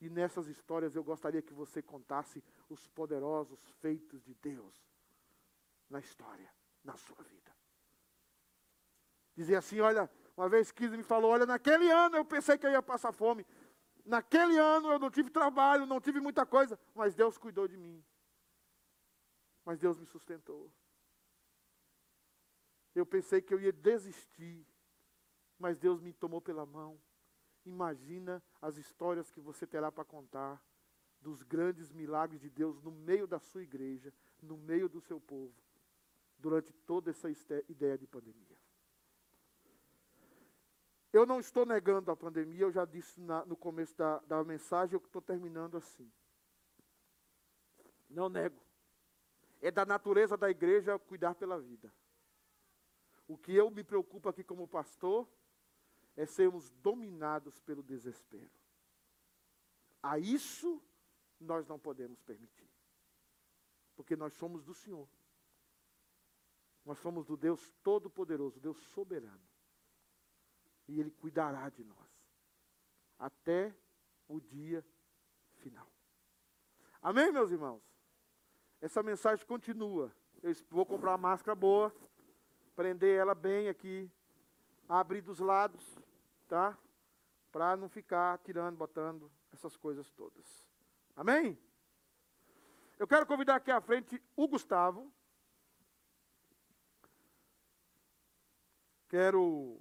E 0.00 0.10
nessas 0.10 0.48
histórias 0.48 0.94
eu 0.94 1.02
gostaria 1.02 1.40
que 1.40 1.54
você 1.54 1.80
contasse 1.80 2.42
os 2.68 2.86
poderosos 2.88 3.60
feitos 3.80 4.22
de 4.22 4.34
Deus 4.34 4.74
na 5.88 6.00
história, 6.00 6.52
na 6.84 6.96
sua 6.96 7.22
vida. 7.22 7.56
Dizer 9.34 9.56
assim, 9.56 9.80
olha, 9.80 10.10
uma 10.36 10.48
vez 10.48 10.72
Kise 10.72 10.96
me 10.96 11.02
falou, 11.02 11.30
olha, 11.30 11.46
naquele 11.46 11.90
ano 11.90 12.16
eu 12.16 12.24
pensei 12.24 12.58
que 12.58 12.66
eu 12.66 12.70
ia 12.70 12.82
passar 12.82 13.12
fome. 13.12 13.46
Naquele 14.04 14.58
ano 14.58 14.92
eu 14.92 14.98
não 14.98 15.10
tive 15.10 15.30
trabalho, 15.30 15.86
não 15.86 16.00
tive 16.00 16.20
muita 16.20 16.44
coisa, 16.44 16.78
mas 16.94 17.14
Deus 17.14 17.38
cuidou 17.38 17.66
de 17.66 17.76
mim. 17.76 18.04
Mas 19.66 19.80
Deus 19.80 19.98
me 19.98 20.06
sustentou. 20.06 20.70
Eu 22.94 23.04
pensei 23.04 23.42
que 23.42 23.52
eu 23.52 23.60
ia 23.60 23.72
desistir, 23.72 24.64
mas 25.58 25.76
Deus 25.76 26.00
me 26.00 26.12
tomou 26.12 26.40
pela 26.40 26.64
mão. 26.64 26.98
Imagina 27.64 28.40
as 28.62 28.76
histórias 28.76 29.30
que 29.30 29.40
você 29.40 29.66
terá 29.66 29.90
para 29.90 30.04
contar 30.04 30.62
dos 31.20 31.42
grandes 31.42 31.92
milagres 31.92 32.40
de 32.40 32.48
Deus 32.48 32.80
no 32.80 32.92
meio 32.92 33.26
da 33.26 33.40
sua 33.40 33.62
igreja, 33.62 34.14
no 34.40 34.56
meio 34.56 34.88
do 34.88 35.00
seu 35.00 35.20
povo, 35.20 35.52
durante 36.38 36.72
toda 36.72 37.10
essa 37.10 37.28
ideia 37.68 37.98
de 37.98 38.06
pandemia. 38.06 38.56
Eu 41.12 41.26
não 41.26 41.40
estou 41.40 41.66
negando 41.66 42.10
a 42.10 42.16
pandemia, 42.16 42.62
eu 42.62 42.70
já 42.70 42.84
disse 42.84 43.20
na, 43.20 43.44
no 43.44 43.56
começo 43.56 43.96
da, 43.96 44.18
da 44.20 44.44
mensagem, 44.44 44.94
eu 44.94 45.04
estou 45.04 45.20
terminando 45.20 45.76
assim. 45.76 46.08
Não 48.08 48.28
nego. 48.28 48.65
É 49.66 49.70
da 49.72 49.84
natureza 49.84 50.36
da 50.36 50.48
igreja 50.48 50.96
cuidar 50.96 51.34
pela 51.34 51.58
vida. 51.60 51.92
O 53.26 53.36
que 53.36 53.52
eu 53.52 53.68
me 53.68 53.82
preocupo 53.82 54.28
aqui 54.28 54.44
como 54.44 54.68
pastor 54.68 55.28
é 56.16 56.24
sermos 56.24 56.70
dominados 56.70 57.58
pelo 57.62 57.82
desespero. 57.82 58.48
A 60.00 60.20
isso 60.20 60.80
nós 61.40 61.66
não 61.66 61.80
podemos 61.80 62.22
permitir. 62.22 62.70
Porque 63.96 64.14
nós 64.14 64.34
somos 64.34 64.62
do 64.62 64.72
Senhor. 64.72 65.08
Nós 66.84 67.00
somos 67.00 67.26
do 67.26 67.36
Deus 67.36 67.74
Todo-Poderoso, 67.82 68.60
Deus 68.60 68.78
soberano 68.92 69.48
e 70.86 71.00
Ele 71.00 71.10
cuidará 71.10 71.68
de 71.70 71.82
nós 71.82 72.08
até 73.18 73.76
o 74.28 74.40
dia 74.40 74.86
final. 75.54 75.90
Amém, 77.02 77.32
meus 77.32 77.50
irmãos? 77.50 77.95
Essa 78.80 79.02
mensagem 79.02 79.46
continua. 79.46 80.12
Eu 80.42 80.54
vou 80.70 80.84
comprar 80.86 81.12
uma 81.12 81.18
máscara 81.18 81.54
boa, 81.54 81.94
prender 82.74 83.18
ela 83.18 83.34
bem 83.34 83.68
aqui, 83.68 84.10
abrir 84.88 85.20
dos 85.20 85.38
lados, 85.38 85.96
tá? 86.46 86.78
Para 87.50 87.76
não 87.76 87.88
ficar 87.88 88.38
tirando, 88.38 88.76
botando 88.76 89.30
essas 89.52 89.76
coisas 89.76 90.10
todas. 90.10 90.66
Amém? 91.14 91.58
Eu 92.98 93.06
quero 93.06 93.26
convidar 93.26 93.56
aqui 93.56 93.70
à 93.70 93.80
frente 93.80 94.22
o 94.34 94.46
Gustavo. 94.46 95.12
Quero 99.08 99.80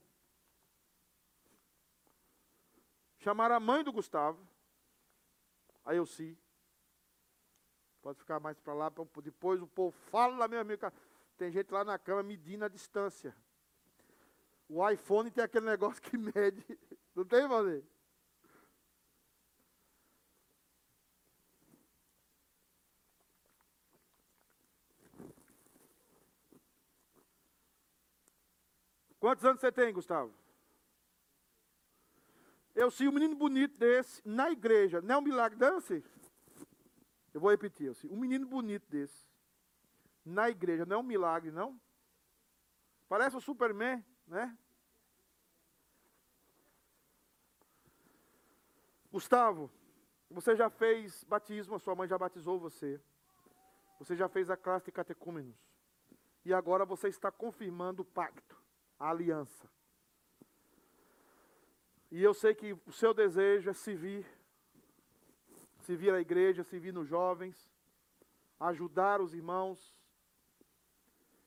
Chamaram 3.26 3.56
a 3.56 3.60
mãe 3.60 3.84
do 3.84 3.92
Gustavo, 3.92 4.48
a 5.84 5.96
Elci. 5.96 6.38
Pode 8.06 8.20
ficar 8.20 8.40
mais 8.40 8.56
para 8.60 8.72
lá, 8.72 8.92
depois 9.24 9.60
o 9.64 9.66
povo 9.66 9.92
fala 10.12 10.48
meu 10.48 10.60
amigo. 10.60 10.92
Tem 11.40 11.52
gente 11.52 11.72
lá 11.72 11.84
na 11.84 11.98
cama 11.98 12.22
medindo 12.22 12.64
a 12.64 12.68
distância. 12.68 13.36
O 14.70 14.88
iPhone 14.88 15.32
tem 15.32 15.44
aquele 15.44 15.66
negócio 15.66 16.00
que 16.04 16.16
mede. 16.16 16.64
Não 17.16 17.26
tem, 17.26 17.48
Valdir? 17.48 17.84
Quantos 29.20 29.44
anos 29.46 29.62
você 29.62 29.72
tem, 29.72 29.92
Gustavo? 29.92 30.32
Eu 32.76 32.92
sei 32.92 33.08
um 33.08 33.14
menino 33.14 33.36
bonito 33.36 33.80
desse 33.80 34.22
na 34.24 34.52
igreja. 34.52 35.02
Não 35.02 35.16
é 35.16 35.18
um 35.18 35.22
milagre, 35.22 35.58
não, 35.58 35.82
eu 37.36 37.42
vou 37.42 37.52
repetir, 37.52 37.92
assim, 37.92 38.08
um 38.08 38.16
menino 38.16 38.48
bonito 38.48 38.90
desse 38.90 39.28
na 40.24 40.50
igreja, 40.50 40.86
não 40.86 40.96
é 40.96 41.00
um 41.00 41.04
milagre, 41.04 41.52
não? 41.52 41.78
Parece 43.10 43.36
o 43.36 43.42
Superman, 43.42 44.02
né? 44.26 44.58
Gustavo, 49.12 49.70
você 50.30 50.56
já 50.56 50.70
fez 50.70 51.26
batismo, 51.26 51.76
a 51.76 51.80
sua 51.80 51.94
mãe 51.94 52.08
já 52.08 52.18
batizou 52.18 52.58
você. 52.58 53.02
Você 54.00 54.16
já 54.16 54.30
fez 54.30 54.50
a 54.50 54.56
classe 54.56 54.86
de 54.86 54.94
catecúmenos. 54.94 55.58
E 56.46 56.54
agora 56.54 56.86
você 56.86 57.10
está 57.10 57.30
confirmando 57.34 58.02
o 58.04 58.06
pacto, 58.06 58.58
a 58.98 59.10
aliança. 59.10 59.70
E 62.10 62.24
eu 62.24 62.34
sei 62.34 62.56
que 62.56 62.72
o 62.72 62.94
seu 62.94 63.14
desejo 63.14 63.70
é 63.70 63.74
servir, 63.74 64.26
servir 65.86 66.14
a 66.14 66.20
igreja, 66.20 66.64
servir 66.64 66.94
nos 66.94 67.08
jovens, 67.08 67.72
ajudar 68.60 69.22
os 69.22 69.34
irmãos. 69.34 69.96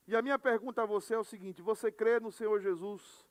E 0.06 0.16
a 0.16 0.22
minha 0.22 0.38
pergunta 0.38 0.82
a 0.82 0.86
você 0.86 1.14
é 1.14 1.18
o 1.18 1.24
seguinte: 1.24 1.60
você 1.60 1.90
crê 1.90 2.18
no 2.20 2.32
Senhor 2.32 2.60
Jesus 2.60 3.26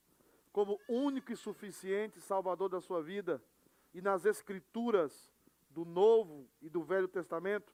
como 0.51 0.79
único 0.87 1.31
e 1.31 1.37
suficiente 1.37 2.19
Salvador 2.19 2.69
da 2.69 2.81
sua 2.81 3.01
vida 3.01 3.41
e 3.93 4.01
nas 4.01 4.25
Escrituras 4.25 5.31
do 5.69 5.85
Novo 5.85 6.47
e 6.61 6.69
do 6.69 6.83
Velho 6.83 7.07
Testamento 7.07 7.73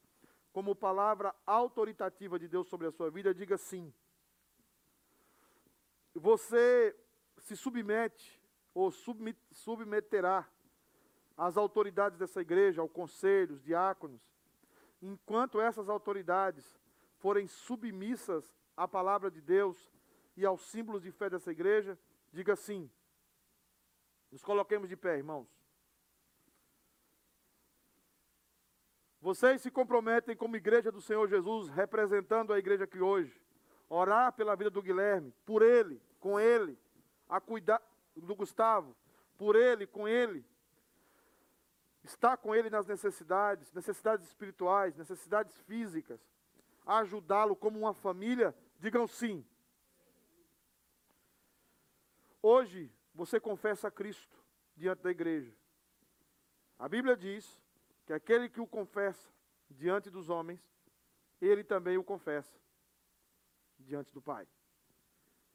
como 0.52 0.76
palavra 0.76 1.34
autoritativa 1.46 2.38
de 2.38 2.48
Deus 2.48 2.68
sobre 2.68 2.88
a 2.88 2.92
sua 2.92 3.10
vida? 3.10 3.34
Diga 3.34 3.58
sim. 3.58 3.92
Você 6.14 6.96
se 7.40 7.58
submete 7.58 8.40
ou 8.74 8.92
submeterá 9.52 10.48
às 11.38 11.58
autoridades 11.58 12.18
dessa 12.18 12.42
igreja, 12.42 12.82
ao 12.82 12.90
conselho, 12.90 13.56
os 13.56 13.64
diáconos, 13.64 14.22
enquanto 15.02 15.60
essas 15.60 15.90
autoridades 15.90 16.80
forem 17.18 17.48
submissas 17.48 18.56
à 18.76 18.88
palavra 18.88 19.30
de 19.30 19.42
Deus 19.42 19.92
e 20.36 20.46
aos 20.46 20.62
símbolos 20.62 21.04
de 21.04 21.12
fé 21.12 21.30
dessa 21.30 21.52
igreja, 21.52 21.98
diga 22.32 22.56
sim. 22.56 22.90
Nos 24.32 24.42
coloquemos 24.42 24.90
de 24.90 24.96
pé, 24.96 25.18
irmãos. 25.18 25.48
Vocês 29.22 29.62
se 29.62 29.72
comprometem 29.72 30.36
como 30.36 30.58
igreja 30.58 30.92
do 30.92 31.00
Senhor 31.00 31.30
Jesus, 31.30 31.70
representando 31.70 32.52
a 32.52 32.60
igreja 32.60 32.84
aqui 32.84 33.00
hoje, 33.00 33.42
orar 33.88 34.34
pela 34.34 34.56
vida 34.56 34.70
do 34.70 34.82
Guilherme, 34.82 35.34
por 35.46 35.62
ele, 35.62 36.02
com 36.20 36.38
ele, 36.38 36.78
a 37.30 37.40
cuidar 37.40 37.82
do 38.18 38.36
Gustavo, 38.36 38.94
por 39.38 39.56
ele, 39.56 39.88
com 39.88 40.08
ele, 40.08 40.46
estar 42.04 42.38
com 42.38 42.54
ele 42.54 42.70
nas 42.70 42.86
necessidades, 42.86 43.72
necessidades 43.72 44.26
espirituais, 44.28 44.96
necessidades 44.96 45.58
físicas, 45.62 46.20
ajudá-lo 46.86 47.56
como 47.56 47.80
uma 47.80 47.94
família, 47.94 48.56
digam 48.80 49.08
sim. 49.08 49.46
Hoje 52.42 52.92
você 53.14 53.40
confessa 53.40 53.88
a 53.88 53.92
Cristo 53.92 54.38
diante 54.76 55.02
da 55.02 55.12
igreja. 55.12 55.56
A 56.78 56.90
Bíblia 56.90 57.16
diz 57.16 57.62
que 58.06 58.12
aquele 58.12 58.50
que 58.50 58.60
o 58.60 58.68
confessa 58.68 59.32
diante 59.70 60.10
dos 60.10 60.30
homens, 60.30 60.62
ele 61.40 61.64
também 61.64 61.98
o 61.98 62.04
confessa 62.04 62.60
diante 63.80 64.12
do 64.12 64.22
Pai. 64.22 64.48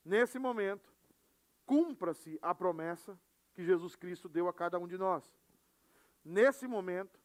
Nesse 0.05 0.39
momento, 0.39 0.91
cumpra-se 1.67 2.39
a 2.41 2.55
promessa 2.55 3.19
que 3.53 3.63
Jesus 3.63 3.95
Cristo 3.95 4.29
deu 4.29 4.49
a 4.49 4.55
cada 4.55 4.79
um 4.79 4.87
de 4.87 4.97
nós. 4.97 5.25
Nesse 6.29 6.67
momento, 6.67 7.19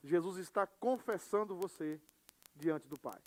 Jesus 0.00 0.38
está 0.38 0.64
confessando 0.64 1.56
você 1.56 2.00
diante 2.54 2.86
do 2.86 2.96
Pai. 2.96 3.20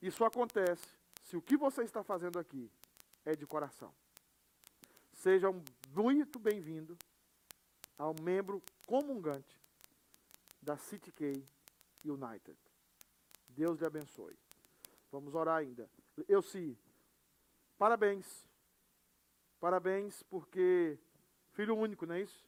Isso 0.00 0.24
acontece 0.24 0.96
se 1.22 1.36
o 1.36 1.42
que 1.42 1.58
você 1.58 1.82
está 1.82 2.02
fazendo 2.02 2.38
aqui 2.38 2.72
é 3.22 3.36
de 3.36 3.46
coração. 3.46 3.94
Seja 5.12 5.48
muito 5.90 6.38
bem-vindo 6.38 6.96
ao 7.98 8.14
membro 8.22 8.62
comungante 8.86 9.60
da 10.62 10.78
City 10.78 11.12
K 11.12 11.46
United. 12.02 12.58
Deus 13.46 13.78
lhe 13.78 13.86
abençoe. 13.86 14.38
Vamos 15.12 15.34
orar 15.34 15.58
ainda. 15.58 15.86
Eu 16.26 16.40
sim. 16.40 16.74
Parabéns. 17.76 18.48
Parabéns 19.60 20.22
porque 20.30 20.98
filho 21.52 21.76
único, 21.76 22.06
não 22.06 22.14
é 22.14 22.22
isso? 22.22 22.47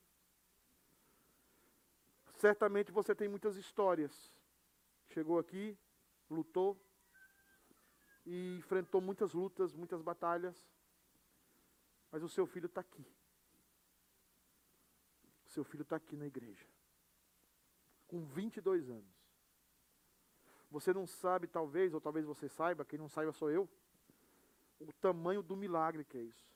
Certamente 2.40 2.90
você 2.90 3.14
tem 3.14 3.28
muitas 3.28 3.56
histórias. 3.56 4.32
Chegou 5.08 5.38
aqui, 5.38 5.78
lutou 6.30 6.82
e 8.24 8.56
enfrentou 8.56 8.98
muitas 9.02 9.34
lutas, 9.34 9.74
muitas 9.74 10.00
batalhas. 10.00 10.56
Mas 12.10 12.22
o 12.22 12.30
seu 12.30 12.46
filho 12.46 12.64
está 12.64 12.80
aqui. 12.80 13.06
O 15.44 15.50
seu 15.50 15.62
filho 15.64 15.82
está 15.82 15.96
aqui 15.96 16.16
na 16.16 16.26
igreja. 16.26 16.66
Com 18.08 18.24
22 18.24 18.88
anos. 18.88 19.20
Você 20.70 20.94
não 20.94 21.06
sabe, 21.06 21.46
talvez, 21.46 21.92
ou 21.92 22.00
talvez 22.00 22.24
você 22.24 22.48
saiba, 22.48 22.86
quem 22.86 22.98
não 22.98 23.08
saiba 23.08 23.32
sou 23.32 23.50
eu, 23.50 23.68
o 24.78 24.92
tamanho 24.94 25.42
do 25.42 25.54
milagre 25.54 26.06
que 26.06 26.16
é 26.16 26.22
isso. 26.22 26.48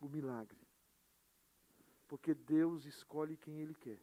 O 0.00 0.08
milagre. 0.08 0.63
Porque 2.06 2.34
Deus 2.34 2.84
escolhe 2.84 3.36
quem 3.36 3.60
Ele 3.60 3.74
quer. 3.74 4.00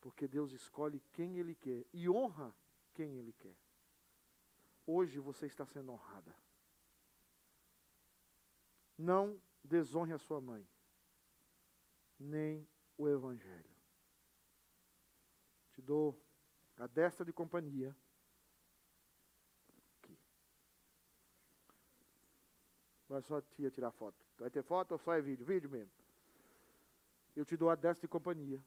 Porque 0.00 0.28
Deus 0.28 0.52
escolhe 0.52 1.00
quem 1.12 1.38
Ele 1.38 1.54
quer 1.54 1.84
e 1.92 2.08
honra 2.08 2.54
quem 2.94 3.16
Ele 3.16 3.32
quer. 3.32 3.56
Hoje 4.86 5.18
você 5.18 5.46
está 5.46 5.66
sendo 5.66 5.92
honrada. 5.92 6.34
Não 8.96 9.40
desonre 9.62 10.12
a 10.12 10.18
sua 10.18 10.40
mãe, 10.40 10.66
nem 12.18 12.66
o 12.96 13.08
Evangelho. 13.08 13.76
Te 15.72 15.82
dou 15.82 16.18
a 16.78 16.86
destra 16.86 17.24
de 17.24 17.32
companhia. 17.32 17.94
Aqui. 19.98 20.18
Vai 23.08 23.20
só 23.22 23.38
a 23.38 23.42
tia 23.42 23.70
tirar 23.70 23.90
foto. 23.90 24.25
Vai 24.38 24.50
ter 24.50 24.62
foto 24.62 24.92
ou 24.92 24.98
só 24.98 25.14
é 25.14 25.20
vídeo? 25.20 25.44
Vídeo 25.44 25.70
mesmo. 25.70 25.92
Eu 27.34 27.44
te 27.44 27.56
dou 27.56 27.70
a 27.70 27.74
destra 27.74 28.02
de 28.02 28.08
companhia 28.08 28.62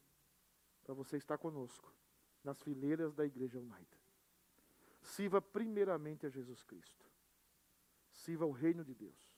para 0.83 0.93
você 0.93 1.17
estar 1.17 1.37
conosco 1.37 1.93
nas 2.43 2.61
fileiras 2.61 3.13
da 3.13 3.25
Igreja 3.25 3.59
Unida. 3.59 3.97
Sirva 5.01 5.41
primeiramente 5.41 6.25
a 6.25 6.29
Jesus 6.29 6.63
Cristo. 6.63 7.05
Sirva 8.11 8.45
o 8.45 8.51
reino 8.51 8.83
de 8.83 8.93
Deus. 8.93 9.37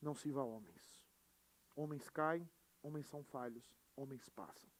Não 0.00 0.14
sirva 0.14 0.40
a 0.40 0.44
homens. 0.44 1.02
Homens 1.74 2.08
caem, 2.08 2.48
homens 2.82 3.06
são 3.06 3.24
falhos, 3.24 3.64
homens 3.96 4.28
passam. 4.28 4.70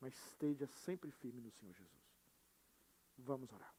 Mas 0.00 0.14
esteja 0.26 0.66
sempre 0.66 1.10
firme 1.10 1.40
no 1.40 1.50
Senhor 1.50 1.74
Jesus. 1.74 2.08
Vamos 3.18 3.52
orar. 3.52 3.74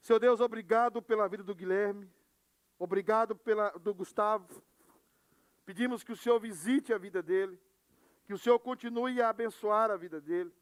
Senhor 0.00 0.18
Deus, 0.18 0.40
obrigado 0.40 1.00
pela 1.00 1.26
vida 1.26 1.42
do 1.42 1.54
Guilherme. 1.54 2.10
Obrigado 2.78 3.36
pela 3.36 3.70
do 3.70 3.94
Gustavo. 3.94 4.62
Pedimos 5.64 6.02
que 6.02 6.12
o 6.12 6.16
Senhor 6.16 6.38
visite 6.38 6.92
a 6.92 6.98
vida 6.98 7.22
dele. 7.22 7.58
Que 8.24 8.34
o 8.34 8.38
Senhor 8.38 8.58
continue 8.58 9.20
a 9.20 9.28
abençoar 9.28 9.90
a 9.90 9.96
vida 9.96 10.20
dele. 10.20 10.52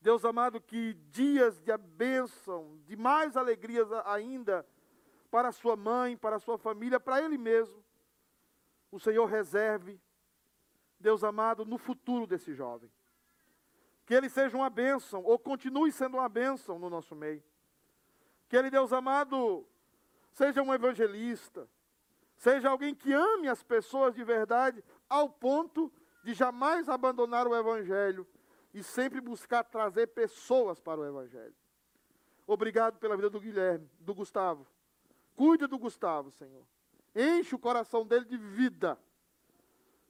Deus 0.00 0.24
amado, 0.24 0.60
que 0.60 0.94
dias 1.10 1.60
de 1.60 1.76
bênção, 1.76 2.78
de 2.86 2.96
mais 2.96 3.36
alegrias 3.36 3.90
ainda 4.04 4.64
para 5.30 5.50
sua 5.50 5.76
mãe, 5.76 6.16
para 6.16 6.38
sua 6.38 6.56
família, 6.56 7.00
para 7.00 7.22
ele 7.22 7.36
mesmo, 7.36 7.84
o 8.90 8.98
Senhor 8.98 9.26
reserve, 9.26 10.00
Deus 10.98 11.22
amado, 11.22 11.64
no 11.64 11.78
futuro 11.78 12.26
desse 12.26 12.54
jovem. 12.54 12.90
Que 14.06 14.14
ele 14.14 14.28
seja 14.28 14.56
uma 14.56 14.70
bênção, 14.70 15.22
ou 15.22 15.38
continue 15.38 15.92
sendo 15.92 16.16
uma 16.16 16.28
bênção 16.28 16.78
no 16.78 16.88
nosso 16.88 17.14
meio. 17.14 17.42
Que 18.48 18.56
ele, 18.56 18.70
Deus 18.70 18.92
amado, 18.92 19.66
seja 20.32 20.62
um 20.62 20.72
evangelista, 20.72 21.68
seja 22.36 22.70
alguém 22.70 22.94
que 22.94 23.12
ame 23.12 23.48
as 23.48 23.62
pessoas 23.62 24.14
de 24.14 24.24
verdade, 24.24 24.82
ao 25.08 25.28
ponto 25.28 25.92
de 26.22 26.34
jamais 26.34 26.88
abandonar 26.88 27.46
o 27.46 27.54
evangelho 27.54 28.26
e 28.72 28.82
sempre 28.82 29.20
buscar 29.20 29.64
trazer 29.64 30.08
pessoas 30.08 30.80
para 30.80 31.00
o 31.00 31.04
Evangelho. 31.04 31.54
Obrigado 32.46 32.98
pela 32.98 33.16
vida 33.16 33.30
do 33.30 33.40
Guilherme, 33.40 33.90
do 33.98 34.14
Gustavo. 34.14 34.66
Cuida 35.34 35.66
do 35.66 35.78
Gustavo, 35.78 36.30
Senhor. 36.30 36.64
Enche 37.14 37.54
o 37.54 37.58
coração 37.58 38.06
dele 38.06 38.24
de 38.24 38.36
vida. 38.36 38.98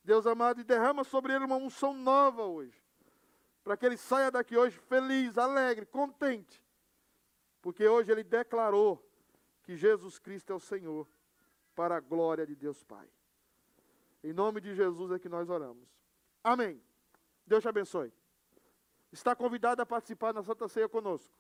Deus 0.05 0.27
amado, 0.27 0.61
e 0.61 0.65
derrama 0.65 1.05
sobre 1.05 1.33
ele 1.33 1.45
uma 1.45 1.57
unção 1.57 1.93
nova 1.93 2.45
hoje. 2.45 2.83
Para 3.63 3.77
que 3.77 3.85
ele 3.85 3.97
saia 3.97 4.31
daqui 4.31 4.57
hoje 4.57 4.79
feliz, 4.79 5.37
alegre, 5.37 5.85
contente. 5.85 6.63
Porque 7.61 7.87
hoje 7.87 8.11
ele 8.11 8.25
declarou 8.25 9.05
que 9.69 9.77
Jesus 9.77 10.19
Cristo 10.19 10.51
é 10.51 10.57
o 10.57 10.61
Senhor, 10.61 11.07
para 11.75 11.99
a 11.99 12.01
glória 12.01 12.47
de 12.47 12.57
Deus 12.57 12.83
Pai. 12.83 13.07
Em 14.25 14.33
nome 14.33 14.63
de 14.63 14.75
Jesus 14.75 15.13
é 15.13 15.19
que 15.19 15.29
nós 15.29 15.51
oramos. 15.51 15.87
Amém. 16.43 16.83
Deus 17.47 17.63
te 17.63 17.69
abençoe 17.69 18.11
está 19.13 19.35
convidado 19.35 19.83
a 19.83 19.87
participar 19.87 20.33
da 20.33 20.43
Santa 20.43 20.69
Ceia 20.69 20.89
conosco. 20.89 21.35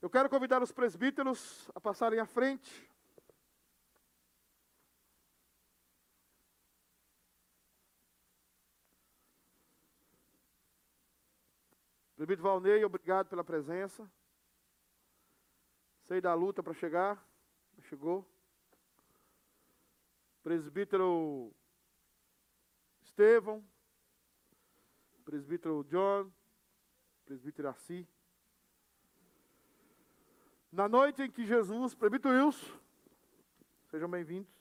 Eu 0.00 0.10
quero 0.10 0.28
convidar 0.28 0.62
os 0.62 0.72
presbíteros 0.72 1.70
a 1.74 1.80
passarem 1.80 2.18
à 2.18 2.26
frente. 2.26 2.90
Presbítero 12.16 12.42
Valnei, 12.42 12.84
obrigado 12.84 13.28
pela 13.28 13.42
presença. 13.42 14.08
Sei 16.12 16.20
da 16.20 16.34
luta 16.34 16.62
para 16.62 16.74
chegar. 16.74 17.26
Chegou. 17.88 18.22
Presbítero 20.42 21.50
Estevão. 23.00 23.64
Presbítero 25.24 25.82
John. 25.84 26.30
Presbítero 27.24 27.70
Assi. 27.70 28.06
Na 30.70 30.86
noite 30.86 31.22
em 31.22 31.30
que 31.30 31.46
Jesus, 31.46 31.94
presbítero 31.94 32.34
Wilson, 32.34 32.78
sejam 33.90 34.10
bem-vindos. 34.10 34.52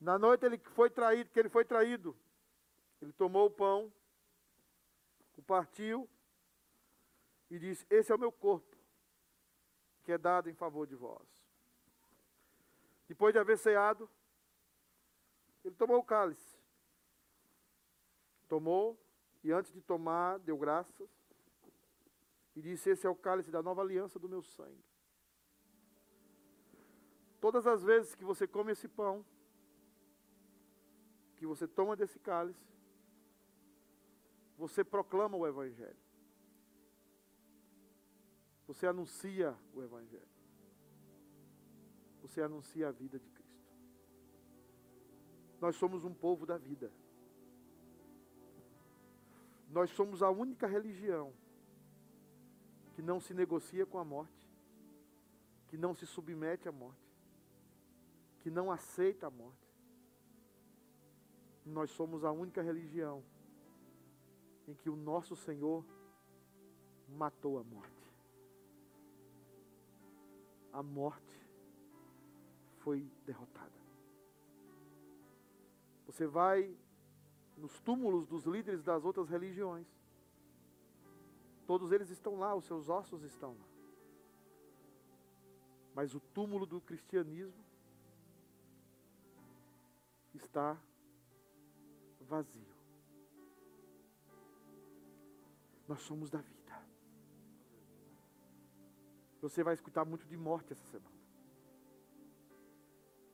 Na 0.00 0.16
noite 0.20 0.46
ele 0.46 0.58
foi 0.58 0.88
traído, 0.88 1.30
que 1.30 1.40
ele 1.40 1.48
foi 1.48 1.64
traído, 1.64 2.16
ele 3.02 3.12
tomou 3.12 3.46
o 3.46 3.50
pão, 3.50 3.92
o 5.36 5.42
partiu 5.42 6.08
e 7.50 7.58
disse: 7.58 7.84
Esse 7.90 8.12
é 8.12 8.14
o 8.14 8.20
meu 8.20 8.30
corpo, 8.30 8.67
que 10.08 10.12
é 10.12 10.16
dado 10.16 10.48
em 10.48 10.54
favor 10.54 10.86
de 10.86 10.94
vós. 10.94 11.28
Depois 13.06 13.34
de 13.34 13.38
haver 13.38 13.58
ceado, 13.58 14.08
ele 15.62 15.74
tomou 15.74 15.98
o 15.98 16.02
cálice. 16.02 16.56
Tomou, 18.48 18.98
e 19.44 19.52
antes 19.52 19.70
de 19.70 19.82
tomar, 19.82 20.38
deu 20.38 20.56
graças. 20.56 21.10
E 22.56 22.62
disse: 22.62 22.88
Esse 22.88 23.06
é 23.06 23.10
o 23.10 23.14
cálice 23.14 23.50
da 23.50 23.62
nova 23.62 23.82
aliança 23.82 24.18
do 24.18 24.30
meu 24.30 24.40
sangue. 24.40 24.82
Todas 27.38 27.66
as 27.66 27.82
vezes 27.82 28.14
que 28.14 28.24
você 28.24 28.48
come 28.48 28.72
esse 28.72 28.88
pão, 28.88 29.22
que 31.36 31.44
você 31.44 31.68
toma 31.68 31.94
desse 31.94 32.18
cálice, 32.18 32.66
você 34.56 34.82
proclama 34.82 35.36
o 35.36 35.46
Evangelho. 35.46 36.07
Você 38.68 38.86
anuncia 38.86 39.56
o 39.74 39.82
Evangelho. 39.82 40.28
Você 42.20 42.42
anuncia 42.42 42.88
a 42.88 42.92
vida 42.92 43.18
de 43.18 43.30
Cristo. 43.30 43.72
Nós 45.58 45.74
somos 45.76 46.04
um 46.04 46.12
povo 46.12 46.44
da 46.44 46.58
vida. 46.58 46.92
Nós 49.70 49.90
somos 49.90 50.22
a 50.22 50.28
única 50.30 50.66
religião 50.66 51.32
que 52.94 53.00
não 53.00 53.18
se 53.20 53.32
negocia 53.32 53.86
com 53.86 53.98
a 53.98 54.04
morte, 54.04 54.46
que 55.68 55.78
não 55.78 55.94
se 55.94 56.06
submete 56.06 56.68
à 56.68 56.72
morte, 56.72 57.16
que 58.40 58.50
não 58.50 58.70
aceita 58.70 59.28
a 59.28 59.30
morte. 59.30 59.66
Nós 61.64 61.90
somos 61.90 62.22
a 62.22 62.30
única 62.30 62.60
religião 62.60 63.24
em 64.66 64.74
que 64.74 64.90
o 64.90 64.96
nosso 64.96 65.34
Senhor 65.34 65.84
matou 67.08 67.58
a 67.58 67.64
morte. 67.64 68.07
A 70.78 70.82
morte 70.82 71.36
foi 72.76 73.10
derrotada. 73.26 73.80
Você 76.06 76.24
vai 76.24 76.72
nos 77.56 77.80
túmulos 77.80 78.28
dos 78.28 78.44
líderes 78.44 78.84
das 78.84 79.04
outras 79.04 79.28
religiões. 79.28 79.88
Todos 81.66 81.90
eles 81.90 82.10
estão 82.10 82.36
lá, 82.38 82.54
os 82.54 82.64
seus 82.64 82.88
ossos 82.88 83.24
estão 83.24 83.56
lá. 83.58 83.66
Mas 85.96 86.14
o 86.14 86.20
túmulo 86.20 86.64
do 86.64 86.80
cristianismo 86.80 87.64
está 90.32 90.80
vazio. 92.20 92.76
Nós 95.88 96.00
somos 96.02 96.30
da 96.30 96.40
vida. 96.40 96.57
Você 99.40 99.62
vai 99.62 99.74
escutar 99.74 100.04
muito 100.04 100.26
de 100.26 100.36
morte 100.36 100.72
essa 100.72 100.84
semana. 100.86 101.16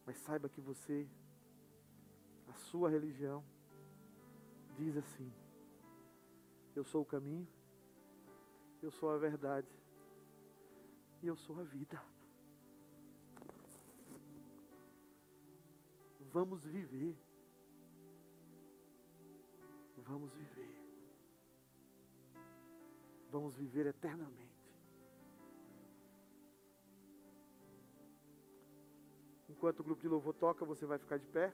Mas 0.06 0.18
saiba 0.18 0.48
que 0.48 0.60
você, 0.60 1.08
a 2.48 2.52
sua 2.54 2.90
religião, 2.90 3.42
diz 4.76 4.96
assim: 4.96 5.32
Eu 6.76 6.84
sou 6.84 7.02
o 7.02 7.06
caminho, 7.06 7.48
eu 8.82 8.90
sou 8.90 9.10
a 9.10 9.16
verdade 9.16 9.68
e 11.22 11.26
eu 11.26 11.36
sou 11.36 11.58
a 11.58 11.62
vida. 11.62 12.00
Vamos 16.32 16.64
viver. 16.64 17.16
Vamos 19.96 20.34
viver 20.34 20.84
vamos 23.34 23.56
viver 23.56 23.86
eternamente. 23.86 24.43
Enquanto 29.64 29.80
o 29.80 29.84
grupo 29.84 30.02
de 30.02 30.08
louvor 30.08 30.34
toca, 30.34 30.62
você 30.62 30.84
vai 30.84 30.98
ficar 30.98 31.16
de 31.16 31.24
pé. 31.24 31.50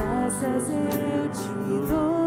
Graças 0.00 0.70
eu 0.70 1.28
te 1.30 1.86
dou, 1.86 2.19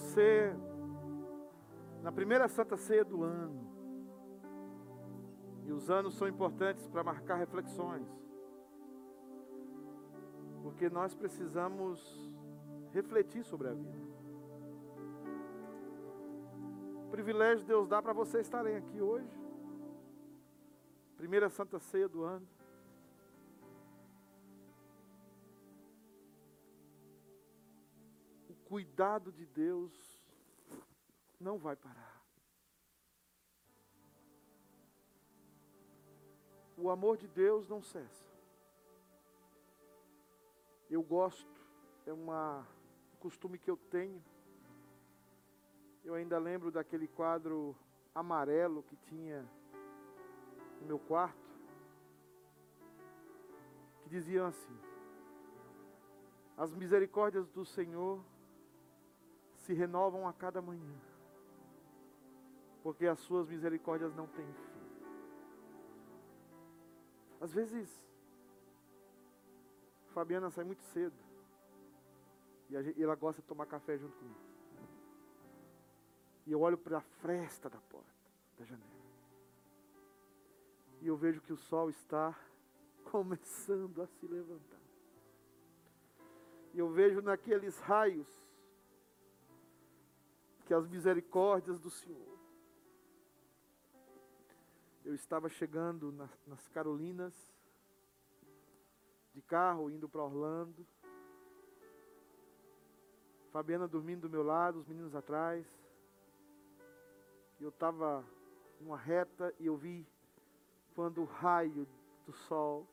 você, 0.00 0.52
na 2.02 2.10
primeira 2.10 2.48
Santa 2.48 2.76
Ceia 2.76 3.04
do 3.04 3.22
ano, 3.22 3.68
e 5.66 5.72
os 5.72 5.90
anos 5.90 6.14
são 6.14 6.26
importantes 6.26 6.88
para 6.88 7.04
marcar 7.04 7.36
reflexões, 7.36 8.08
porque 10.62 10.88
nós 10.88 11.14
precisamos 11.14 12.32
refletir 12.92 13.44
sobre 13.44 13.68
a 13.68 13.74
vida. 13.74 13.98
O 17.06 17.10
privilégio 17.10 17.66
Deus 17.66 17.86
dá 17.86 18.00
para 18.00 18.14
vocês 18.14 18.46
estarem 18.46 18.76
aqui 18.76 19.00
hoje, 19.02 19.28
primeira 21.16 21.50
Santa 21.50 21.78
Ceia 21.78 22.08
do 22.08 22.24
ano. 22.24 22.46
Cuidado 28.70 29.32
de 29.32 29.44
Deus 29.46 29.92
não 31.40 31.58
vai 31.58 31.74
parar. 31.74 32.22
O 36.76 36.88
amor 36.88 37.16
de 37.16 37.26
Deus 37.26 37.68
não 37.68 37.82
cessa. 37.82 38.30
Eu 40.88 41.02
gosto, 41.02 41.60
é 42.06 42.12
uma, 42.12 42.64
um 43.12 43.16
costume 43.16 43.58
que 43.58 43.68
eu 43.68 43.76
tenho. 43.76 44.22
Eu 46.04 46.14
ainda 46.14 46.38
lembro 46.38 46.70
daquele 46.70 47.08
quadro 47.08 47.76
amarelo 48.14 48.84
que 48.84 48.94
tinha 48.94 49.44
no 50.80 50.86
meu 50.86 50.98
quarto, 51.00 51.50
que 54.04 54.08
diziam 54.08 54.46
assim: 54.46 54.78
As 56.56 56.72
misericórdias 56.72 57.50
do 57.50 57.64
Senhor 57.64 58.24
se 59.60 59.72
renovam 59.72 60.26
a 60.26 60.32
cada 60.32 60.60
manhã, 60.60 60.94
porque 62.82 63.06
as 63.06 63.18
suas 63.20 63.48
misericórdias 63.48 64.14
não 64.14 64.26
têm 64.26 64.52
fim. 64.52 64.70
Às 67.40 67.52
vezes, 67.52 68.06
Fabiana 70.08 70.50
sai 70.50 70.64
muito 70.64 70.82
cedo 70.82 71.16
e, 72.68 73.02
ela 73.02 73.14
gosta 73.14 73.40
de 73.40 73.48
tomar 73.48 73.66
café 73.66 73.96
junto 73.96 74.16
comigo. 74.16 74.40
E 76.46 76.52
eu 76.52 76.60
olho 76.60 76.78
para 76.78 76.98
a 76.98 77.00
fresta 77.00 77.68
da 77.68 77.78
porta, 77.78 78.08
da 78.58 78.64
janela, 78.64 78.90
e 81.00 81.06
eu 81.06 81.16
vejo 81.16 81.40
que 81.40 81.52
o 81.52 81.56
sol 81.56 81.90
está 81.90 82.36
começando 83.10 84.02
a 84.02 84.06
se 84.06 84.26
levantar. 84.26 84.80
E 86.72 86.78
eu 86.78 86.88
vejo 86.90 87.20
naqueles 87.20 87.78
raios 87.80 88.28
que 90.70 90.74
as 90.74 90.86
misericórdias 90.86 91.80
do 91.80 91.90
Senhor. 91.90 92.38
Eu 95.04 95.16
estava 95.16 95.48
chegando 95.48 96.12
na- 96.12 96.28
nas 96.46 96.68
Carolinas, 96.68 97.34
de 99.34 99.42
carro, 99.42 99.90
indo 99.90 100.08
para 100.08 100.22
Orlando. 100.22 100.86
Fabiana 103.50 103.88
dormindo 103.88 104.28
do 104.28 104.30
meu 104.30 104.44
lado, 104.44 104.78
os 104.78 104.86
meninos 104.86 105.12
atrás. 105.16 105.66
Eu 107.58 107.70
estava 107.70 108.24
numa 108.80 108.96
reta 108.96 109.52
e 109.58 109.66
eu 109.66 109.76
vi 109.76 110.06
quando 110.94 111.22
o 111.22 111.24
raio 111.24 111.84
do 112.24 112.32
sol. 112.32 112.86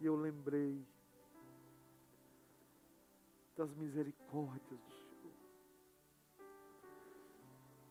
E 0.00 0.06
eu 0.06 0.16
lembrei 0.16 0.82
das 3.56 3.74
misericórdias 3.74 4.78
do 4.78 4.90
Senhor, 4.90 5.32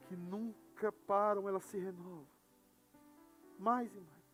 que 0.07 0.15
nunca 0.15 0.91
param, 0.91 1.49
elas 1.49 1.63
se 1.65 1.77
renovam, 1.77 2.27
mais 3.57 3.93
e 3.95 3.99
mais. 3.99 4.25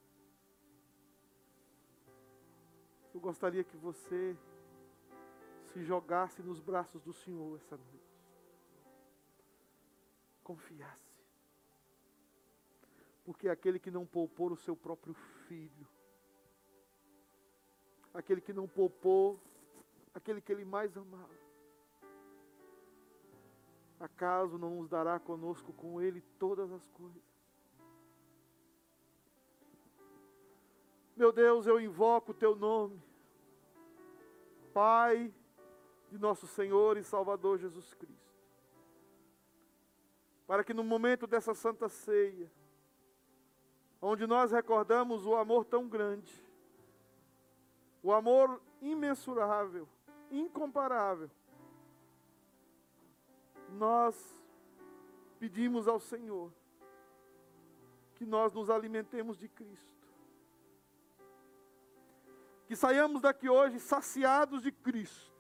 Eu 3.13 3.19
gostaria 3.21 3.63
que 3.63 3.77
você 3.77 4.37
se 5.73 5.83
jogasse 5.83 6.41
nos 6.41 6.59
braços 6.59 7.01
do 7.01 7.13
Senhor 7.13 7.55
essa 7.57 7.77
noite, 7.77 8.19
confiasse, 10.43 11.15
porque 13.23 13.47
aquele 13.47 13.79
que 13.79 13.89
não 13.89 14.05
poupou 14.05 14.51
o 14.51 14.57
seu 14.57 14.75
próprio 14.75 15.13
filho, 15.47 15.87
aquele 18.13 18.41
que 18.41 18.51
não 18.51 18.67
poupou 18.67 19.39
aquele 20.13 20.41
que 20.41 20.51
ele 20.51 20.65
mais 20.65 20.95
amava. 20.97 21.41
Acaso 23.99 24.57
não 24.57 24.77
nos 24.77 24.89
dará 24.89 25.19
conosco 25.19 25.71
com 25.73 26.01
ele 26.01 26.21
todas 26.39 26.71
as 26.71 26.87
coisas? 26.89 27.21
Meu 31.15 31.31
Deus, 31.31 31.67
eu 31.67 31.79
invoco 31.79 32.31
o 32.31 32.35
teu 32.35 32.55
nome, 32.55 32.99
Pai 34.73 35.31
de 36.09 36.17
nosso 36.17 36.45
Senhor 36.45 36.97
e 36.97 37.03
Salvador 37.03 37.57
Jesus 37.57 37.93
Cristo, 37.93 38.33
para 40.45 40.63
que 40.63 40.73
no 40.73 40.83
momento 40.83 41.25
dessa 41.25 41.53
santa 41.53 41.87
ceia, 41.87 42.51
onde 44.01 44.27
nós 44.27 44.51
recordamos 44.51 45.25
o 45.25 45.35
amor 45.35 45.63
tão 45.63 45.87
grande, 45.87 46.33
o 48.03 48.11
amor 48.11 48.61
imensurável, 48.81 49.87
incomparável. 50.31 51.29
Nós 53.69 54.15
pedimos 55.39 55.87
ao 55.87 55.99
Senhor 55.99 56.51
que 58.15 58.25
nós 58.25 58.53
nos 58.53 58.69
alimentemos 58.69 59.37
de 59.37 59.47
Cristo. 59.47 59.89
Que 62.67 62.75
saiamos 62.75 63.21
daqui 63.21 63.49
hoje 63.49 63.79
saciados 63.79 64.61
de 64.61 64.71
Cristo. 64.71 65.31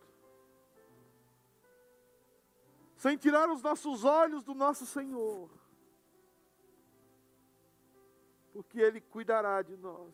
Sem 2.95 3.17
tirar 3.17 3.49
os 3.49 3.61
nossos 3.61 4.03
olhos 4.03 4.43
do 4.43 4.53
nosso 4.53 4.85
Senhor. 4.85 5.49
Porque 8.53 8.79
Ele 8.79 8.99
cuidará 8.99 9.61
de 9.61 9.77
nós. 9.77 10.13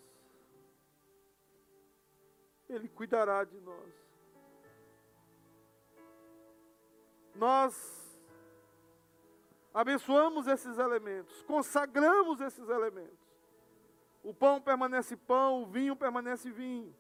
Ele 2.70 2.88
cuidará 2.88 3.44
de 3.44 3.60
nós. 3.60 4.07
Nós 7.38 8.20
abençoamos 9.72 10.48
esses 10.48 10.78
elementos, 10.80 11.44
consagramos 11.44 12.42
esses 12.42 12.68
elementos. 12.68 13.28
O 14.24 14.34
pão 14.34 14.60
permanece 14.60 15.16
pão, 15.16 15.62
o 15.62 15.66
vinho 15.68 15.96
permanece 15.96 16.52
vinho. 16.52 16.94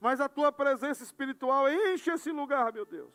Mas 0.00 0.20
a 0.20 0.28
tua 0.28 0.50
presença 0.50 1.02
espiritual 1.02 1.70
enche 1.70 2.10
esse 2.10 2.32
lugar, 2.32 2.72
meu 2.72 2.86
Deus. 2.86 3.12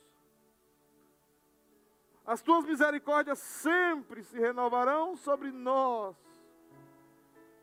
As 2.24 2.42
tuas 2.44 2.64
misericórdias 2.64 3.40
sempre 3.40 4.24
se 4.24 4.38
renovarão 4.40 5.16
sobre 5.16 5.52
nós, 5.52 6.16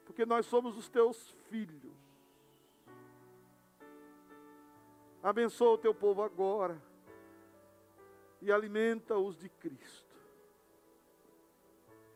porque 0.05 0.27
nós 0.27 0.47
somos 0.47 0.77
os 0.77 0.89
teus 0.89 1.31
filhos. 1.49 1.95
Abençoa 5.23 5.75
o 5.75 5.79
teu 5.79 5.95
povo 5.95 6.23
agora 6.23 6.81
e 8.41 8.53
alimenta-os 8.53 9.37
de 9.39 9.49
Cristo. 9.49 10.15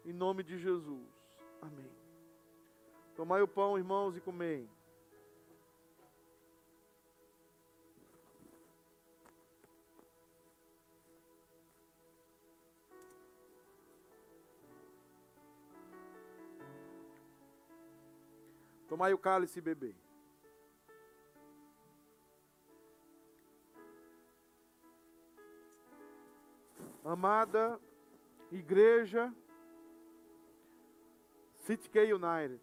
Em 0.05 0.12
nome 0.12 0.43
de 0.43 0.59
Jesus. 0.59 1.09
Amém. 1.61 1.91
Tomai 3.14 3.43
o 3.43 3.49
pão, 3.49 3.77
irmãos, 3.77 4.16
e 4.16 4.21
comei. 4.21 4.68
Tomai 18.89 19.14
o 19.14 19.18
cálice 19.18 19.59
e 19.59 19.62
bebei. 19.62 20.10
Amada 27.05 27.80
Igreja 28.51 29.32
City 31.55 31.88
K 31.88 32.12
United, 32.12 32.61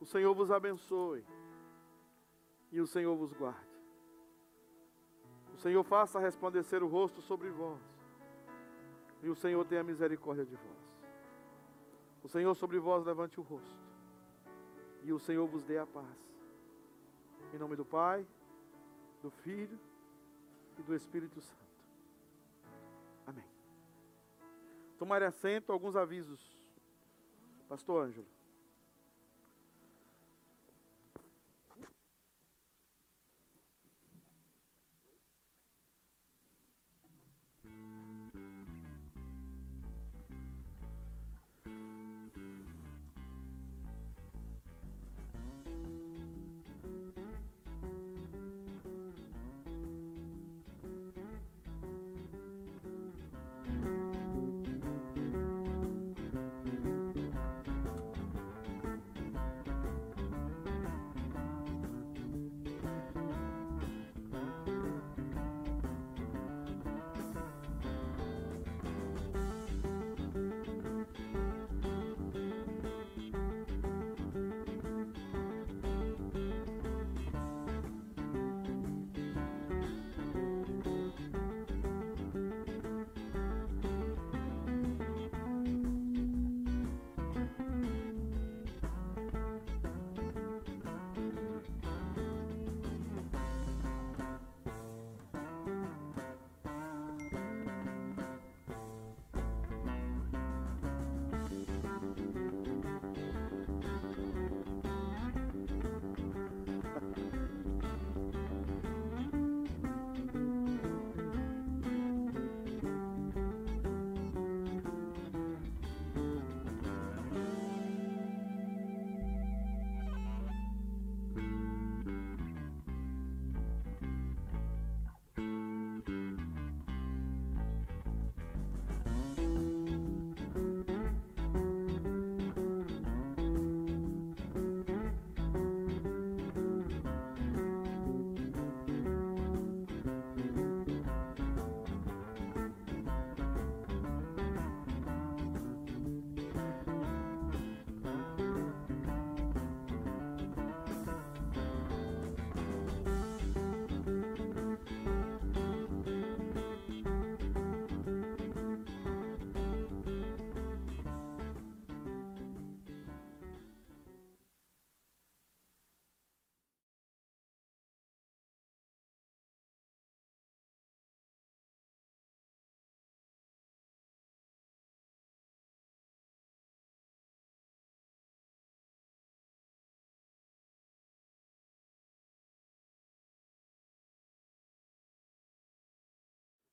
o 0.00 0.04
Senhor 0.04 0.34
vos 0.34 0.50
abençoe 0.50 1.24
e 2.72 2.80
o 2.80 2.86
Senhor 2.86 3.16
vos 3.16 3.32
guarde. 3.32 3.76
O 5.54 5.58
Senhor 5.58 5.82
faça 5.84 6.18
resplandecer 6.18 6.82
o 6.82 6.88
rosto 6.88 7.22
sobre 7.22 7.48
vós 7.50 7.80
e 9.22 9.28
o 9.28 9.34
Senhor 9.34 9.64
tenha 9.64 9.82
misericórdia 9.82 10.44
de 10.44 10.54
vós. 10.56 10.86
O 12.22 12.28
Senhor 12.28 12.54
sobre 12.54 12.78
vós 12.78 13.04
levante 13.04 13.38
o 13.38 13.42
rosto 13.42 13.86
e 15.02 15.12
o 15.12 15.18
Senhor 15.18 15.46
vos 15.46 15.62
dê 15.64 15.78
a 15.78 15.86
paz. 15.86 16.18
Em 17.54 17.58
nome 17.58 17.76
do 17.76 17.84
Pai, 17.84 18.26
do 19.22 19.30
Filho 19.30 19.78
e 20.78 20.82
do 20.82 20.94
Espírito 20.94 21.40
Santo. 21.40 21.65
Tomare 24.98 25.24
assento, 25.24 25.72
alguns 25.72 25.96
avisos. 25.96 26.56
Pastor 27.68 28.04
Ângelo. 28.06 28.35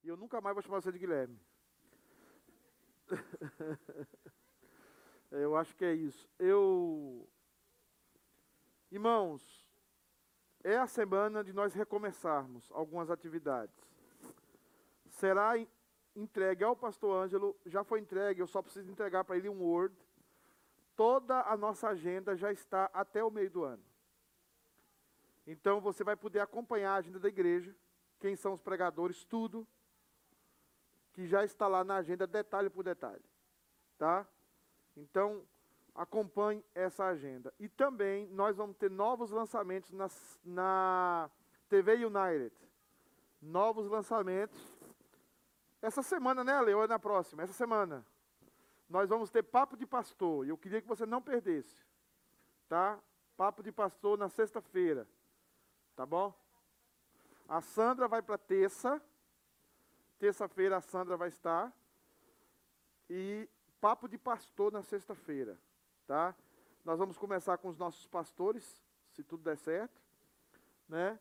E 0.03 0.09
eu 0.09 0.17
nunca 0.17 0.41
mais 0.41 0.53
vou 0.53 0.61
chamar 0.61 0.81
você 0.81 0.91
de 0.91 0.99
Guilherme. 0.99 1.39
eu 5.31 5.55
acho 5.55 5.73
que 5.77 5.85
é 5.85 5.93
isso. 5.93 6.29
Eu. 6.37 7.25
Irmãos, 8.91 9.65
é 10.61 10.77
a 10.77 10.87
semana 10.87 11.41
de 11.41 11.53
nós 11.53 11.73
recomeçarmos 11.73 12.69
algumas 12.73 13.09
atividades. 13.09 13.81
Será 15.07 15.53
entregue 16.15 16.63
ao 16.63 16.75
pastor 16.75 17.23
Ângelo, 17.23 17.57
já 17.65 17.83
foi 17.83 17.99
entregue, 17.99 18.41
eu 18.41 18.47
só 18.47 18.61
preciso 18.61 18.91
entregar 18.91 19.23
para 19.23 19.37
ele 19.37 19.47
um 19.47 19.63
Word. 19.63 19.95
Toda 20.97 21.41
a 21.43 21.55
nossa 21.55 21.87
agenda 21.87 22.35
já 22.35 22.51
está 22.51 22.89
até 22.93 23.23
o 23.23 23.31
meio 23.31 23.49
do 23.49 23.63
ano. 23.63 23.83
Então 25.47 25.79
você 25.79 26.03
vai 26.03 26.15
poder 26.15 26.39
acompanhar 26.39 26.91
a 26.91 26.97
agenda 26.97 27.19
da 27.19 27.29
igreja, 27.29 27.73
quem 28.19 28.35
são 28.35 28.53
os 28.53 28.61
pregadores, 28.61 29.23
tudo 29.23 29.67
que 31.13 31.27
já 31.27 31.43
está 31.43 31.67
lá 31.67 31.83
na 31.83 31.97
agenda, 31.97 32.27
detalhe 32.27 32.69
por 32.69 32.83
detalhe. 32.83 33.23
Tá? 33.97 34.27
Então, 34.97 35.45
acompanhe 35.95 36.63
essa 36.73 37.05
agenda. 37.05 37.53
E 37.59 37.69
também 37.69 38.27
nós 38.29 38.57
vamos 38.57 38.75
ter 38.77 38.89
novos 38.89 39.31
lançamentos 39.31 39.91
na, 39.91 40.09
na 40.43 41.29
TV 41.69 42.05
United. 42.05 42.55
Novos 43.41 43.87
lançamentos. 43.87 44.59
Essa 45.81 46.01
semana, 46.01 46.43
né, 46.43 46.53
Ale? 46.53 46.73
Ou 46.73 46.83
é 46.83 46.87
na 46.87 46.99
próxima? 46.99 47.43
Essa 47.43 47.53
semana. 47.53 48.05
Nós 48.89 49.09
vamos 49.09 49.29
ter 49.29 49.43
Papo 49.43 49.77
de 49.77 49.85
Pastor. 49.85 50.45
E 50.45 50.49
eu 50.49 50.57
queria 50.57 50.81
que 50.81 50.87
você 50.87 51.05
não 51.05 51.21
perdesse. 51.21 51.85
Tá? 52.67 52.99
Papo 53.37 53.61
de 53.61 53.71
Pastor 53.71 54.17
na 54.17 54.29
sexta-feira. 54.29 55.07
Tá 55.95 56.05
bom? 56.05 56.33
A 57.47 57.61
Sandra 57.61 58.07
vai 58.07 58.21
para 58.21 58.37
terça. 58.37 59.01
Terça-feira 60.23 60.77
a 60.77 60.81
Sandra 60.81 61.17
vai 61.17 61.27
estar. 61.27 61.69
E 63.09 63.49
papo 63.81 64.07
de 64.07 64.17
pastor 64.17 64.71
na 64.71 64.81
sexta-feira, 64.81 65.59
tá? 66.07 66.33
Nós 66.85 66.97
vamos 66.97 67.17
começar 67.17 67.57
com 67.57 67.67
os 67.67 67.77
nossos 67.77 68.07
pastores, 68.07 68.81
se 69.11 69.21
tudo 69.21 69.43
der 69.43 69.57
certo, 69.57 70.01
né? 70.87 71.19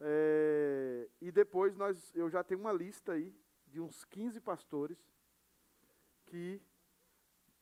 É, 0.00 1.08
e 1.20 1.30
depois 1.30 1.76
nós, 1.76 2.12
eu 2.12 2.28
já 2.28 2.42
tenho 2.42 2.58
uma 2.58 2.72
lista 2.72 3.12
aí 3.12 3.32
de 3.68 3.80
uns 3.80 4.04
15 4.06 4.40
pastores 4.40 4.98
que 6.26 6.60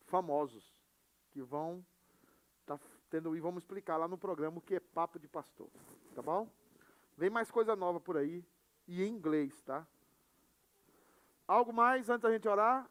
famosos 0.07 0.75
que 1.33 1.43
vão 1.43 1.85
tá 2.65 2.81
tendo 3.11 3.37
e 3.37 3.41
vamos 3.41 3.63
explicar 3.63 3.99
lá 3.99 4.09
no 4.09 4.17
programa 4.17 4.57
o 4.57 4.63
que 4.63 4.77
é 4.77 4.81
papo 4.81 5.19
de 5.19 5.29
pastor, 5.29 5.69
tá 6.15 6.23
bom? 6.23 6.49
Vem 7.15 7.29
mais 7.29 7.51
coisa 7.51 7.77
nova 7.77 8.01
por 8.01 8.17
aí 8.17 8.43
e 8.87 9.03
em 9.03 9.13
inglês, 9.13 9.61
tá? 9.61 9.87
Algo 11.49 11.73
mais 11.73 12.11
antes 12.11 12.25
da 12.25 12.31
gente 12.31 12.47
orar? 12.47 12.87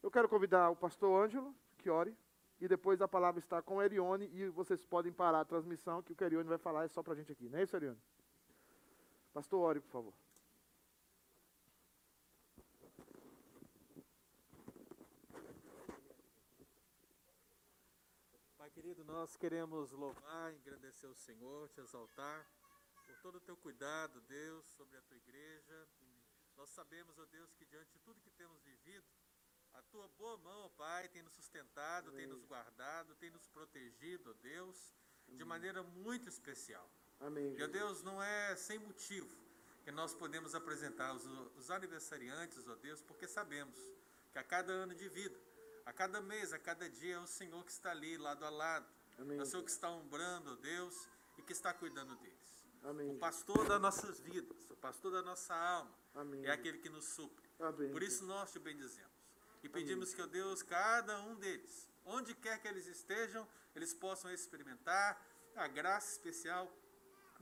Eu 0.00 0.08
quero 0.08 0.28
convidar 0.28 0.70
o 0.70 0.76
pastor 0.76 1.24
Ângelo, 1.24 1.52
que 1.78 1.90
ore, 1.90 2.16
e 2.60 2.68
depois 2.68 3.02
a 3.02 3.08
palavra 3.08 3.40
está 3.40 3.60
com 3.60 3.80
a 3.80 3.84
Erione 3.84 4.30
e 4.32 4.48
vocês 4.50 4.86
podem 4.86 5.12
parar 5.12 5.40
a 5.40 5.44
transmissão 5.44 6.00
que 6.00 6.12
o 6.12 6.14
que 6.14 6.22
Erione 6.22 6.48
vai 6.48 6.58
falar 6.58 6.84
é 6.84 6.88
só 6.88 7.02
para 7.02 7.14
a 7.14 7.16
gente 7.16 7.32
aqui. 7.32 7.48
Não 7.48 7.58
é 7.58 7.64
isso, 7.64 7.74
Erione? 7.74 8.00
Pastor, 9.34 9.60
ore, 9.60 9.80
por 9.80 9.90
favor. 9.90 10.14
Pai 18.58 18.70
querido, 18.70 19.04
nós 19.04 19.36
queremos 19.36 19.90
louvar, 19.90 20.54
engrandecer 20.54 21.10
o 21.10 21.16
Senhor, 21.16 21.68
te 21.70 21.80
exaltar 21.80 22.46
por 23.04 23.16
todo 23.22 23.36
o 23.38 23.40
teu 23.40 23.56
cuidado, 23.56 24.20
Deus, 24.20 24.64
sobre 24.76 24.96
a 24.96 25.02
tua 25.02 25.16
igreja. 25.16 25.88
Nós 26.62 26.70
sabemos, 26.70 27.18
ó 27.18 27.24
Deus, 27.24 27.52
que 27.54 27.64
diante 27.64 27.90
de 27.90 27.98
tudo 27.98 28.20
que 28.20 28.30
temos 28.30 28.62
vivido, 28.62 29.04
a 29.72 29.82
tua 29.82 30.06
boa 30.10 30.36
mão, 30.36 30.66
ó 30.66 30.68
Pai, 30.68 31.08
tem 31.08 31.20
nos 31.20 31.34
sustentado, 31.34 32.12
tem 32.12 32.24
nos 32.24 32.44
guardado, 32.44 33.16
tem 33.16 33.30
nos 33.30 33.48
protegido, 33.48 34.30
ó 34.30 34.32
Deus, 34.34 34.94
de 35.26 35.44
maneira 35.44 35.82
muito 35.82 36.28
especial. 36.28 36.88
Amém. 37.18 37.56
E, 37.58 37.64
ó 37.64 37.66
Deus, 37.66 38.04
não 38.04 38.22
é 38.22 38.54
sem 38.54 38.78
motivo 38.78 39.36
que 39.82 39.90
nós 39.90 40.14
podemos 40.14 40.54
apresentar 40.54 41.12
os, 41.12 41.24
os 41.56 41.68
aniversariantes, 41.68 42.68
ó 42.68 42.76
Deus, 42.76 43.02
porque 43.02 43.26
sabemos 43.26 43.76
que 44.30 44.38
a 44.38 44.44
cada 44.44 44.72
ano 44.72 44.94
de 44.94 45.08
vida, 45.08 45.36
a 45.84 45.92
cada 45.92 46.20
mês, 46.20 46.52
a 46.52 46.60
cada 46.60 46.88
dia, 46.88 47.16
é 47.16 47.18
o 47.18 47.26
Senhor 47.26 47.64
que 47.64 47.72
está 47.72 47.90
ali, 47.90 48.16
lado 48.16 48.44
a 48.44 48.50
lado. 48.50 48.86
Amém. 49.18 49.36
É 49.36 49.42
o 49.42 49.46
Senhor 49.46 49.64
que 49.64 49.70
está 49.72 49.90
umbrando, 49.90 50.52
ó 50.52 50.54
Deus, 50.54 51.08
e 51.36 51.42
que 51.42 51.52
está 51.52 51.74
cuidando 51.74 52.14
deles. 52.14 52.64
Amém. 52.84 53.16
O 53.16 53.18
pastor 53.18 53.66
das 53.66 53.80
nossas 53.80 54.20
vidas, 54.20 54.70
o 54.70 54.76
pastor 54.76 55.10
da 55.10 55.22
nossa 55.22 55.56
alma, 55.56 56.01
Amém. 56.14 56.44
é 56.44 56.50
aquele 56.50 56.78
que 56.78 56.88
nos 56.88 57.04
supre. 57.04 57.48
Amém. 57.58 57.90
Por 57.90 58.02
isso 58.02 58.24
nós 58.24 58.52
te 58.52 58.58
bendizemos. 58.58 59.10
E 59.62 59.68
pedimos 59.68 60.12
que, 60.12 60.20
ó 60.20 60.26
Deus, 60.26 60.62
cada 60.62 61.20
um 61.22 61.36
deles, 61.36 61.88
onde 62.04 62.34
quer 62.34 62.60
que 62.60 62.66
eles 62.66 62.86
estejam, 62.86 63.46
eles 63.74 63.94
possam 63.94 64.30
experimentar 64.32 65.24
a 65.54 65.68
graça 65.68 66.12
especial 66.12 66.70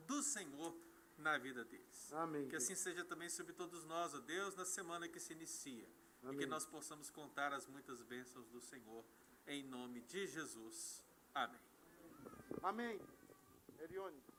do 0.06 0.22
Senhor 0.22 0.76
na 1.16 1.38
vida 1.38 1.64
deles. 1.64 2.12
Amém. 2.12 2.48
Que 2.48 2.56
assim 2.56 2.74
seja 2.74 3.04
também 3.04 3.30
sobre 3.30 3.52
todos 3.52 3.84
nós, 3.84 4.14
ó 4.14 4.18
Deus, 4.20 4.54
na 4.54 4.64
semana 4.64 5.08
que 5.08 5.18
se 5.20 5.32
inicia. 5.32 5.88
E 6.22 6.26
Amém. 6.26 6.38
que 6.38 6.46
nós 6.46 6.66
possamos 6.66 7.10
contar 7.10 7.52
as 7.52 7.66
muitas 7.66 8.02
bênçãos 8.02 8.48
do 8.48 8.60
Senhor. 8.60 9.04
Em 9.46 9.62
nome 9.64 10.02
de 10.02 10.26
Jesus. 10.26 11.02
Amém. 11.34 11.60
Amém. 12.62 13.00
Erione. 13.78 14.29